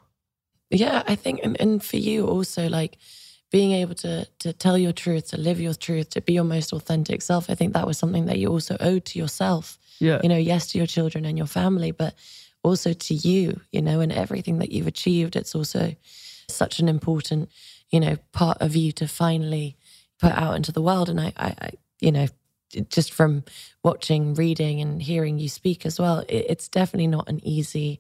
Yeah, 0.70 1.04
I 1.08 1.16
think, 1.16 1.40
and, 1.44 1.60
and 1.60 1.84
for 1.84 1.98
you 1.98 2.28
also, 2.28 2.70
like 2.70 2.98
being 3.52 3.72
able 3.72 3.96
to 3.96 4.26
to 4.40 4.54
tell 4.54 4.78
your 4.78 4.94
truth, 4.94 5.30
to 5.30 5.38
live 5.38 5.60
your 5.60 5.74
truth, 5.74 6.10
to 6.12 6.22
be 6.22 6.34
your 6.34 6.44
most 6.44 6.74
authentic 6.74 7.22
self. 7.22 7.50
I 7.50 7.56
think 7.56 7.74
that 7.74 7.88
was 7.88 7.98
something 7.98 8.28
that 8.28 8.38
you 8.38 8.50
also 8.50 8.78
owed 8.80 9.06
to 9.06 9.20
yourself. 9.20 9.78
yeah 10.00 10.20
You 10.22 10.30
know, 10.30 10.38
yes, 10.38 10.68
to 10.68 10.78
your 10.78 10.88
children 10.88 11.26
and 11.26 11.38
your 11.38 11.48
family, 11.48 11.92
but 11.92 12.14
also 12.64 12.94
to 12.94 13.14
you. 13.14 13.62
You 13.72 13.82
know, 13.82 14.00
and 14.02 14.12
everything 14.12 14.60
that 14.60 14.72
you've 14.72 14.88
achieved. 14.88 15.36
It's 15.36 15.56
also 15.56 15.96
such 16.48 16.80
an 16.80 16.88
important, 16.88 17.50
you 17.90 18.00
know, 18.00 18.18
part 18.32 18.58
of 18.62 18.76
you 18.76 18.92
to 18.92 19.08
finally 19.08 19.76
put 20.20 20.34
out 20.34 20.56
into 20.56 20.72
the 20.72 20.82
world. 20.82 21.10
And 21.10 21.20
I, 21.20 21.34
I, 21.36 21.56
I 21.62 21.70
you 22.00 22.12
know, 22.12 22.28
just 22.90 23.12
from 23.14 23.44
watching, 23.84 24.34
reading, 24.34 24.82
and 24.82 25.02
hearing 25.02 25.40
you 25.40 25.50
speak 25.50 25.86
as 25.86 26.00
well, 26.00 26.20
it, 26.28 26.46
it's 26.50 26.68
definitely 26.70 27.08
not 27.08 27.30
an 27.30 27.40
easy 27.46 28.00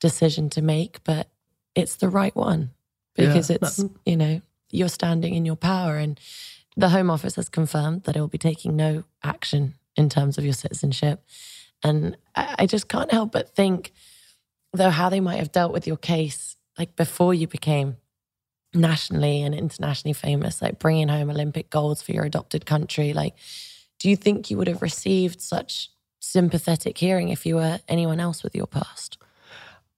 decision 0.00 0.50
to 0.50 0.62
make, 0.62 1.02
but 1.04 1.28
it's 1.74 1.96
the 1.96 2.08
right 2.08 2.34
one 2.36 2.70
Yeah. 3.16 3.26
because 3.26 3.50
it's, 3.50 3.84
you 4.04 4.16
know, 4.16 4.40
you're 4.70 4.88
standing 4.88 5.34
in 5.34 5.44
your 5.44 5.56
power. 5.56 5.96
And 5.96 6.18
the 6.76 6.90
Home 6.90 7.10
Office 7.10 7.36
has 7.36 7.48
confirmed 7.48 8.04
that 8.04 8.16
it 8.16 8.20
will 8.20 8.28
be 8.28 8.38
taking 8.38 8.76
no 8.76 9.04
action 9.22 9.74
in 9.96 10.08
terms 10.08 10.38
of 10.38 10.44
your 10.44 10.52
citizenship. 10.54 11.24
And 11.82 12.16
I, 12.34 12.54
I 12.60 12.66
just 12.66 12.88
can't 12.88 13.10
help 13.10 13.32
but 13.32 13.54
think, 13.54 13.92
though, 14.72 14.90
how 14.90 15.08
they 15.08 15.20
might 15.20 15.38
have 15.38 15.52
dealt 15.52 15.72
with 15.72 15.86
your 15.86 15.96
case, 15.96 16.56
like 16.78 16.96
before 16.96 17.32
you 17.34 17.46
became 17.46 17.96
nationally 18.74 19.42
and 19.42 19.54
internationally 19.54 20.12
famous, 20.12 20.60
like 20.60 20.78
bringing 20.78 21.08
home 21.08 21.30
Olympic 21.30 21.70
golds 21.70 22.02
for 22.02 22.12
your 22.12 22.24
adopted 22.24 22.66
country. 22.66 23.12
Like, 23.14 23.34
do 23.98 24.10
you 24.10 24.16
think 24.16 24.50
you 24.50 24.56
would 24.56 24.68
have 24.68 24.82
received 24.82 25.40
such 25.40 25.90
sympathetic 26.20 26.98
hearing 26.98 27.28
if 27.28 27.46
you 27.46 27.56
were 27.56 27.80
anyone 27.88 28.20
else 28.20 28.42
with 28.42 28.54
your 28.54 28.66
past? 28.66 29.18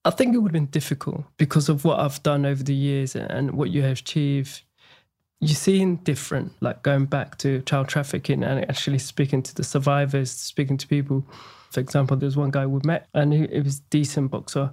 I 0.05 0.11
think 0.11 0.33
it 0.33 0.37
would 0.37 0.49
have 0.49 0.53
been 0.53 0.65
difficult 0.67 1.25
because 1.37 1.67
of 1.67 1.83
what 1.83 1.99
I've 1.99 2.23
done 2.23 2.45
over 2.45 2.63
the 2.63 2.73
years 2.73 3.15
and 3.15 3.51
what 3.51 3.69
you 3.69 3.81
have 3.81 3.99
achieved. 3.99 4.61
You're 5.41 5.55
seeing 5.55 5.97
different, 5.97 6.53
like 6.61 6.83
going 6.83 7.05
back 7.05 7.37
to 7.39 7.61
child 7.61 7.87
trafficking 7.87 8.43
and 8.43 8.67
actually 8.69 8.99
speaking 8.99 9.41
to 9.43 9.55
the 9.55 9.63
survivors, 9.63 10.31
speaking 10.31 10.77
to 10.77 10.87
people. 10.87 11.25
For 11.71 11.79
example, 11.79 12.17
there's 12.17 12.37
one 12.37 12.51
guy 12.51 12.65
we 12.65 12.81
met 12.83 13.07
and 13.13 13.33
he, 13.33 13.47
he 13.47 13.61
was 13.61 13.79
a 13.79 13.83
decent 13.89 14.31
boxer. 14.31 14.71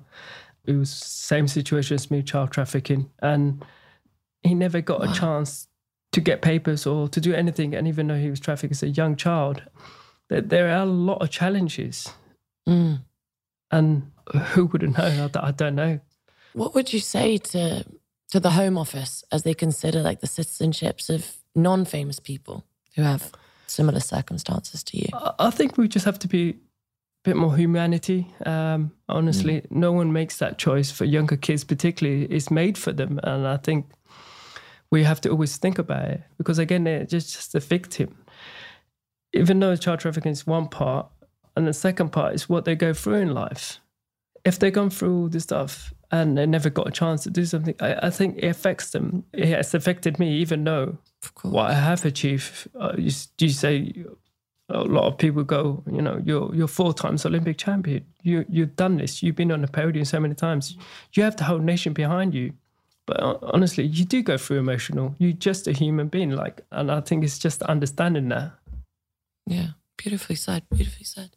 It 0.65 0.73
was 0.73 0.91
same 0.91 1.49
situation 1.49 1.95
as 1.95 2.11
me, 2.11 2.23
child 2.23 2.51
trafficking, 2.51 3.11
and 3.21 3.65
he 4.43 4.55
never 4.55 4.81
got 4.81 5.09
a 5.09 5.13
chance 5.13 5.69
to 6.17 6.21
get 6.23 6.41
papers 6.41 6.87
or 6.87 7.09
to 7.09 7.21
do 7.21 7.35
anything. 7.35 7.75
And 7.75 7.87
even 7.87 8.07
though 8.09 8.17
he 8.19 8.31
was 8.31 8.41
trafficked 8.41 8.73
as 8.73 8.83
a 8.83 8.89
young 8.89 9.17
child, 9.17 9.63
there, 10.31 10.41
there 10.41 10.69
are 10.69 10.83
a 10.83 10.87
lot 10.87 11.21
of 11.21 11.29
challenges. 11.29 12.09
Mm. 12.67 13.03
And 13.71 14.11
who 14.55 14.65
would 14.65 14.81
have 14.81 14.97
known? 14.97 15.31
I 15.35 15.51
don't 15.51 15.75
know. 15.75 16.01
What 16.55 16.75
would 16.75 16.93
you 16.93 17.01
say 17.01 17.37
to 17.39 17.85
to 18.31 18.41
the 18.41 18.51
Home 18.53 18.79
Office 18.79 19.23
as 19.31 19.43
they 19.43 19.55
consider 19.55 20.01
like 20.03 20.21
the 20.21 20.27
citizenships 20.27 21.11
of 21.11 21.37
non-famous 21.55 22.19
people 22.19 22.65
who 22.97 23.03
have 23.03 23.31
similar 23.67 24.01
circumstances 24.01 24.83
to 24.85 24.97
you? 24.97 25.09
I- 25.13 25.35
I 25.39 25.51
think 25.51 25.77
we 25.77 25.87
just 25.87 26.07
have 26.07 26.19
to 26.21 26.29
be 26.29 26.49
a 26.51 26.55
bit 27.25 27.37
more 27.37 27.55
humanity. 27.55 28.27
Um, 28.47 28.91
honestly, 29.07 29.67
no 29.71 29.93
one 29.93 30.13
makes 30.13 30.39
that 30.39 30.57
choice 30.59 30.91
for 30.91 31.05
younger 31.05 31.37
kids, 31.37 31.63
particularly. 31.63 32.25
It's 32.25 32.51
made 32.51 32.79
for 32.79 32.93
them, 32.93 33.21
and 33.23 33.47
I 33.47 33.59
think 33.59 33.85
we 34.91 35.05
have 35.05 35.21
to 35.23 35.31
always 35.31 35.57
think 35.57 35.79
about 35.79 36.05
it 36.05 36.23
because 36.39 36.59
again, 36.59 36.85
they're 36.85 37.05
just, 37.05 37.35
just 37.35 37.55
a 37.55 37.61
victim. 37.61 38.25
Even 39.33 39.59
though 39.61 39.77
child 39.77 40.01
trafficking 40.01 40.33
is 40.33 40.47
one 40.47 40.69
part, 40.69 41.09
and 41.57 41.67
the 41.67 41.73
second 41.73 42.11
part 42.11 42.35
is 42.35 42.49
what 42.49 42.65
they 42.65 42.75
go 42.75 42.93
through 42.93 43.17
in 43.17 43.35
life. 43.35 43.81
If 44.45 44.59
they've 44.59 44.73
gone 44.73 44.91
through 44.91 45.23
all 45.23 45.29
this 45.29 45.43
stuff 45.43 45.93
and 46.13 46.39
they 46.39 46.47
never 46.47 46.71
got 46.71 46.87
a 46.87 46.93
chance 46.93 47.25
to 47.25 47.31
do 47.31 47.45
something, 47.45 47.75
I, 47.81 48.07
I 48.07 48.11
think 48.11 48.39
it 48.39 48.47
affects 48.47 48.91
them. 48.91 49.25
It 49.33 49.49
has 49.49 49.75
affected 49.75 50.19
me, 50.19 50.37
even 50.37 50.65
though 50.65 50.99
what 51.43 51.71
I 51.71 51.75
have 51.75 52.05
achieved. 52.05 52.69
Uh, 52.79 52.93
you, 52.97 53.11
you 53.39 53.49
say 53.49 54.05
a 54.69 54.83
lot 54.83 55.07
of 55.07 55.19
people 55.19 55.45
go, 55.45 55.83
you 55.91 56.03
know, 56.03 56.21
you're 56.25 56.55
you're 56.55 56.69
four 56.69 56.93
times 56.93 57.25
Olympic 57.25 57.59
champion. 57.59 58.05
You 58.23 58.45
you've 58.49 58.77
done 58.77 58.99
this. 58.99 59.23
You've 59.23 59.37
been 59.37 59.53
on 59.53 59.63
the 59.63 59.69
podium 59.69 60.05
so 60.05 60.21
many 60.21 60.35
times. 60.35 60.77
You 61.15 61.23
have 61.23 61.37
the 61.37 61.45
whole 61.45 61.59
nation 61.59 61.93
behind 61.93 62.35
you. 62.35 62.53
But 63.07 63.21
honestly, 63.21 63.85
you 63.85 64.05
do 64.05 64.23
go 64.23 64.37
through 64.37 64.59
emotional. 64.59 65.15
You're 65.19 65.33
just 65.33 65.69
a 65.69 65.73
human 65.73 66.09
being, 66.09 66.31
like, 66.31 66.63
and 66.73 66.91
I 66.91 67.01
think 67.01 67.23
it's 67.25 67.39
just 67.39 67.63
understanding 67.63 68.29
that. 68.31 68.53
Yeah, 69.47 69.69
beautifully 69.97 70.37
said. 70.37 70.65
Beautifully 70.71 71.05
said. 71.05 71.31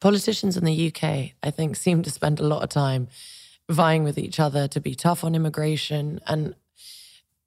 Politicians 0.00 0.56
in 0.56 0.64
the 0.64 0.88
UK, 0.88 1.32
I 1.42 1.50
think, 1.50 1.76
seem 1.76 2.02
to 2.02 2.10
spend 2.10 2.38
a 2.38 2.46
lot 2.46 2.62
of 2.62 2.68
time 2.68 3.08
vying 3.68 4.04
with 4.04 4.18
each 4.18 4.38
other 4.38 4.68
to 4.68 4.80
be 4.80 4.94
tough 4.94 5.24
on 5.24 5.34
immigration. 5.34 6.20
And 6.26 6.54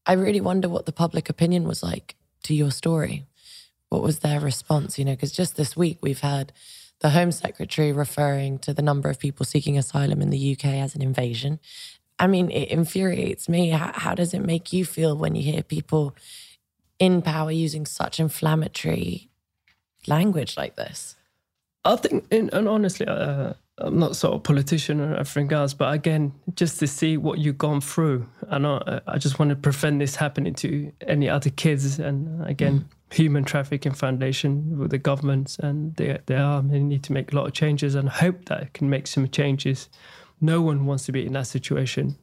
I 0.05 0.13
really 0.13 0.41
wonder 0.41 0.67
what 0.67 0.86
the 0.86 0.91
public 0.91 1.29
opinion 1.29 1.67
was 1.67 1.83
like 1.83 2.15
to 2.43 2.53
your 2.53 2.71
story. 2.71 3.25
What 3.89 4.03
was 4.03 4.19
their 4.19 4.39
response? 4.39 4.99
You 4.99 5.05
know, 5.05 5.13
because 5.13 5.31
just 5.31 5.55
this 5.55 5.77
week 5.77 5.99
we've 6.01 6.19
had 6.19 6.51
the 6.99 7.12
Home 7.12 7.31
Secretary 7.31 7.91
referring 7.91 8.57
to 8.60 8.73
the 8.73 8.81
number 8.81 9.10
of 9.10 9.19
people 9.19 9.45
seeking 9.45 9.77
asylum 9.77 10.21
in 10.21 10.31
the 10.31 10.53
UK 10.53 10.65
as 10.65 10.95
an 10.95 11.01
invasion. 11.01 11.60
I 12.19 12.27
mean, 12.27 12.49
it 12.49 12.69
infuriates 12.69 13.47
me. 13.47 13.69
How, 13.69 13.91
how 13.93 14.15
does 14.15 14.34
it 14.34 14.39
make 14.39 14.73
you 14.73 14.86
feel 14.86 15.15
when 15.15 15.36
you 15.36 15.43
hear 15.43 15.63
people 15.63 16.15
in 16.99 17.21
power 17.21 17.51
using 17.51 17.86
such 17.86 18.19
inflammatory 18.19 19.30
language 20.08 20.58
like 20.58 20.75
this? 20.75 21.15
I 21.86 21.95
think, 21.95 22.25
and, 22.32 22.51
and 22.53 22.67
honestly, 22.67 23.08
uh, 23.08 23.53
I'm 23.77 23.99
not 23.99 24.15
sort 24.15 24.34
of 24.34 24.43
politician 24.43 24.99
or 24.99 25.15
everything 25.15 25.53
else, 25.53 25.73
but 25.73 25.93
again, 25.93 26.34
just 26.56 26.80
to 26.80 26.88
see 26.88 27.17
what 27.17 27.38
you've 27.38 27.60
gone 27.60 27.82
through, 27.82 28.27
and 28.49 28.65
I, 28.65 29.01
I 29.08 29.17
just 29.19 29.38
want 29.38 29.49
to 29.49 29.56
prevent 29.56 29.99
this 29.99 30.15
happening 30.15 30.56
to 30.56 30.91
any 31.06 31.30
other 31.30 31.51
kids. 31.51 31.99
And 31.99 32.43
again, 32.45 32.89
human 33.12 33.43
trafficking 33.43 33.93
foundation 33.93 34.77
with 34.77 34.91
the 34.91 34.97
governments 34.97 35.58
and 35.60 35.95
they, 35.95 36.17
they 36.25 36.36
are 36.36 36.62
they 36.62 36.80
need 36.80 37.03
to 37.03 37.13
make 37.13 37.32
a 37.32 37.36
lot 37.36 37.47
of 37.47 37.53
changes 37.53 37.95
and 37.95 38.10
hope 38.10 38.45
that 38.45 38.63
it 38.63 38.73
can 38.73 38.89
make 38.89 39.08
some 39.08 39.27
changes 39.30 39.88
no 40.41 40.62
one 40.62 40.86
wants 40.86 41.06
to 41.06 41.12
be 41.12 41.26
in 41.26 41.34
that 41.34 41.47
situation 41.47 42.15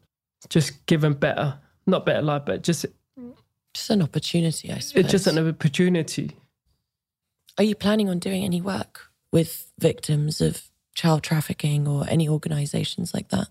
just 0.48 0.84
give 0.86 1.00
them 1.00 1.14
better 1.14 1.58
not 1.86 2.06
better 2.06 2.22
life 2.22 2.42
but 2.44 2.62
just 2.62 2.86
just 3.72 3.90
an 3.90 4.02
opportunity 4.02 4.70
i 4.72 4.78
suppose 4.78 5.04
it's 5.04 5.10
just 5.10 5.26
an 5.26 5.48
opportunity 5.48 6.36
are 7.58 7.64
you 7.64 7.74
planning 7.74 8.08
on 8.08 8.18
doing 8.18 8.44
any 8.44 8.60
work 8.60 9.10
with 9.32 9.72
victims 9.78 10.40
of 10.40 10.70
child 10.94 11.22
trafficking 11.22 11.88
or 11.88 12.04
any 12.08 12.28
organizations 12.28 13.12
like 13.12 13.28
that 13.28 13.48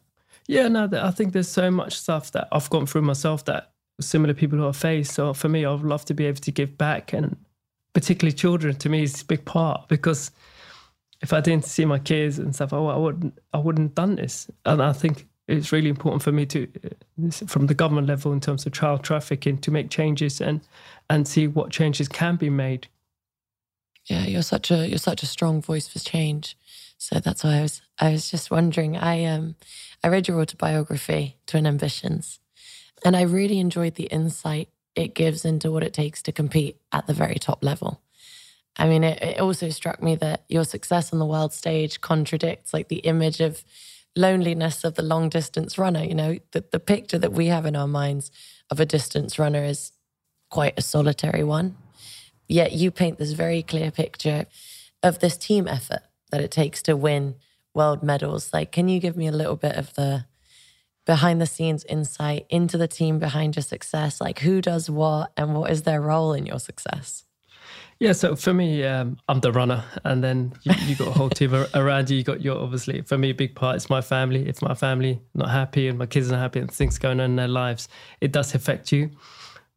yeah 0.47 0.67
no 0.67 0.89
i 1.01 1.11
think 1.11 1.33
there's 1.33 1.49
so 1.49 1.69
much 1.69 1.97
stuff 1.97 2.31
that 2.31 2.47
i've 2.51 2.69
gone 2.69 2.85
through 2.85 3.01
myself 3.01 3.43
that 3.45 3.73
similar 4.01 4.33
people 4.33 4.57
who 4.57 4.65
are 4.65 4.73
faced. 4.73 5.13
So 5.13 5.33
for 5.33 5.49
me, 5.49 5.65
I 5.65 5.71
would 5.71 5.83
love 5.83 6.05
to 6.05 6.13
be 6.13 6.25
able 6.25 6.41
to 6.41 6.51
give 6.51 6.77
back, 6.77 7.13
and 7.13 7.37
particularly 7.93 8.33
children. 8.33 8.75
To 8.75 8.89
me, 8.89 9.03
is 9.03 9.21
a 9.21 9.25
big 9.25 9.45
part 9.45 9.87
because 9.87 10.31
if 11.23 11.31
I 11.31 11.39
didn't 11.39 11.65
see 11.65 11.85
my 11.85 11.99
kids 11.99 12.37
and 12.37 12.53
stuff, 12.53 12.73
I, 12.73 12.77
I 12.77 12.97
wouldn't 12.97 13.39
I 13.53 13.57
wouldn't 13.57 13.95
done 13.95 14.15
this. 14.15 14.51
And 14.65 14.83
I 14.83 14.93
think 14.93 15.27
it's 15.47 15.71
really 15.71 15.89
important 15.89 16.21
for 16.21 16.31
me 16.31 16.45
to, 16.47 16.67
from 17.47 17.67
the 17.67 17.73
government 17.73 18.07
level, 18.07 18.31
in 18.31 18.39
terms 18.39 18.65
of 18.65 18.73
child 18.73 19.03
trafficking, 19.03 19.57
to 19.59 19.71
make 19.71 19.89
changes 19.89 20.41
and 20.41 20.61
and 21.09 21.27
see 21.27 21.47
what 21.47 21.71
changes 21.71 22.07
can 22.07 22.35
be 22.35 22.49
made. 22.49 22.87
Yeah, 24.05 24.25
you're 24.25 24.43
such 24.43 24.69
a 24.69 24.87
you're 24.87 24.97
such 24.97 25.23
a 25.23 25.27
strong 25.27 25.61
voice 25.61 25.87
for 25.87 25.99
change. 25.99 26.57
So 26.97 27.19
that's 27.19 27.43
why 27.43 27.57
I 27.57 27.61
was 27.61 27.81
I 27.97 28.11
was 28.11 28.29
just 28.29 28.51
wondering. 28.51 28.97
I 28.97 29.23
um 29.23 29.55
I 30.03 30.09
read 30.09 30.27
your 30.27 30.41
autobiography, 30.41 31.37
Twin 31.47 31.65
Ambitions, 31.65 32.39
and 33.05 33.15
I 33.15 33.21
really 33.21 33.59
enjoyed 33.59 33.95
the 33.95 34.05
insight 34.05 34.67
it 34.95 35.15
gives 35.15 35.45
into 35.45 35.71
what 35.71 35.83
it 35.83 35.93
takes 35.93 36.21
to 36.21 36.31
compete 36.31 36.77
at 36.91 37.07
the 37.07 37.13
very 37.13 37.35
top 37.35 37.63
level. 37.63 38.01
I 38.77 38.87
mean, 38.87 39.03
it, 39.03 39.21
it, 39.21 39.39
also 39.39 39.69
struck 39.69 40.01
me 40.01 40.15
that 40.15 40.43
your 40.49 40.63
success 40.63 41.13
on 41.13 41.19
the 41.19 41.25
world 41.25 41.53
stage 41.53 42.01
contradicts 42.01 42.73
like 42.73 42.87
the 42.87 42.97
image 42.97 43.39
of 43.39 43.63
loneliness 44.15 44.83
of 44.83 44.95
the 44.95 45.03
long 45.03 45.29
distance 45.29 45.77
runner. 45.77 46.03
You 46.03 46.15
know, 46.15 46.37
the, 46.51 46.63
the 46.71 46.79
picture 46.79 47.19
that 47.19 47.33
we 47.33 47.47
have 47.47 47.65
in 47.65 47.75
our 47.75 47.87
minds 47.87 48.31
of 48.71 48.79
a 48.79 48.85
distance 48.85 49.37
runner 49.37 49.63
is 49.63 49.91
quite 50.49 50.73
a 50.77 50.81
solitary 50.81 51.43
one. 51.43 51.75
Yet 52.47 52.73
you 52.73 52.91
paint 52.91 53.19
this 53.19 53.31
very 53.33 53.61
clear 53.63 53.91
picture 53.91 54.45
of 55.01 55.19
this 55.19 55.37
team 55.37 55.67
effort 55.67 56.01
that 56.31 56.41
it 56.41 56.51
takes 56.51 56.81
to 56.83 56.95
win 56.95 57.35
world 57.73 58.03
medals. 58.03 58.51
Like, 58.53 58.71
can 58.71 58.87
you 58.87 58.99
give 58.99 59.15
me 59.17 59.27
a 59.27 59.31
little 59.31 59.55
bit 59.55 59.75
of 59.75 59.93
the 59.93 60.25
behind 61.05 61.41
the 61.41 61.45
scenes 61.45 61.83
insight 61.85 62.45
into 62.49 62.77
the 62.77 62.87
team 62.87 63.19
behind 63.19 63.55
your 63.55 63.63
success? 63.63 64.21
Like 64.21 64.39
who 64.39 64.61
does 64.61 64.89
what 64.89 65.31
and 65.37 65.53
what 65.55 65.71
is 65.71 65.83
their 65.83 66.01
role 66.01 66.33
in 66.33 66.45
your 66.45 66.59
success? 66.59 67.23
Yeah, 68.03 68.11
so 68.11 68.35
for 68.35 68.53
me, 68.53 68.83
um, 68.83 69.15
I'm 69.29 69.39
the 69.39 69.53
runner, 69.53 69.81
and 70.03 70.21
then 70.21 70.51
you, 70.63 70.73
you 70.87 70.95
got 70.97 71.07
a 71.07 71.11
whole 71.11 71.29
team 71.29 71.55
around 71.73 72.09
you. 72.09 72.17
You 72.17 72.23
got 72.25 72.41
your 72.41 72.61
obviously 72.61 72.99
for 72.99 73.17
me, 73.17 73.29
a 73.29 73.33
big 73.33 73.55
part. 73.55 73.77
It's 73.77 73.89
my 73.89 74.01
family. 74.01 74.45
If 74.45 74.61
my 74.61 74.73
family 74.73 75.21
not 75.33 75.49
happy 75.49 75.87
and 75.87 75.97
my 75.97 76.05
kids 76.05 76.29
are 76.29 76.37
happy 76.37 76.59
and 76.59 76.69
things 76.69 76.99
going 76.99 77.21
on 77.21 77.29
in 77.29 77.35
their 77.37 77.47
lives, 77.47 77.87
it 78.19 78.33
does 78.33 78.53
affect 78.55 78.91
you. 78.91 79.09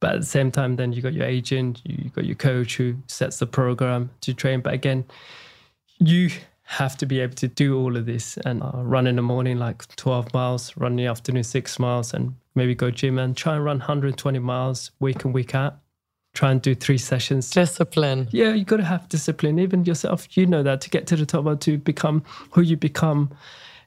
But 0.01 0.15
at 0.15 0.21
the 0.23 0.27
same 0.27 0.51
time, 0.51 0.75
then 0.75 0.93
you 0.93 1.03
got 1.03 1.13
your 1.13 1.25
agent, 1.25 1.83
you 1.85 2.11
got 2.11 2.25
your 2.25 2.35
coach 2.35 2.79
who 2.79 2.97
sets 3.07 3.39
the 3.39 3.47
program 3.47 4.11
to 4.23 4.35
train. 4.35 4.61
But 4.61 4.75
again, 4.75 5.05
you 5.99 6.31
have 6.65 6.97
to 6.97 7.07
be 7.07 7.21
able 7.21 7.37
to 7.37 7.47
do 7.47 7.79
all 7.79 7.97
of 7.97 8.07
this 8.07 8.39
and 8.39 8.61
uh, 8.61 8.73
run 8.75 9.07
in 9.07 9.15
the 9.15 9.23
morning 9.23 9.61
like 9.61 9.87
12 9.95 10.35
miles, 10.35 10.77
run 10.77 10.95
in 10.95 10.97
the 10.97 11.07
afternoon 11.07 11.45
six 11.45 11.79
miles, 11.79 12.13
and 12.13 12.35
maybe 12.57 12.75
go 12.75 12.91
gym 12.91 13.21
and 13.21 13.37
try 13.37 13.55
and 13.55 13.65
run 13.65 13.79
120 13.79 14.41
miles 14.41 14.91
week 14.99 15.25
in, 15.25 15.33
week 15.33 15.55
out. 15.55 15.79
Try 16.37 16.51
and 16.51 16.61
do 16.61 16.75
three 16.75 16.99
sessions. 16.99 17.51
Discipline. 17.51 18.29
Yeah, 18.31 18.53
you 18.53 18.67
got 18.67 18.77
to 18.77 18.85
have 18.85 19.09
discipline. 19.09 19.59
Even 19.59 19.87
yourself, 19.87 20.37
you 20.37 20.45
know 20.45 20.63
that 20.63 20.83
to 20.83 20.91
get 20.91 21.07
to 21.07 21.17
the 21.17 21.25
top 21.25 21.47
or 21.47 21.57
to 21.57 21.79
become 21.79 22.25
who 22.51 22.61
you 22.61 22.77
become, 22.77 23.31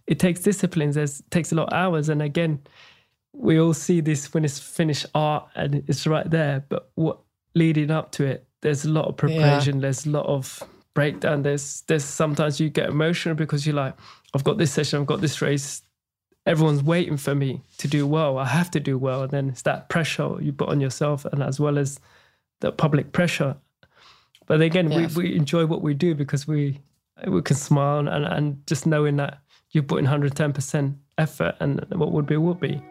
it 0.07 0.17
takes 0.17 0.39
discipline. 0.39 0.89
There's, 0.89 1.19
it 1.19 1.29
takes 1.29 1.51
a 1.51 1.55
lot 1.55 1.67
of 1.71 1.73
hours. 1.73 2.09
And 2.09 2.23
again, 2.23 2.59
we 3.33 3.59
all 3.59 3.75
see 3.75 4.01
this 4.01 4.33
when 4.33 4.43
it's 4.43 4.57
finished 4.57 5.05
art 5.13 5.47
and 5.53 5.83
it's 5.87 6.07
right 6.07 6.27
there. 6.27 6.65
But 6.69 6.89
what 6.95 7.19
leading 7.53 7.91
up 7.91 8.11
to 8.13 8.25
it, 8.25 8.47
there's 8.61 8.83
a 8.83 8.89
lot 8.89 9.05
of 9.05 9.15
preparation. 9.15 9.75
Yeah. 9.75 9.81
There's 9.81 10.07
a 10.07 10.09
lot 10.09 10.25
of 10.25 10.63
breakdown. 10.95 11.43
There's 11.43 11.81
there's 11.81 12.03
sometimes 12.03 12.59
you 12.59 12.71
get 12.71 12.89
emotional 12.89 13.35
because 13.35 13.67
you're 13.67 13.75
like, 13.75 13.93
I've 14.33 14.43
got 14.43 14.57
this 14.57 14.71
session, 14.71 14.99
I've 14.99 15.05
got 15.05 15.21
this 15.21 15.39
race. 15.39 15.83
Everyone's 16.47 16.81
waiting 16.81 17.17
for 17.17 17.35
me 17.35 17.61
to 17.77 17.87
do 17.87 18.07
well. 18.07 18.39
I 18.39 18.45
have 18.45 18.71
to 18.71 18.79
do 18.79 18.97
well. 18.97 19.21
And 19.21 19.29
then 19.29 19.49
it's 19.49 19.61
that 19.61 19.87
pressure 19.89 20.41
you 20.41 20.51
put 20.51 20.69
on 20.69 20.81
yourself 20.81 21.25
and 21.25 21.43
as 21.43 21.59
well 21.59 21.77
as 21.77 21.99
the 22.59 22.71
public 22.71 23.11
pressure. 23.11 23.55
But 24.47 24.61
again, 24.61 24.91
yeah. 24.91 25.07
we, 25.15 25.23
we 25.23 25.35
enjoy 25.35 25.65
what 25.65 25.81
we 25.81 25.93
do 25.93 26.15
because 26.15 26.47
we 26.47 26.79
we 27.27 27.41
can 27.41 27.55
smile 27.55 28.07
and, 28.07 28.25
and 28.25 28.65
just 28.65 28.85
knowing 28.85 29.17
that 29.17 29.39
you're 29.71 29.83
putting 29.83 30.07
110% 30.07 30.95
effort 31.17 31.55
and 31.59 31.85
what 31.91 32.13
would 32.13 32.25
be 32.25 32.37
would 32.37 32.61
be. 32.61 32.81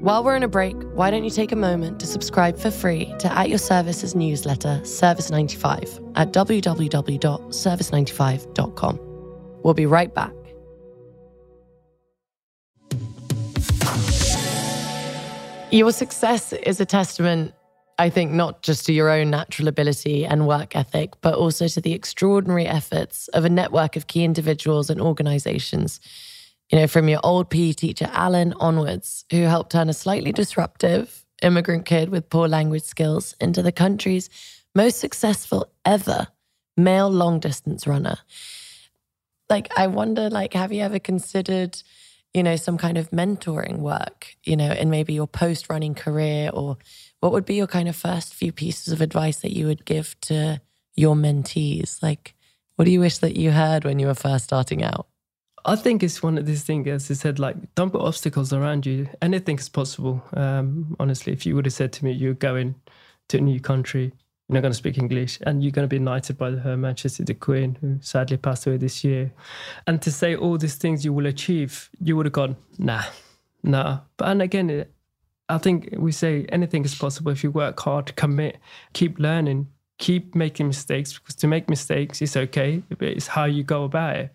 While 0.00 0.24
we're 0.24 0.36
in 0.36 0.44
a 0.44 0.48
break, 0.48 0.76
why 0.94 1.10
don't 1.10 1.24
you 1.24 1.30
take 1.30 1.52
a 1.52 1.56
moment 1.56 2.00
to 2.00 2.06
subscribe 2.06 2.58
for 2.58 2.70
free 2.70 3.14
to 3.18 3.30
At 3.32 3.50
Your 3.50 3.58
Service's 3.58 4.14
newsletter, 4.14 4.82
Service 4.84 5.30
95, 5.30 6.00
at 6.14 6.32
www.service95.com. 6.32 9.00
We'll 9.62 9.74
be 9.74 9.84
right 9.84 10.14
back. 10.14 10.32
Your 15.70 15.92
success 15.92 16.52
is 16.52 16.80
a 16.80 16.86
testament, 16.86 17.54
I 18.00 18.08
think, 18.08 18.32
not 18.32 18.62
just 18.62 18.86
to 18.86 18.92
your 18.92 19.10
own 19.10 19.30
natural 19.30 19.68
ability 19.68 20.24
and 20.24 20.46
work 20.46 20.74
ethic, 20.74 21.10
but 21.20 21.34
also 21.34 21.68
to 21.68 21.80
the 21.80 21.92
extraordinary 21.92 22.66
efforts 22.66 23.28
of 23.28 23.44
a 23.44 23.50
network 23.50 23.94
of 23.94 24.06
key 24.06 24.24
individuals 24.24 24.88
and 24.88 25.00
organizations 25.00 26.00
you 26.70 26.78
know, 26.78 26.86
from 26.86 27.08
your 27.08 27.20
old 27.24 27.50
PE 27.50 27.72
teacher, 27.72 28.08
Alan, 28.12 28.54
onwards, 28.54 29.24
who 29.30 29.42
helped 29.42 29.72
turn 29.72 29.88
a 29.88 29.92
slightly 29.92 30.32
disruptive 30.32 31.24
immigrant 31.42 31.84
kid 31.84 32.10
with 32.10 32.30
poor 32.30 32.46
language 32.48 32.84
skills 32.84 33.34
into 33.40 33.62
the 33.62 33.72
country's 33.72 34.30
most 34.74 35.00
successful 35.00 35.66
ever 35.84 36.28
male 36.76 37.10
long 37.10 37.40
distance 37.40 37.86
runner. 37.86 38.18
Like, 39.48 39.68
I 39.76 39.88
wonder, 39.88 40.30
like, 40.30 40.54
have 40.54 40.72
you 40.72 40.82
ever 40.82 41.00
considered, 41.00 41.82
you 42.32 42.42
know, 42.44 42.54
some 42.54 42.78
kind 42.78 42.96
of 42.96 43.10
mentoring 43.10 43.78
work, 43.78 44.36
you 44.44 44.56
know, 44.56 44.70
in 44.70 44.90
maybe 44.90 45.12
your 45.12 45.26
post 45.26 45.68
running 45.68 45.94
career, 45.94 46.50
or 46.52 46.78
what 47.20 47.32
would 47.32 47.44
be 47.44 47.54
your 47.54 47.66
kind 47.66 47.88
of 47.88 47.96
first 47.96 48.34
few 48.34 48.52
pieces 48.52 48.92
of 48.92 49.00
advice 49.00 49.40
that 49.40 49.56
you 49.56 49.66
would 49.66 49.84
give 49.84 50.18
to 50.22 50.60
your 50.96 51.14
mentees? 51.14 52.02
Like, 52.02 52.34
what 52.76 52.86
do 52.86 52.90
you 52.90 53.00
wish 53.00 53.18
that 53.18 53.36
you 53.36 53.52
heard 53.52 53.84
when 53.84 53.98
you 53.98 54.06
were 54.06 54.14
first 54.14 54.44
starting 54.44 54.82
out? 54.82 55.06
I 55.64 55.76
think 55.76 56.02
it's 56.02 56.22
one 56.22 56.38
of 56.38 56.46
these 56.46 56.62
things, 56.62 56.86
as 56.88 57.10
I 57.10 57.14
said, 57.14 57.38
like 57.38 57.56
don't 57.74 57.90
put 57.90 58.00
obstacles 58.00 58.52
around 58.52 58.86
you. 58.86 59.08
Anything 59.20 59.58
is 59.58 59.68
possible. 59.68 60.22
Um, 60.34 60.96
honestly, 60.98 61.32
if 61.32 61.44
you 61.44 61.54
would 61.54 61.66
have 61.66 61.74
said 61.74 61.92
to 61.94 62.04
me, 62.04 62.12
you're 62.12 62.34
going 62.34 62.76
to 63.28 63.38
a 63.38 63.40
new 63.40 63.60
country, 63.60 64.12
you're 64.48 64.54
not 64.54 64.62
going 64.62 64.72
to 64.72 64.76
speak 64.78 64.96
English, 64.96 65.38
and 65.42 65.62
you're 65.62 65.72
going 65.72 65.86
to 65.86 65.94
be 65.94 65.98
knighted 65.98 66.38
by 66.38 66.52
Her 66.52 66.76
Majesty 66.76 67.24
the 67.24 67.34
Queen, 67.34 67.76
who 67.80 67.98
sadly 68.00 68.38
passed 68.38 68.66
away 68.66 68.78
this 68.78 69.04
year, 69.04 69.32
and 69.86 70.00
to 70.00 70.10
say 70.10 70.34
all 70.34 70.56
these 70.56 70.76
things 70.76 71.04
you 71.04 71.12
will 71.12 71.26
achieve, 71.26 71.90
you 72.00 72.16
would 72.16 72.26
have 72.26 72.32
gone, 72.32 72.56
nah, 72.78 73.04
nah. 73.62 74.00
But 74.16 74.28
and 74.28 74.42
again, 74.42 74.86
I 75.54 75.58
think 75.58 75.94
we 75.96 76.12
say 76.12 76.46
anything 76.48 76.84
is 76.84 76.94
possible 76.94 77.32
if 77.32 77.42
you 77.44 77.50
work 77.50 77.78
hard, 77.80 78.14
commit, 78.16 78.58
keep 78.92 79.18
learning, 79.18 79.68
keep 79.98 80.34
making 80.34 80.66
mistakes, 80.68 81.18
because 81.18 81.34
to 81.36 81.46
make 81.46 81.68
mistakes 81.68 82.22
is 82.22 82.36
okay. 82.36 82.82
It's 83.00 83.26
how 83.26 83.44
you 83.44 83.62
go 83.62 83.84
about 83.84 84.16
it 84.16 84.34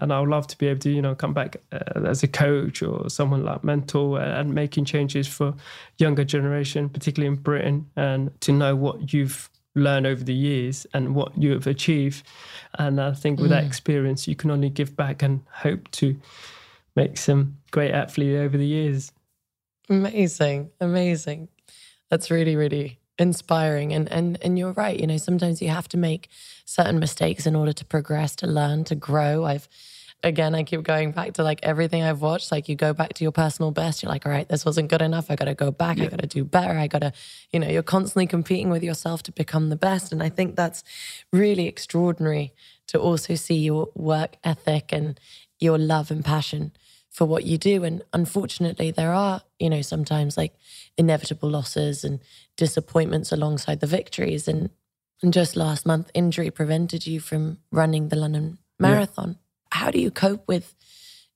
and 0.00 0.12
I 0.12 0.20
would 0.20 0.28
love 0.28 0.46
to 0.48 0.58
be 0.58 0.66
able 0.66 0.80
to, 0.80 0.90
you 0.90 1.00
know, 1.00 1.14
come 1.14 1.32
back 1.32 1.56
uh, 1.72 2.00
as 2.04 2.22
a 2.22 2.28
coach 2.28 2.82
or 2.82 3.08
someone 3.08 3.44
like 3.44 3.62
mentor 3.62 4.20
and 4.20 4.54
making 4.54 4.84
changes 4.84 5.28
for 5.28 5.54
younger 5.98 6.24
generation, 6.24 6.88
particularly 6.88 7.34
in 7.34 7.42
Britain, 7.42 7.88
and 7.96 8.38
to 8.42 8.52
know 8.52 8.74
what 8.74 9.12
you've 9.12 9.48
learned 9.76 10.06
over 10.06 10.22
the 10.22 10.34
years 10.34 10.86
and 10.94 11.14
what 11.14 11.36
you 11.40 11.52
have 11.52 11.66
achieved. 11.66 12.24
And 12.78 13.00
I 13.00 13.12
think 13.12 13.40
with 13.40 13.50
mm. 13.50 13.54
that 13.54 13.64
experience, 13.64 14.26
you 14.26 14.34
can 14.34 14.50
only 14.50 14.68
give 14.68 14.96
back 14.96 15.22
and 15.22 15.42
hope 15.50 15.90
to 15.92 16.20
make 16.96 17.16
some 17.16 17.56
great 17.70 17.92
athlete 17.92 18.36
over 18.36 18.56
the 18.56 18.66
years. 18.66 19.12
Amazing, 19.88 20.70
amazing. 20.80 21.48
That's 22.10 22.30
really, 22.30 22.56
really 22.56 23.00
inspiring. 23.18 23.92
And 23.92 24.10
and 24.10 24.38
and 24.42 24.58
you're 24.58 24.72
right. 24.72 24.98
You 24.98 25.06
know, 25.06 25.16
sometimes 25.16 25.60
you 25.60 25.68
have 25.68 25.88
to 25.88 25.96
make 25.96 26.28
certain 26.64 26.98
mistakes 26.98 27.46
in 27.46 27.54
order 27.54 27.72
to 27.72 27.84
progress, 27.84 28.34
to 28.36 28.46
learn, 28.46 28.84
to 28.84 28.94
grow. 28.94 29.44
I've 29.44 29.68
again, 30.24 30.54
I 30.54 30.62
keep 30.62 30.82
going 30.82 31.12
back 31.12 31.34
to 31.34 31.42
like 31.42 31.60
everything 31.62 32.02
I've 32.02 32.22
watched. 32.22 32.50
Like 32.50 32.68
you 32.68 32.74
go 32.74 32.94
back 32.94 33.12
to 33.14 33.24
your 33.24 33.32
personal 33.32 33.70
best, 33.70 34.02
you're 34.02 34.10
like, 34.10 34.24
all 34.24 34.32
right, 34.32 34.48
this 34.48 34.64
wasn't 34.64 34.88
good 34.88 35.02
enough. 35.02 35.30
I 35.30 35.36
got 35.36 35.44
to 35.44 35.54
go 35.54 35.70
back. 35.70 35.98
Yeah. 35.98 36.04
I 36.04 36.08
got 36.08 36.20
to 36.20 36.26
do 36.26 36.44
better. 36.44 36.76
I 36.78 36.86
got 36.86 37.00
to, 37.00 37.12
you 37.52 37.60
know, 37.60 37.68
you're 37.68 37.82
constantly 37.82 38.26
competing 38.26 38.70
with 38.70 38.82
yourself 38.82 39.22
to 39.24 39.32
become 39.32 39.68
the 39.68 39.76
best. 39.76 40.12
And 40.12 40.22
I 40.22 40.30
think 40.30 40.56
that's 40.56 40.82
really 41.32 41.68
extraordinary 41.68 42.54
to 42.88 42.98
also 42.98 43.34
see 43.34 43.56
your 43.56 43.90
work 43.94 44.36
ethic 44.42 44.92
and 44.92 45.20
your 45.60 45.78
love 45.78 46.10
and 46.10 46.24
passion 46.24 46.72
for 47.14 47.24
what 47.26 47.44
you 47.44 47.56
do. 47.56 47.84
And 47.84 48.02
unfortunately, 48.12 48.90
there 48.90 49.14
are, 49.14 49.40
you 49.60 49.70
know, 49.70 49.82
sometimes 49.82 50.36
like 50.36 50.52
inevitable 50.98 51.48
losses 51.48 52.02
and 52.02 52.18
disappointments 52.56 53.30
alongside 53.30 53.78
the 53.78 53.86
victories. 53.86 54.48
And, 54.48 54.68
and 55.22 55.32
just 55.32 55.54
last 55.54 55.86
month, 55.86 56.10
injury 56.12 56.50
prevented 56.50 57.06
you 57.06 57.20
from 57.20 57.58
running 57.70 58.08
the 58.08 58.16
London 58.16 58.58
Marathon. 58.80 59.38
Yeah. 59.38 59.78
How 59.78 59.90
do 59.92 60.00
you 60.00 60.10
cope 60.10 60.48
with 60.48 60.74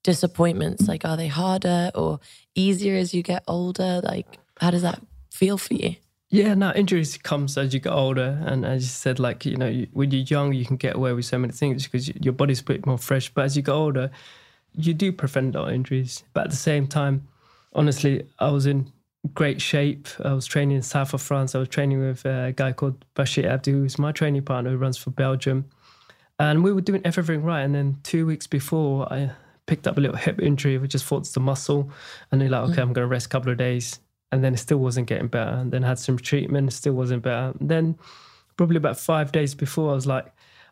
disappointments? 0.02 0.88
Like, 0.88 1.04
are 1.04 1.16
they 1.16 1.28
harder 1.28 1.92
or 1.94 2.18
easier 2.56 2.96
as 2.96 3.14
you 3.14 3.22
get 3.22 3.44
older? 3.46 4.00
Like, 4.02 4.36
how 4.60 4.72
does 4.72 4.82
that 4.82 5.00
feel 5.32 5.58
for 5.58 5.74
you? 5.74 5.94
Yeah, 6.30 6.54
no, 6.54 6.72
injuries 6.72 7.16
comes 7.16 7.56
as 7.56 7.72
you 7.72 7.80
get 7.80 7.92
older, 7.92 8.38
and 8.44 8.66
as 8.66 8.82
you 8.82 8.88
said, 8.88 9.18
like 9.18 9.46
you 9.46 9.56
know, 9.56 9.86
when 9.94 10.10
you're 10.10 10.24
young, 10.24 10.52
you 10.52 10.66
can 10.66 10.76
get 10.76 10.94
away 10.94 11.14
with 11.14 11.24
so 11.24 11.38
many 11.38 11.54
things 11.54 11.84
because 11.84 12.08
your 12.16 12.34
body's 12.34 12.60
a 12.60 12.64
bit 12.64 12.84
more 12.84 12.98
fresh. 12.98 13.30
But 13.30 13.46
as 13.46 13.56
you 13.56 13.62
get 13.62 13.72
older, 13.72 14.10
you 14.78 14.94
do 14.94 15.12
prevent 15.12 15.56
our 15.56 15.70
injuries. 15.70 16.24
But 16.32 16.44
at 16.44 16.50
the 16.50 16.56
same 16.56 16.86
time, 16.86 17.28
honestly, 17.72 18.26
I 18.38 18.50
was 18.50 18.66
in 18.66 18.92
great 19.34 19.60
shape. 19.60 20.08
I 20.24 20.32
was 20.32 20.46
training 20.46 20.76
in 20.76 20.82
south 20.82 21.12
of 21.12 21.20
France. 21.20 21.54
I 21.54 21.58
was 21.58 21.68
training 21.68 22.00
with 22.00 22.24
a 22.24 22.52
guy 22.56 22.72
called 22.72 23.04
Bashir 23.14 23.44
Abdi, 23.44 23.72
who's 23.72 23.98
my 23.98 24.12
training 24.12 24.42
partner, 24.42 24.70
who 24.70 24.76
runs 24.76 24.96
for 24.96 25.10
Belgium, 25.10 25.66
and 26.38 26.62
we 26.62 26.72
were 26.72 26.80
doing 26.80 27.02
everything 27.04 27.42
right. 27.42 27.62
And 27.62 27.74
then 27.74 27.98
two 28.02 28.24
weeks 28.24 28.46
before, 28.46 29.12
I 29.12 29.32
picked 29.66 29.86
up 29.86 29.98
a 29.98 30.00
little 30.00 30.16
hip 30.16 30.40
injury. 30.40 30.78
which 30.78 30.92
just 30.92 31.04
thought 31.04 31.18
it's 31.18 31.32
the 31.32 31.40
muscle, 31.40 31.90
and 32.30 32.40
they're 32.40 32.48
like, 32.48 32.70
okay, 32.70 32.80
mm. 32.80 32.82
I'm 32.82 32.92
going 32.92 33.04
to 33.04 33.06
rest 33.06 33.26
a 33.26 33.28
couple 33.28 33.50
of 33.50 33.58
days 33.58 33.98
and 34.30 34.44
then 34.44 34.54
it 34.54 34.58
still 34.58 34.78
wasn't 34.78 35.06
getting 35.06 35.28
better. 35.28 35.50
And 35.50 35.72
then 35.72 35.82
had 35.82 35.98
some 35.98 36.18
treatment, 36.18 36.72
still 36.72 36.92
wasn't 36.92 37.22
better. 37.22 37.54
And 37.58 37.68
then 37.68 37.98
probably 38.56 38.76
about 38.76 38.98
five 38.98 39.32
days 39.32 39.54
before, 39.54 39.90
I 39.90 39.94
was 39.94 40.06
like, 40.06 40.26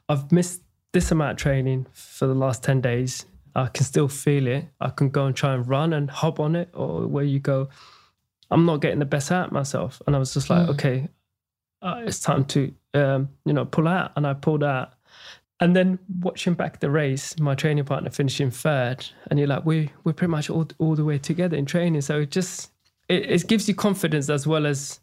I've 0.09 0.31
missed 0.31 0.63
this 0.93 1.11
amount 1.11 1.33
of 1.33 1.37
training 1.39 1.87
for 1.93 2.27
the 2.27 2.35
last 2.35 2.63
10 2.63 2.81
days. 2.81 3.25
I 3.57 3.69
can 3.69 3.85
still 3.85 4.09
feel 4.09 4.47
it. 4.47 4.67
I 4.81 4.91
can 4.91 5.09
go 5.09 5.27
and 5.27 5.35
try 5.35 5.55
and 5.55 5.67
run 5.67 5.93
and 5.93 6.11
hop 6.11 6.39
on 6.41 6.55
it, 6.55 6.69
or 6.75 7.07
where 7.07 7.25
you 7.25 7.41
go, 7.41 7.69
I'm 8.51 8.67
not 8.67 8.81
getting 8.83 8.99
the 8.99 9.07
best 9.07 9.33
out 9.33 9.47
of 9.47 9.53
myself. 9.53 10.01
And 10.07 10.15
I 10.15 10.19
was 10.19 10.35
just 10.35 10.51
like, 10.51 10.67
mm. 10.67 10.71
okay, 10.71 11.09
uh, 11.83 12.03
it's 12.05 12.21
time 12.21 12.45
to, 12.47 12.73
um, 12.95 13.31
you 13.45 13.53
know, 13.53 13.65
pull 13.65 13.89
out. 13.89 14.13
And 14.17 14.27
I 14.27 14.35
pulled 14.35 14.63
out. 14.63 14.93
And 15.59 15.75
then 15.75 15.99
watching 16.21 16.53
back 16.53 16.81
the 16.81 16.91
race, 16.91 17.39
my 17.39 17.55
training 17.55 17.87
partner 17.87 18.11
finishing 18.11 18.51
third, 18.51 19.07
and 19.31 19.39
you're 19.39 19.49
like, 19.49 19.65
we 19.65 19.91
we're 20.05 20.13
pretty 20.13 20.31
much 20.31 20.51
all 20.51 20.69
all 20.79 20.95
the 20.95 21.05
way 21.05 21.17
together 21.17 21.57
in 21.57 21.65
training. 21.65 22.03
So 22.03 22.21
it 22.21 22.31
just 22.31 22.73
it, 23.09 23.31
it 23.31 23.49
gives 23.49 23.67
you 23.67 23.75
confidence 23.75 24.29
as 24.29 24.47
well 24.47 24.67
as 24.67 25.01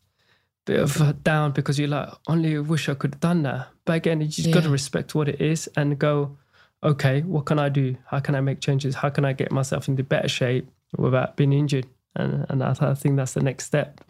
a 0.68 0.72
bit 0.72 0.80
of 0.80 1.02
a 1.02 1.14
down 1.14 1.54
because 1.54 1.80
you're 1.80 1.88
like, 1.88 2.10
only 2.28 2.60
wish 2.60 2.88
I 2.88 2.94
could 2.94 3.16
have 3.16 3.22
done 3.22 3.42
that. 3.44 3.70
But 3.86 3.94
again, 3.94 4.22
you 4.22 4.28
just 4.28 4.48
yeah. 4.48 4.54
got 4.54 4.64
to 4.64 4.70
respect 4.70 5.16
what 5.16 5.28
it 5.28 5.42
is 5.42 5.68
and 5.76 5.98
go, 5.98 6.38
okay, 6.84 7.22
what 7.22 7.46
can 7.46 7.60
I 7.60 7.70
do? 7.70 7.96
How 8.06 8.20
can 8.20 8.36
I 8.36 8.42
make 8.42 8.60
changes? 8.60 8.96
How 8.96 9.10
can 9.10 9.26
I 9.26 9.34
get 9.34 9.52
myself 9.52 9.88
into 9.88 10.04
better 10.04 10.28
shape 10.28 10.68
without 10.98 11.38
being 11.38 11.54
injured? 11.54 11.88
And, 12.16 12.46
and 12.50 12.64
I, 12.64 12.76
I 12.80 12.94
think 12.94 13.16
that's 13.16 13.34
the 13.34 13.42
next 13.42 13.66
step. 13.66 14.02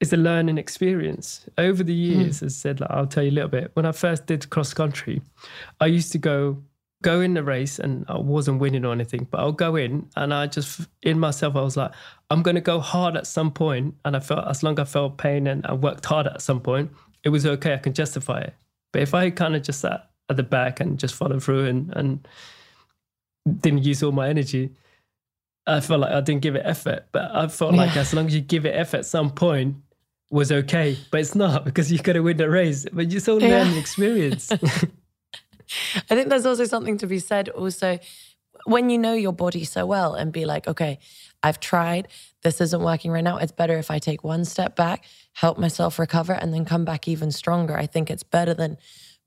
It's 0.00 0.12
a 0.12 0.16
learning 0.16 0.56
experience. 0.56 1.46
Over 1.58 1.82
the 1.82 1.94
hmm. 1.94 2.20
years, 2.20 2.40
mm. 2.40 2.46
as 2.46 2.54
I 2.54 2.56
said, 2.56 2.80
like, 2.80 2.90
I'll 2.90 3.06
tell 3.06 3.22
you 3.22 3.30
a 3.30 3.32
little 3.32 3.50
bit. 3.50 3.70
When 3.74 3.84
I 3.84 3.92
first 3.92 4.26
did 4.26 4.48
cross 4.48 4.72
country, 4.72 5.20
I 5.80 5.86
used 5.86 6.12
to 6.12 6.18
go 6.18 6.62
go 7.02 7.22
in 7.22 7.32
the 7.32 7.42
race 7.42 7.78
and 7.78 8.04
I 8.08 8.18
wasn't 8.18 8.60
winning 8.60 8.84
or 8.84 8.92
anything, 8.92 9.26
but 9.30 9.40
I'll 9.40 9.52
go 9.52 9.74
in 9.76 10.06
and 10.16 10.34
I 10.34 10.46
just 10.46 10.82
in 11.02 11.18
myself 11.18 11.56
I 11.56 11.62
was 11.62 11.74
like, 11.74 11.92
I'm 12.28 12.42
gonna 12.42 12.60
go 12.60 12.78
hard 12.78 13.16
at 13.16 13.26
some 13.26 13.50
point. 13.50 13.84
point, 13.84 13.94
and 14.04 14.16
I 14.16 14.20
felt 14.20 14.46
as 14.46 14.62
long 14.62 14.78
as 14.78 14.80
I 14.80 14.84
felt 14.84 15.16
pain 15.16 15.46
and 15.46 15.66
I 15.66 15.72
worked 15.72 16.04
hard 16.04 16.26
at 16.26 16.42
some 16.42 16.60
point, 16.60 16.90
it 17.24 17.30
was 17.30 17.46
okay. 17.46 17.74
I 17.74 17.78
can 17.78 17.94
justify 17.94 18.40
it. 18.40 18.54
But 18.92 19.02
if 19.02 19.14
I 19.14 19.30
kind 19.30 19.56
of 19.56 19.62
just 19.62 19.80
sat 19.80 20.09
at 20.30 20.36
the 20.36 20.42
back 20.42 20.80
and 20.80 20.98
just 20.98 21.14
followed 21.14 21.42
through 21.42 21.66
and 21.66 21.92
and 21.94 22.28
didn't 23.60 23.82
use 23.84 24.02
all 24.02 24.12
my 24.12 24.28
energy, 24.28 24.70
I 25.66 25.80
felt 25.80 26.00
like 26.00 26.12
I 26.12 26.20
didn't 26.20 26.42
give 26.42 26.56
it 26.56 26.62
effort. 26.64 27.06
But 27.12 27.34
I 27.34 27.48
felt 27.48 27.74
yeah. 27.74 27.82
like 27.82 27.96
as 27.96 28.14
long 28.14 28.26
as 28.26 28.34
you 28.34 28.40
give 28.40 28.64
it 28.64 28.70
effort 28.70 28.98
at 28.98 29.06
some 29.06 29.30
point, 29.30 29.76
was 30.30 30.52
okay. 30.52 30.96
But 31.10 31.20
it's 31.20 31.34
not 31.34 31.64
because 31.64 31.90
you 31.90 31.98
got 31.98 32.14
to 32.14 32.20
win 32.20 32.36
the 32.36 32.48
race. 32.48 32.86
But 32.90 33.10
you 33.10 33.20
still 33.20 33.38
learn 33.38 33.72
yeah. 33.72 33.78
experience. 33.78 34.50
I 34.52 36.14
think 36.14 36.28
there's 36.28 36.46
also 36.46 36.64
something 36.64 36.98
to 36.98 37.06
be 37.06 37.18
said 37.18 37.48
also 37.50 37.98
when 38.64 38.90
you 38.90 38.98
know 38.98 39.14
your 39.14 39.32
body 39.32 39.64
so 39.64 39.86
well 39.86 40.14
and 40.14 40.32
be 40.32 40.44
like, 40.44 40.68
okay, 40.68 40.98
I've 41.42 41.60
tried, 41.60 42.08
this 42.42 42.60
isn't 42.60 42.82
working 42.82 43.10
right 43.10 43.24
now. 43.24 43.38
It's 43.38 43.52
better 43.52 43.78
if 43.78 43.90
I 43.90 43.98
take 43.98 44.22
one 44.22 44.44
step 44.44 44.76
back, 44.76 45.04
help 45.32 45.58
myself 45.58 45.98
recover, 45.98 46.34
and 46.34 46.52
then 46.52 46.64
come 46.64 46.84
back 46.84 47.08
even 47.08 47.32
stronger. 47.32 47.76
I 47.76 47.86
think 47.86 48.10
it's 48.10 48.22
better 48.22 48.52
than 48.52 48.76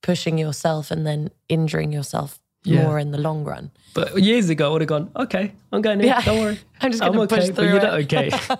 pushing 0.03 0.37
yourself 0.37 0.91
and 0.91 1.07
then 1.07 1.31
injuring 1.49 1.91
yourself 1.91 2.39
yeah. 2.63 2.83
more 2.83 2.99
in 2.99 3.09
the 3.09 3.17
long 3.17 3.43
run. 3.43 3.71
But 3.95 4.21
years 4.21 4.49
ago, 4.49 4.69
I 4.69 4.73
would 4.73 4.81
have 4.81 4.89
gone, 4.89 5.09
okay, 5.15 5.53
I'm 5.71 5.81
going 5.81 5.99
in. 5.99 6.05
Yeah. 6.05 6.21
Don't 6.21 6.39
worry. 6.39 6.59
I'm 6.81 6.91
just 6.91 7.01
going 7.01 7.13
to 7.13 7.27
push 7.27 7.45
okay, 7.45 7.47
through. 7.47 7.55
But 7.55 7.63
you're 7.63 7.81
not 7.81 7.99
okay. 8.01 8.29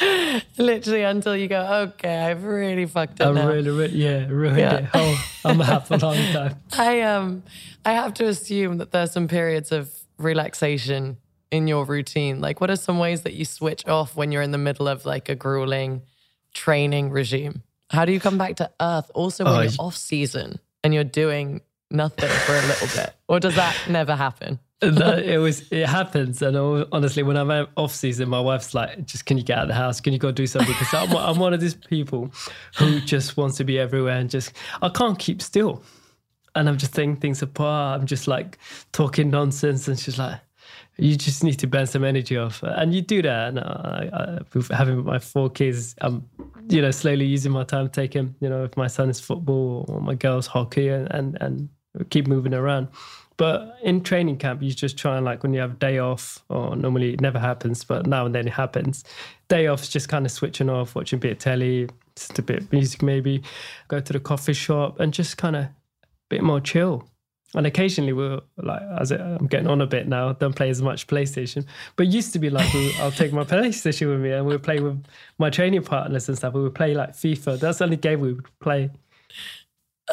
Literally 0.58 1.02
until 1.02 1.36
you 1.36 1.48
go, 1.48 1.88
okay, 1.88 2.18
I've 2.18 2.44
really 2.44 2.86
fucked 2.86 3.20
up. 3.20 3.36
i'm 3.36 3.46
really, 3.46 3.70
really, 3.70 3.96
yeah, 3.96 4.26
ruined 4.26 4.58
yeah. 4.58 4.76
it. 4.76 4.90
Oh, 4.94 5.24
I'm 5.44 5.60
half 5.60 5.90
a 5.90 5.96
long 5.96 6.16
time. 6.32 6.56
I 6.72 7.02
um, 7.02 7.42
I 7.84 7.92
have 7.92 8.14
to 8.14 8.26
assume 8.26 8.78
that 8.78 8.90
there's 8.90 9.12
some 9.12 9.28
periods 9.28 9.70
of 9.70 9.90
relaxation 10.18 11.18
in 11.50 11.68
your 11.68 11.84
routine. 11.84 12.40
Like, 12.40 12.60
what 12.60 12.70
are 12.70 12.76
some 12.76 12.98
ways 12.98 13.22
that 13.22 13.34
you 13.34 13.44
switch 13.44 13.86
off 13.86 14.16
when 14.16 14.32
you're 14.32 14.42
in 14.42 14.50
the 14.50 14.58
middle 14.58 14.88
of 14.88 15.04
like 15.04 15.28
a 15.28 15.34
grueling 15.34 16.02
training 16.54 17.10
regime? 17.10 17.62
How 17.92 18.06
do 18.06 18.12
you 18.12 18.20
come 18.20 18.38
back 18.38 18.56
to 18.56 18.70
earth? 18.80 19.10
Also, 19.14 19.44
when 19.44 19.54
oh, 19.54 19.60
you're 19.60 19.72
off 19.78 19.96
season 19.96 20.58
and 20.82 20.94
you're 20.94 21.04
doing 21.04 21.60
nothing 21.90 22.28
for 22.28 22.52
a 22.54 22.62
little 22.62 22.88
bit, 22.88 23.14
or 23.28 23.38
does 23.38 23.54
that 23.56 23.76
never 23.88 24.16
happen? 24.16 24.58
it 24.82 25.38
was 25.38 25.70
it 25.70 25.86
happens. 25.86 26.42
And 26.42 26.56
honestly 26.90 27.22
when 27.22 27.36
i'm 27.36 27.68
off 27.76 27.94
season 27.94 28.28
my 28.28 28.40
wife's 28.40 28.74
like 28.74 29.06
just 29.06 29.26
can 29.26 29.38
you 29.38 29.44
get 29.44 29.58
out 29.58 29.62
of 29.64 29.68
the 29.68 29.74
house? 29.74 30.00
Can 30.00 30.12
you 30.12 30.18
go 30.18 30.32
do 30.32 30.44
something? 30.44 30.74
Because 30.76 30.92
I'm, 30.92 31.16
I'm 31.16 31.38
one 31.38 31.54
of 31.54 31.60
these 31.60 31.74
people 31.74 32.32
who 32.78 32.98
just 33.00 33.36
wants 33.36 33.58
to 33.58 33.64
be 33.64 33.78
everywhere 33.78 34.16
and 34.16 34.28
just 34.28 34.52
i 34.80 34.88
can't 34.88 35.18
keep 35.18 35.40
still. 35.40 35.84
And 36.56 36.68
i'm 36.68 36.78
just 36.78 36.92
thinking 36.92 37.20
things 37.20 37.42
apart. 37.42 38.00
I'm 38.00 38.06
just 38.06 38.26
like 38.26 38.58
talking 38.90 39.30
nonsense 39.30 39.86
and 39.86 39.96
she's 39.96 40.18
like 40.18 40.40
you 40.98 41.16
just 41.16 41.42
need 41.42 41.58
to 41.58 41.66
burn 41.66 41.86
some 41.86 42.04
energy 42.04 42.36
off 42.36 42.62
and 42.62 42.94
you 42.94 43.00
do 43.00 43.22
that 43.22 43.48
and 43.48 43.58
I, 43.60 44.40
I, 44.52 44.74
having 44.74 45.04
my 45.04 45.18
four 45.18 45.48
kids 45.48 45.94
i'm 46.00 46.28
you 46.68 46.82
know 46.82 46.90
slowly 46.90 47.24
using 47.24 47.52
my 47.52 47.64
time 47.64 47.88
taking 47.88 48.34
you 48.40 48.48
know 48.48 48.64
if 48.64 48.76
my 48.76 48.86
son 48.86 49.08
is 49.08 49.18
football 49.18 49.86
or 49.88 50.00
my 50.00 50.14
girl's 50.14 50.46
hockey 50.46 50.88
and 50.88 51.10
and, 51.10 51.38
and 51.40 51.68
keep 52.10 52.26
moving 52.26 52.54
around 52.54 52.88
but 53.36 53.78
in 53.82 54.02
training 54.02 54.38
camp, 54.38 54.62
you 54.62 54.70
just 54.72 54.96
try 54.96 55.16
and 55.16 55.24
like 55.24 55.42
when 55.42 55.54
you 55.54 55.60
have 55.60 55.72
a 55.72 55.74
day 55.76 55.98
off, 55.98 56.44
or 56.48 56.76
normally 56.76 57.14
it 57.14 57.20
never 57.20 57.38
happens, 57.38 57.82
but 57.82 58.06
now 58.06 58.26
and 58.26 58.34
then 58.34 58.46
it 58.46 58.52
happens. 58.52 59.04
Day 59.48 59.66
off 59.66 59.82
is 59.82 59.88
just 59.88 60.08
kind 60.08 60.26
of 60.26 60.32
switching 60.32 60.68
off, 60.68 60.94
watching 60.94 61.16
a 61.16 61.20
bit 61.20 61.32
of 61.32 61.38
telly, 61.38 61.88
just 62.14 62.38
a 62.38 62.42
bit 62.42 62.58
of 62.60 62.72
music 62.72 63.02
maybe, 63.02 63.42
go 63.88 64.00
to 64.00 64.12
the 64.12 64.20
coffee 64.20 64.52
shop 64.52 65.00
and 65.00 65.12
just 65.12 65.38
kind 65.38 65.56
of 65.56 65.64
a 65.64 65.70
bit 66.28 66.42
more 66.42 66.60
chill. 66.60 67.08
And 67.54 67.66
occasionally 67.66 68.12
we'll 68.12 68.42
like 68.56 68.82
as 68.98 69.10
I'm 69.10 69.46
getting 69.46 69.66
on 69.66 69.80
a 69.80 69.86
bit 69.86 70.08
now, 70.08 70.32
don't 70.32 70.54
play 70.54 70.70
as 70.70 70.80
much 70.80 71.06
PlayStation. 71.06 71.66
But 71.96 72.06
used 72.06 72.32
to 72.32 72.38
be 72.38 72.50
like 72.50 72.68
I'll 73.00 73.10
take 73.10 73.32
my 73.32 73.44
PlayStation 73.44 74.08
with 74.08 74.20
me 74.20 74.30
and 74.30 74.46
we'll 74.46 74.58
play 74.58 74.80
with 74.80 75.04
my 75.38 75.50
training 75.50 75.82
partners 75.82 76.28
and 76.28 76.38
stuff. 76.38 76.54
We 76.54 76.62
would 76.62 76.74
play 76.74 76.94
like 76.94 77.10
FIFA. 77.10 77.60
That's 77.60 77.78
the 77.78 77.84
only 77.84 77.96
game 77.96 78.20
we 78.20 78.32
would 78.32 78.60
play. 78.60 78.90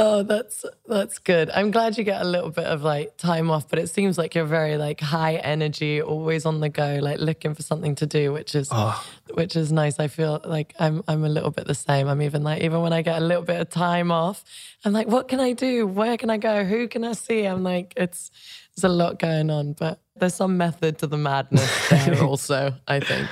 Oh, 0.02 0.24
that's 0.24 0.64
that's 0.88 1.20
good. 1.20 1.50
I'm 1.50 1.72
glad 1.72 1.98
you 1.98 2.06
get 2.06 2.22
a 2.22 2.26
little 2.26 2.52
bit 2.52 2.64
of 2.64 2.84
like 2.84 3.18
time 3.18 3.52
off, 3.52 3.68
but 3.68 3.80
it 3.80 3.90
seems 3.90 4.18
like 4.18 4.34
you're 4.34 4.46
very 4.46 4.78
like 4.78 5.02
high 5.02 5.36
energy, 5.36 6.02
always 6.02 6.46
on 6.46 6.62
the 6.62 6.70
go, 6.70 7.00
like 7.02 7.20
looking 7.20 7.54
for 7.54 7.64
something 7.64 7.96
to 7.96 8.06
do, 8.06 8.32
which 8.32 8.56
is 8.56 8.70
oh. 8.72 9.06
which 9.34 9.58
is 9.58 9.74
nice. 9.74 10.00
I 10.00 10.08
feel 10.08 10.40
like 10.46 10.74
I'm 10.80 11.04
I'm 11.10 11.26
a 11.26 11.30
little 11.30 11.52
bit 11.52 11.68
the 11.68 11.76
same. 11.76 12.08
I'm 12.08 12.22
even 12.22 12.44
like 12.44 12.62
even 12.62 12.80
when 12.80 12.94
I 12.94 13.02
get 13.02 13.22
a 13.22 13.26
little 13.26 13.44
bit 13.44 13.60
of 13.60 13.70
time 13.70 14.10
off, 14.10 14.46
I'm 14.86 14.94
like, 14.94 15.08
what 15.08 15.28
can 15.28 15.42
I 15.42 15.52
do? 15.52 15.86
Where 15.86 16.16
can 16.16 16.30
I 16.30 16.38
go? 16.38 16.64
Who 16.64 16.88
can 16.88 17.04
I 17.04 17.12
see? 17.12 17.44
I'm 17.44 17.64
like, 17.64 17.94
it's 17.98 18.32
there's 18.78 18.90
a 18.90 18.96
lot 18.96 19.20
going 19.20 19.50
on, 19.50 19.74
but 19.74 20.00
there's 20.16 20.34
some 20.34 20.56
method 20.56 21.00
to 21.00 21.08
the 21.08 21.18
madness 21.18 21.90
there 21.90 22.24
also, 22.24 22.74
I 22.88 23.02
think. 23.02 23.28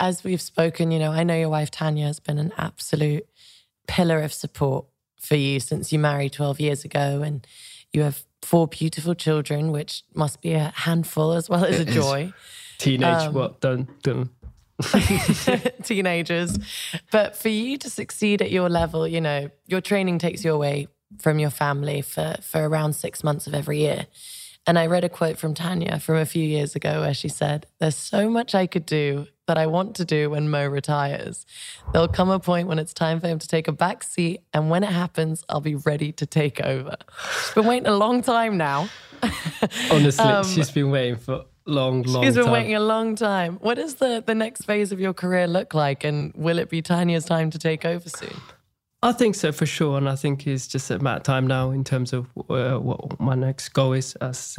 As 0.00 0.24
we've 0.24 0.42
spoken, 0.42 0.90
you 0.90 0.98
know, 0.98 1.12
I 1.12 1.22
know 1.22 1.36
your 1.36 1.48
wife 1.48 1.70
Tania 1.70 2.06
has 2.06 2.18
been 2.18 2.38
an 2.38 2.52
absolute 2.58 3.28
pillar 3.86 4.20
of 4.20 4.32
support 4.32 4.86
for 5.24 5.36
you 5.36 5.60
since 5.60 5.92
you 5.92 5.98
married 5.98 6.32
12 6.32 6.60
years 6.60 6.84
ago 6.84 7.22
and 7.22 7.46
you 7.92 8.02
have 8.02 8.24
four 8.42 8.68
beautiful 8.68 9.14
children, 9.14 9.72
which 9.72 10.02
must 10.14 10.40
be 10.42 10.52
a 10.52 10.72
handful 10.76 11.32
as 11.32 11.48
well 11.48 11.64
as 11.64 11.80
a 11.80 11.84
joy. 11.84 12.32
Teenage, 12.78 13.28
um, 13.28 13.34
what? 13.34 13.60
Don't, 13.60 13.88
don't. 14.02 14.30
teenagers. 15.82 16.58
But 17.10 17.36
for 17.36 17.48
you 17.48 17.78
to 17.78 17.88
succeed 17.88 18.42
at 18.42 18.50
your 18.50 18.68
level, 18.68 19.06
you 19.06 19.20
know, 19.20 19.50
your 19.66 19.80
training 19.80 20.18
takes 20.18 20.44
you 20.44 20.52
away 20.52 20.88
from 21.18 21.38
your 21.38 21.50
family 21.50 22.02
for, 22.02 22.36
for 22.42 22.66
around 22.66 22.94
six 22.94 23.22
months 23.22 23.46
of 23.46 23.54
every 23.54 23.78
year. 23.78 24.06
And 24.66 24.78
I 24.78 24.86
read 24.86 25.04
a 25.04 25.08
quote 25.08 25.38
from 25.38 25.54
Tania 25.54 26.00
from 26.00 26.16
a 26.16 26.26
few 26.26 26.42
years 26.42 26.74
ago 26.74 27.02
where 27.02 27.14
she 27.14 27.28
said, 27.28 27.66
There's 27.78 27.96
so 27.96 28.28
much 28.28 28.54
I 28.54 28.66
could 28.66 28.86
do 28.86 29.26
that 29.46 29.58
I 29.58 29.66
want 29.66 29.96
to 29.96 30.04
do 30.04 30.30
when 30.30 30.50
Mo 30.50 30.66
retires. 30.66 31.46
There'll 31.92 32.08
come 32.08 32.30
a 32.30 32.38
point 32.38 32.68
when 32.68 32.78
it's 32.78 32.94
time 32.94 33.20
for 33.20 33.28
him 33.28 33.38
to 33.38 33.48
take 33.48 33.68
a 33.68 33.72
back 33.72 34.02
seat, 34.02 34.40
and 34.52 34.70
when 34.70 34.82
it 34.82 34.90
happens, 34.90 35.44
I'll 35.48 35.60
be 35.60 35.74
ready 35.74 36.12
to 36.12 36.26
take 36.26 36.60
over. 36.60 36.96
She's 37.44 37.54
been 37.54 37.66
waiting 37.66 37.86
a 37.86 37.96
long 37.96 38.22
time 38.22 38.56
now. 38.56 38.88
Honestly, 39.90 40.24
um, 40.24 40.44
she's 40.44 40.70
been 40.70 40.90
waiting 40.90 41.16
for 41.16 41.44
long, 41.66 42.02
long. 42.02 42.24
She's 42.24 42.34
been 42.34 42.44
time. 42.44 42.52
waiting 42.52 42.74
a 42.74 42.80
long 42.80 43.16
time. 43.16 43.56
What 43.56 43.74
does 43.74 43.94
the 43.94 44.22
the 44.24 44.34
next 44.34 44.64
phase 44.64 44.92
of 44.92 45.00
your 45.00 45.14
career 45.14 45.46
look 45.46 45.74
like, 45.74 46.04
and 46.04 46.32
will 46.34 46.58
it 46.58 46.68
be 46.68 46.82
Tania's 46.82 47.24
time 47.24 47.50
to 47.50 47.58
take 47.58 47.84
over 47.84 48.08
soon? 48.08 48.34
I 49.02 49.12
think 49.12 49.34
so 49.34 49.52
for 49.52 49.66
sure, 49.66 49.98
and 49.98 50.08
I 50.08 50.16
think 50.16 50.46
it's 50.46 50.66
just 50.66 50.90
a 50.90 50.98
matter 50.98 51.18
of 51.18 51.22
time 51.24 51.46
now 51.46 51.70
in 51.70 51.84
terms 51.84 52.12
of 52.12 52.26
uh, 52.48 52.78
what 52.78 53.20
my 53.20 53.34
next 53.34 53.68
goal 53.70 53.92
is. 53.92 54.14
As 54.16 54.58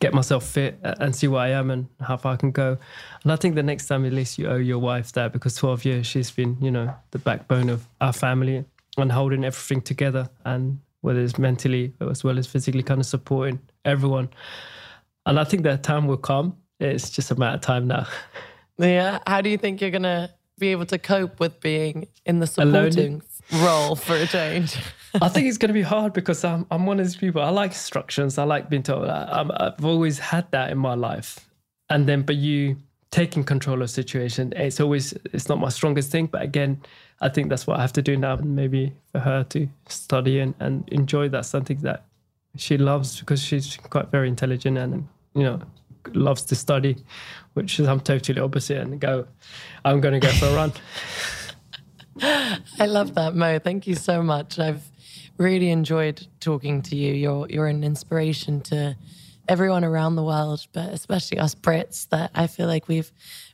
get 0.00 0.14
myself 0.14 0.44
fit 0.44 0.78
and 0.82 1.14
see 1.14 1.28
where 1.28 1.40
I 1.40 1.48
am 1.50 1.70
and 1.70 1.88
how 2.00 2.16
far 2.16 2.34
I 2.34 2.36
can 2.36 2.50
go. 2.50 2.76
And 3.22 3.32
I 3.32 3.36
think 3.36 3.54
the 3.54 3.62
next 3.62 3.86
time, 3.86 4.04
at 4.04 4.12
least, 4.12 4.38
you 4.38 4.48
owe 4.48 4.56
your 4.56 4.78
wife 4.78 5.12
that 5.12 5.32
because 5.32 5.54
12 5.56 5.84
years 5.84 6.06
she's 6.06 6.30
been, 6.30 6.56
you 6.60 6.70
know, 6.70 6.94
the 7.10 7.18
backbone 7.18 7.68
of 7.68 7.88
our 8.00 8.12
family 8.12 8.64
and 8.96 9.12
holding 9.12 9.44
everything 9.44 9.80
together, 9.80 10.28
and 10.44 10.78
whether 11.00 11.20
it's 11.20 11.38
mentally 11.38 11.92
as 12.00 12.22
well 12.22 12.38
as 12.38 12.46
physically, 12.46 12.82
kind 12.82 13.00
of 13.00 13.06
supporting 13.06 13.58
everyone. 13.84 14.28
And 15.26 15.38
I 15.40 15.44
think 15.44 15.62
that 15.64 15.82
time 15.82 16.06
will 16.06 16.16
come. 16.16 16.56
It's 16.80 17.10
just 17.10 17.30
a 17.30 17.34
matter 17.34 17.56
of 17.56 17.60
time 17.60 17.86
now. 17.86 18.06
Yeah. 18.76 19.20
How 19.24 19.40
do 19.40 19.50
you 19.50 19.56
think 19.56 19.80
you're 19.80 19.92
gonna 19.92 20.30
be 20.58 20.72
able 20.72 20.86
to 20.86 20.98
cope 20.98 21.38
with 21.38 21.60
being 21.60 22.08
in 22.26 22.40
the 22.40 22.46
supporting 22.48 23.22
Alone. 23.52 23.64
role 23.64 23.94
for 23.94 24.16
a 24.16 24.26
change? 24.26 24.76
I 25.20 25.28
think 25.28 25.46
it's 25.46 25.58
going 25.58 25.68
to 25.68 25.74
be 25.74 25.82
hard 25.82 26.12
because 26.12 26.44
I'm 26.44 26.66
I'm 26.70 26.86
one 26.86 26.98
of 26.98 27.06
these 27.06 27.16
people. 27.16 27.42
I 27.42 27.50
like 27.50 27.70
instructions. 27.70 28.38
I 28.38 28.44
like 28.44 28.68
being 28.68 28.82
told. 28.82 29.04
Uh, 29.04 29.46
I, 29.50 29.66
I've 29.66 29.84
always 29.84 30.18
had 30.18 30.50
that 30.50 30.70
in 30.70 30.78
my 30.78 30.94
life, 30.94 31.48
and 31.88 32.08
then 32.08 32.22
but 32.22 32.36
you 32.36 32.76
taking 33.10 33.44
control 33.44 33.80
of 33.80 33.90
situation. 33.90 34.52
It's 34.56 34.80
always 34.80 35.12
it's 35.32 35.48
not 35.48 35.60
my 35.60 35.68
strongest 35.68 36.10
thing. 36.10 36.26
But 36.26 36.42
again, 36.42 36.82
I 37.20 37.28
think 37.28 37.48
that's 37.48 37.66
what 37.66 37.78
I 37.78 37.82
have 37.82 37.92
to 37.92 38.02
do 38.02 38.16
now. 38.16 38.36
Maybe 38.36 38.92
for 39.12 39.20
her 39.20 39.44
to 39.50 39.68
study 39.88 40.40
and, 40.40 40.54
and 40.58 40.88
enjoy 40.88 41.28
that 41.28 41.46
something 41.46 41.78
that 41.82 42.04
she 42.56 42.76
loves 42.76 43.20
because 43.20 43.40
she's 43.40 43.76
quite 43.76 44.10
very 44.10 44.28
intelligent 44.28 44.78
and 44.78 45.06
you 45.34 45.44
know 45.44 45.60
loves 46.12 46.42
to 46.46 46.56
study, 46.56 46.96
which 47.54 47.78
is 47.78 47.86
I'm 47.86 48.00
totally 48.00 48.40
opposite 48.40 48.78
and 48.78 49.00
go. 49.00 49.26
I'm 49.84 50.00
going 50.00 50.20
to 50.20 50.26
go 50.26 50.32
for 50.32 50.46
a 50.46 50.54
run. 50.54 50.72
I 52.80 52.86
love 52.86 53.14
that, 53.14 53.34
Mo. 53.34 53.58
Thank 53.60 53.86
you 53.86 53.94
so 53.94 54.22
much. 54.22 54.58
I've 54.58 54.82
really 55.38 55.70
enjoyed 55.70 56.26
talking 56.40 56.82
to 56.82 56.96
you. 56.96 57.12
You're 57.12 57.46
you're 57.48 57.66
an 57.66 57.84
inspiration 57.84 58.60
to 58.62 58.96
everyone 59.48 59.84
around 59.84 60.16
the 60.16 60.22
world, 60.22 60.66
but 60.72 60.90
especially 60.90 61.38
us 61.38 61.54
Brits. 61.54 62.08
That 62.10 62.30
I 62.34 62.46
feel 62.46 62.66
like 62.66 62.88
we've 62.88 63.12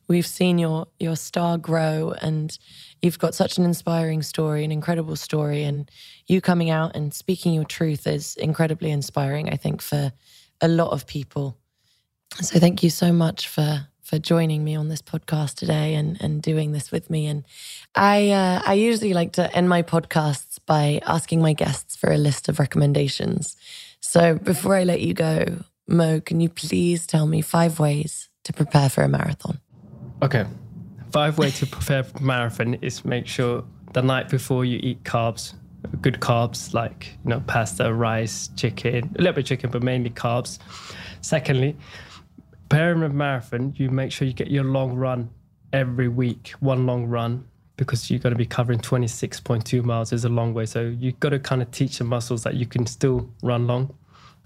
we've 0.08 0.26
seen 0.26 0.58
your 0.58 0.88
your 0.98 1.16
star 1.16 1.58
grow, 1.58 2.14
and 2.20 2.56
you've 3.02 3.18
got 3.18 3.34
such 3.34 3.58
an 3.58 3.64
inspiring 3.64 4.22
story, 4.22 4.64
an 4.64 4.72
incredible 4.72 5.16
story, 5.16 5.62
and 5.62 5.90
you 6.26 6.40
coming 6.40 6.70
out 6.70 6.94
and 6.94 7.14
speaking 7.14 7.54
your 7.54 7.64
truth 7.64 8.06
is 8.06 8.36
incredibly 8.36 8.90
inspiring. 8.90 9.48
I 9.48 9.56
think 9.56 9.82
for 9.82 10.12
a 10.60 10.68
lot 10.68 10.92
of 10.92 11.06
people. 11.06 11.56
So 12.42 12.58
thank 12.58 12.82
you 12.82 12.90
so 12.90 13.12
much 13.12 13.48
for 13.48 13.86
for 14.02 14.18
joining 14.18 14.64
me 14.64 14.74
on 14.74 14.88
this 14.88 15.02
podcast 15.02 15.54
today 15.54 15.94
and 15.94 16.20
and 16.20 16.42
doing 16.42 16.72
this 16.72 16.90
with 16.90 17.10
me. 17.10 17.26
And 17.26 17.44
I 17.94 18.30
uh, 18.30 18.62
I 18.64 18.74
usually 18.74 19.14
like 19.14 19.32
to 19.34 19.54
end 19.54 19.68
my 19.68 19.82
podcasts 19.82 20.49
by 20.66 21.00
asking 21.06 21.40
my 21.40 21.52
guests 21.52 21.96
for 21.96 22.10
a 22.10 22.18
list 22.18 22.48
of 22.48 22.58
recommendations. 22.58 23.56
So 24.00 24.34
before 24.36 24.76
I 24.76 24.84
let 24.84 25.00
you 25.00 25.14
go, 25.14 25.64
Mo, 25.86 26.20
can 26.20 26.40
you 26.40 26.48
please 26.48 27.06
tell 27.06 27.26
me 27.26 27.42
five 27.42 27.78
ways 27.78 28.28
to 28.44 28.52
prepare 28.52 28.88
for 28.88 29.02
a 29.02 29.08
marathon? 29.08 29.60
Okay, 30.22 30.46
five 31.12 31.38
ways 31.38 31.58
to 31.58 31.66
prepare 31.66 32.04
for 32.04 32.22
marathon 32.22 32.74
is 32.74 33.04
make 33.04 33.26
sure 33.26 33.64
the 33.92 34.02
night 34.02 34.28
before 34.28 34.64
you 34.64 34.78
eat 34.82 35.02
carbs 35.02 35.54
good 36.02 36.20
carbs 36.20 36.74
like 36.74 37.16
you 37.24 37.30
know 37.30 37.42
pasta 37.46 37.92
rice 37.92 38.50
chicken 38.54 39.10
a 39.18 39.18
little 39.18 39.32
bit 39.32 39.46
chicken 39.46 39.70
but 39.70 39.82
mainly 39.82 40.10
carbs 40.10 40.58
secondly 41.22 41.74
preparing 42.70 43.02
a 43.02 43.08
marathon, 43.08 43.74
you 43.76 43.90
make 43.90 44.12
sure 44.12 44.28
you 44.28 44.32
get 44.32 44.48
your 44.48 44.62
long 44.62 44.94
run 44.94 45.28
every 45.72 46.06
week, 46.06 46.54
one 46.60 46.86
long 46.86 47.04
run, 47.04 47.44
because 47.80 48.10
you're 48.10 48.20
going 48.20 48.34
to 48.34 48.38
be 48.38 48.44
covering 48.44 48.78
26.2 48.78 49.82
miles 49.82 50.12
is 50.12 50.26
a 50.26 50.28
long 50.28 50.52
way. 50.52 50.66
So 50.66 50.94
you've 50.98 51.18
got 51.18 51.30
to 51.30 51.38
kind 51.38 51.62
of 51.62 51.70
teach 51.70 51.96
the 51.96 52.04
muscles 52.04 52.42
that 52.42 52.54
you 52.54 52.66
can 52.66 52.84
still 52.84 53.30
run 53.42 53.66
long. 53.66 53.94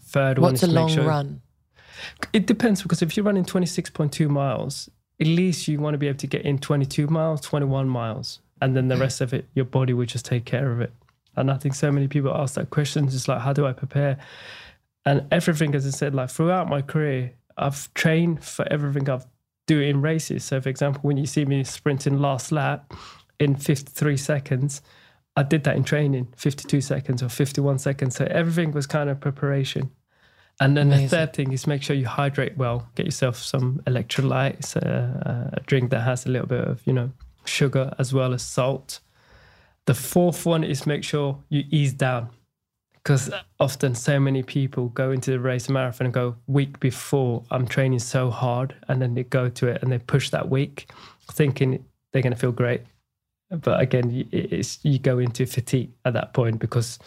Third 0.00 0.38
What's 0.38 0.62
one 0.62 0.70
is 0.70 0.76
a 0.76 0.80
long 0.80 0.88
sure, 0.88 1.04
run? 1.04 1.42
It 2.32 2.46
depends 2.46 2.82
because 2.82 3.02
if 3.02 3.16
you're 3.16 3.26
running 3.26 3.44
26.2 3.44 4.28
miles, 4.28 4.88
at 5.20 5.26
least 5.26 5.66
you 5.66 5.80
want 5.80 5.94
to 5.94 5.98
be 5.98 6.06
able 6.06 6.18
to 6.18 6.28
get 6.28 6.42
in 6.42 6.58
22 6.58 7.08
miles, 7.08 7.40
21 7.40 7.88
miles, 7.88 8.38
and 8.62 8.76
then 8.76 8.86
the 8.86 8.96
rest 8.96 9.20
of 9.20 9.34
it, 9.34 9.46
your 9.54 9.64
body 9.64 9.92
will 9.92 10.06
just 10.06 10.24
take 10.24 10.44
care 10.44 10.70
of 10.70 10.80
it. 10.80 10.92
And 11.34 11.50
I 11.50 11.56
think 11.56 11.74
so 11.74 11.90
many 11.90 12.06
people 12.06 12.32
ask 12.32 12.54
that 12.54 12.70
question, 12.70 13.08
just 13.08 13.26
like, 13.26 13.40
how 13.40 13.52
do 13.52 13.66
I 13.66 13.72
prepare? 13.72 14.16
And 15.04 15.26
everything, 15.32 15.74
as 15.74 15.84
I 15.88 15.90
said, 15.90 16.14
like 16.14 16.30
throughout 16.30 16.68
my 16.68 16.82
career, 16.82 17.32
I've 17.56 17.92
trained 17.94 18.44
for 18.44 18.64
everything 18.72 19.10
I've 19.10 19.26
do 19.66 19.80
in 19.80 20.00
races. 20.00 20.44
So, 20.44 20.60
for 20.60 20.68
example, 20.68 21.00
when 21.02 21.16
you 21.16 21.26
see 21.26 21.44
me 21.44 21.64
sprinting 21.64 22.18
last 22.18 22.52
lap 22.52 22.92
in 23.38 23.56
53 23.56 24.16
seconds, 24.16 24.82
I 25.36 25.42
did 25.42 25.64
that 25.64 25.76
in 25.76 25.84
training, 25.84 26.28
52 26.36 26.80
seconds 26.80 27.22
or 27.22 27.28
51 27.28 27.78
seconds. 27.78 28.16
So 28.16 28.26
everything 28.30 28.72
was 28.72 28.86
kind 28.86 29.10
of 29.10 29.20
preparation. 29.20 29.90
And 30.60 30.76
then 30.76 30.86
Amazing. 30.86 31.06
the 31.06 31.10
third 31.10 31.32
thing 31.32 31.52
is 31.52 31.66
make 31.66 31.82
sure 31.82 31.96
you 31.96 32.06
hydrate 32.06 32.56
well. 32.56 32.88
Get 32.94 33.06
yourself 33.06 33.36
some 33.36 33.80
electrolytes, 33.86 34.76
uh, 34.76 35.50
a 35.52 35.60
drink 35.66 35.90
that 35.90 36.00
has 36.00 36.26
a 36.26 36.28
little 36.28 36.46
bit 36.46 36.62
of, 36.62 36.86
you 36.86 36.92
know, 36.92 37.10
sugar 37.44 37.92
as 37.98 38.14
well 38.14 38.32
as 38.32 38.42
salt. 38.42 39.00
The 39.86 39.94
fourth 39.94 40.46
one 40.46 40.62
is 40.62 40.86
make 40.86 41.02
sure 41.02 41.38
you 41.48 41.64
ease 41.70 41.92
down 41.92 42.30
because 43.04 43.30
often 43.60 43.94
so 43.94 44.18
many 44.18 44.42
people 44.42 44.88
go 44.88 45.10
into 45.10 45.30
the 45.30 45.38
race 45.38 45.68
marathon 45.68 46.06
and 46.06 46.14
go 46.14 46.34
week 46.46 46.80
before 46.80 47.44
i'm 47.50 47.66
training 47.66 47.98
so 47.98 48.30
hard 48.30 48.74
and 48.88 49.00
then 49.00 49.14
they 49.14 49.24
go 49.24 49.48
to 49.48 49.68
it 49.68 49.82
and 49.82 49.92
they 49.92 49.98
push 49.98 50.30
that 50.30 50.48
week 50.48 50.90
thinking 51.30 51.84
they're 52.12 52.22
going 52.22 52.32
to 52.32 52.38
feel 52.38 52.52
great 52.52 52.80
but 53.50 53.80
again 53.80 54.26
it's 54.32 54.78
you 54.82 54.98
go 54.98 55.18
into 55.18 55.46
fatigue 55.46 55.90
at 56.04 56.12
that 56.12 56.32
point 56.32 56.58
because 56.58 56.98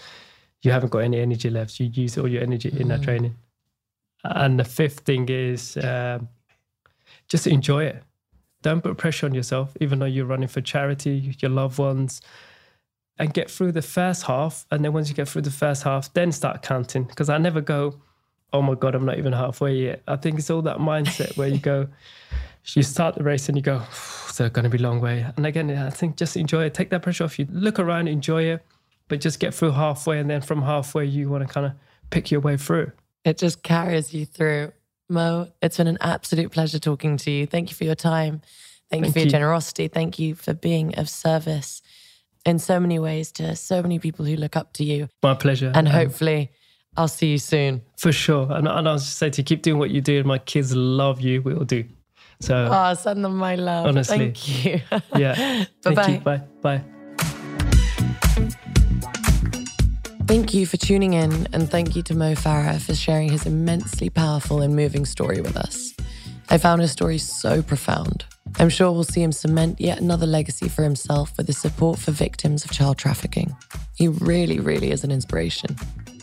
you 0.62 0.72
haven't 0.72 0.90
got 0.90 1.00
any 1.00 1.20
energy 1.20 1.50
left 1.50 1.80
you 1.80 1.88
use 1.88 2.18
all 2.18 2.28
your 2.28 2.42
energy 2.42 2.74
in 2.80 2.88
that 2.88 3.02
mm. 3.02 3.04
training 3.04 3.36
and 4.24 4.60
the 4.60 4.64
fifth 4.64 5.00
thing 5.02 5.28
is 5.30 5.78
um, 5.78 6.28
just 7.28 7.48
enjoy 7.48 7.84
it 7.84 8.04
don't 8.62 8.82
put 8.82 8.98
pressure 8.98 9.26
on 9.26 9.34
yourself 9.34 9.76
even 9.82 10.00
though 10.00 10.06
you're 10.06 10.26
running 10.26 10.48
for 10.48 10.62
charity 10.62 11.36
your 11.40 11.52
loved 11.52 11.78
ones 11.78 12.22
and 13.20 13.34
get 13.34 13.50
through 13.50 13.72
the 13.72 13.82
first 13.82 14.24
half. 14.24 14.66
And 14.72 14.84
then 14.84 14.94
once 14.94 15.10
you 15.10 15.16
get 15.16 15.28
through 15.28 15.44
the 15.44 15.52
first 15.52 15.84
half, 15.84 16.14
then 16.14 16.32
start 16.32 16.62
counting. 16.62 17.04
Because 17.04 17.30
I 17.30 17.38
never 17.38 17.62
go, 17.62 18.00
oh 18.54 18.62
my 18.62 18.76
God, 18.76 18.96
I'm 18.96 19.06
not 19.06 19.18
even 19.18 19.34
halfway 19.34 19.76
yet. 19.76 20.04
I 20.08 20.16
think 20.16 20.40
it's 20.40 20.50
all 20.50 20.62
that 20.64 20.78
mindset 20.78 21.36
where 21.38 21.48
you 21.48 21.60
go, 21.60 21.88
you 22.76 22.84
start 22.84 23.16
the 23.16 23.24
race 23.24 23.48
and 23.48 23.58
you 23.58 23.64
go, 23.64 23.82
it's 23.90 24.38
going 24.38 24.64
to 24.64 24.70
be 24.70 24.78
a 24.78 24.82
long 24.82 25.00
way. 25.00 25.26
And 25.36 25.46
again, 25.46 25.72
I 25.72 25.90
think 25.90 26.18
just 26.18 26.38
enjoy 26.38 26.66
it. 26.66 26.74
Take 26.74 26.90
that 26.92 27.02
pressure 27.02 27.24
off. 27.24 27.40
You 27.40 27.48
look 27.50 27.80
around, 27.80 28.08
enjoy 28.08 28.44
it, 28.44 28.66
but 29.08 29.22
just 29.22 29.40
get 29.40 29.54
through 29.54 29.72
halfway. 29.72 30.20
And 30.20 30.30
then 30.30 30.42
from 30.42 30.62
halfway, 30.62 31.06
you 31.06 31.30
want 31.30 31.48
to 31.48 31.54
kind 31.54 31.66
of 31.66 31.74
pick 32.10 32.30
your 32.32 32.42
way 32.42 32.58
through. 32.58 32.92
It 33.26 33.38
just 33.38 33.64
carries 33.64 34.14
you 34.14 34.26
through. 34.26 34.74
Mo, 35.10 35.48
it's 35.62 35.78
been 35.78 35.88
an 35.88 35.98
absolute 36.02 36.52
pleasure 36.52 36.80
talking 36.80 37.18
to 37.18 37.32
you. 37.32 37.46
Thank 37.46 37.70
you 37.70 37.76
for 37.76 37.86
your 37.86 37.96
time. 37.96 38.42
Thank, 38.90 39.04
Thank 39.04 39.06
you 39.06 39.12
for 39.12 39.20
your 39.20 39.26
you. 39.26 39.32
generosity. 39.32 39.88
Thank 39.88 40.20
you 40.20 40.36
for 40.36 40.54
being 40.54 40.96
of 40.96 41.10
service 41.10 41.82
in 42.46 42.60
so 42.60 42.80
many 42.80 43.00
ways 43.00 43.32
to 43.34 43.56
so 43.56 43.82
many 43.82 44.00
people 44.00 44.26
who 44.26 44.36
look 44.36 44.56
up 44.56 44.74
to 44.74 44.84
you. 44.84 45.10
My 45.24 45.34
pleasure. 45.34 45.72
And 45.74 45.88
um, 45.88 45.94
hopefully, 45.94 46.52
I'll 46.96 47.08
see 47.08 47.32
you 47.32 47.38
soon. 47.38 47.82
For 47.98 48.12
sure. 48.12 48.48
And, 48.52 48.68
and 48.68 48.88
I'll 48.88 48.98
just 48.98 49.18
say 49.18 49.30
to 49.30 49.42
you, 49.42 49.46
keep 49.46 49.62
doing 49.62 49.78
what 49.78 49.92
you 49.92 50.02
do, 50.02 50.18
and 50.18 50.26
my 50.26 50.40
kids 50.40 50.76
love 50.76 51.22
you. 51.22 51.42
We 51.42 51.54
will 51.54 51.66
do. 51.66 51.86
So, 52.40 52.70
oh, 52.72 52.94
send 52.94 53.24
them 53.24 53.36
my 53.36 53.56
love. 53.56 53.88
Honestly. 53.88 54.18
Thank 54.34 54.66
you. 54.66 54.82
yeah. 55.16 55.66
bye 55.84 55.94
bye. 55.94 56.18
Bye. 56.18 56.42
Bye. 56.62 56.84
Thank 60.28 60.54
you 60.54 60.66
for 60.66 60.76
tuning 60.76 61.14
in, 61.14 61.48
and 61.54 61.70
thank 61.70 61.96
you 61.96 62.04
to 62.04 62.14
Mo 62.14 62.34
Farah 62.34 62.82
for 62.82 62.94
sharing 62.94 63.30
his 63.30 63.46
immensely 63.46 64.10
powerful 64.10 64.62
and 64.62 64.76
moving 64.76 65.06
story 65.06 65.40
with 65.40 65.56
us. 65.56 65.94
I 66.50 66.58
found 66.58 66.82
his 66.82 66.92
story 66.92 67.18
so 67.18 67.62
profound. 67.62 68.26
I'm 68.60 68.70
sure 68.70 68.92
we'll 68.92 69.06
see 69.06 69.22
him 69.22 69.32
cement 69.32 69.80
yet 69.80 70.02
another 70.02 70.26
legacy 70.26 70.68
for 70.68 70.84
himself 70.84 71.38
with 71.38 71.48
his 71.48 71.58
support 71.58 71.98
for 72.00 72.12
victims 72.12 72.66
of 72.66 72.72
child 72.72 72.98
trafficking. 72.98 73.56
He 73.96 74.10
really, 74.10 74.60
really 74.60 74.92
is 74.92 75.04
an 75.04 75.12
inspiration. 75.12 75.78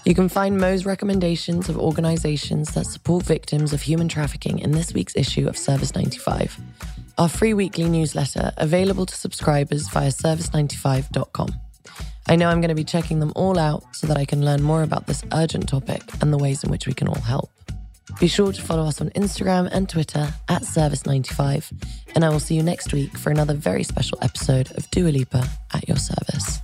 You 0.04 0.14
can 0.14 0.28
find 0.28 0.58
Mo's 0.58 0.84
recommendations 0.84 1.70
of 1.70 1.78
organizations 1.78 2.74
that 2.74 2.84
support 2.86 3.24
victims 3.24 3.72
of 3.72 3.80
human 3.80 4.06
trafficking 4.06 4.58
in 4.58 4.72
this 4.72 4.92
week's 4.92 5.16
issue 5.16 5.48
of 5.48 5.56
Service 5.56 5.94
95, 5.94 6.58
our 7.16 7.28
free 7.28 7.54
weekly 7.54 7.88
newsletter 7.88 8.52
available 8.58 9.06
to 9.06 9.14
subscribers 9.14 9.88
via 9.88 10.10
service95.com. 10.10 11.54
I 12.28 12.36
know 12.36 12.50
I'm 12.50 12.60
going 12.60 12.68
to 12.68 12.74
be 12.74 12.84
checking 12.84 13.20
them 13.20 13.32
all 13.34 13.58
out 13.58 13.82
so 13.96 14.06
that 14.06 14.18
I 14.18 14.26
can 14.26 14.44
learn 14.44 14.62
more 14.62 14.82
about 14.82 15.06
this 15.06 15.22
urgent 15.32 15.70
topic 15.70 16.02
and 16.20 16.30
the 16.30 16.38
ways 16.38 16.62
in 16.62 16.70
which 16.70 16.86
we 16.86 16.92
can 16.92 17.08
all 17.08 17.20
help. 17.20 17.50
Be 18.20 18.28
sure 18.28 18.52
to 18.52 18.60
follow 18.60 18.86
us 18.86 19.00
on 19.00 19.08
Instagram 19.10 19.70
and 19.72 19.88
Twitter 19.88 20.28
at 20.50 20.62
Service95, 20.62 21.72
and 22.14 22.26
I 22.26 22.28
will 22.28 22.40
see 22.40 22.56
you 22.56 22.62
next 22.62 22.92
week 22.92 23.16
for 23.16 23.30
another 23.30 23.54
very 23.54 23.82
special 23.84 24.18
episode 24.20 24.70
of 24.76 24.90
Dua 24.90 25.08
Lipa 25.08 25.48
at 25.72 25.88
your 25.88 25.96
service. 25.96 26.60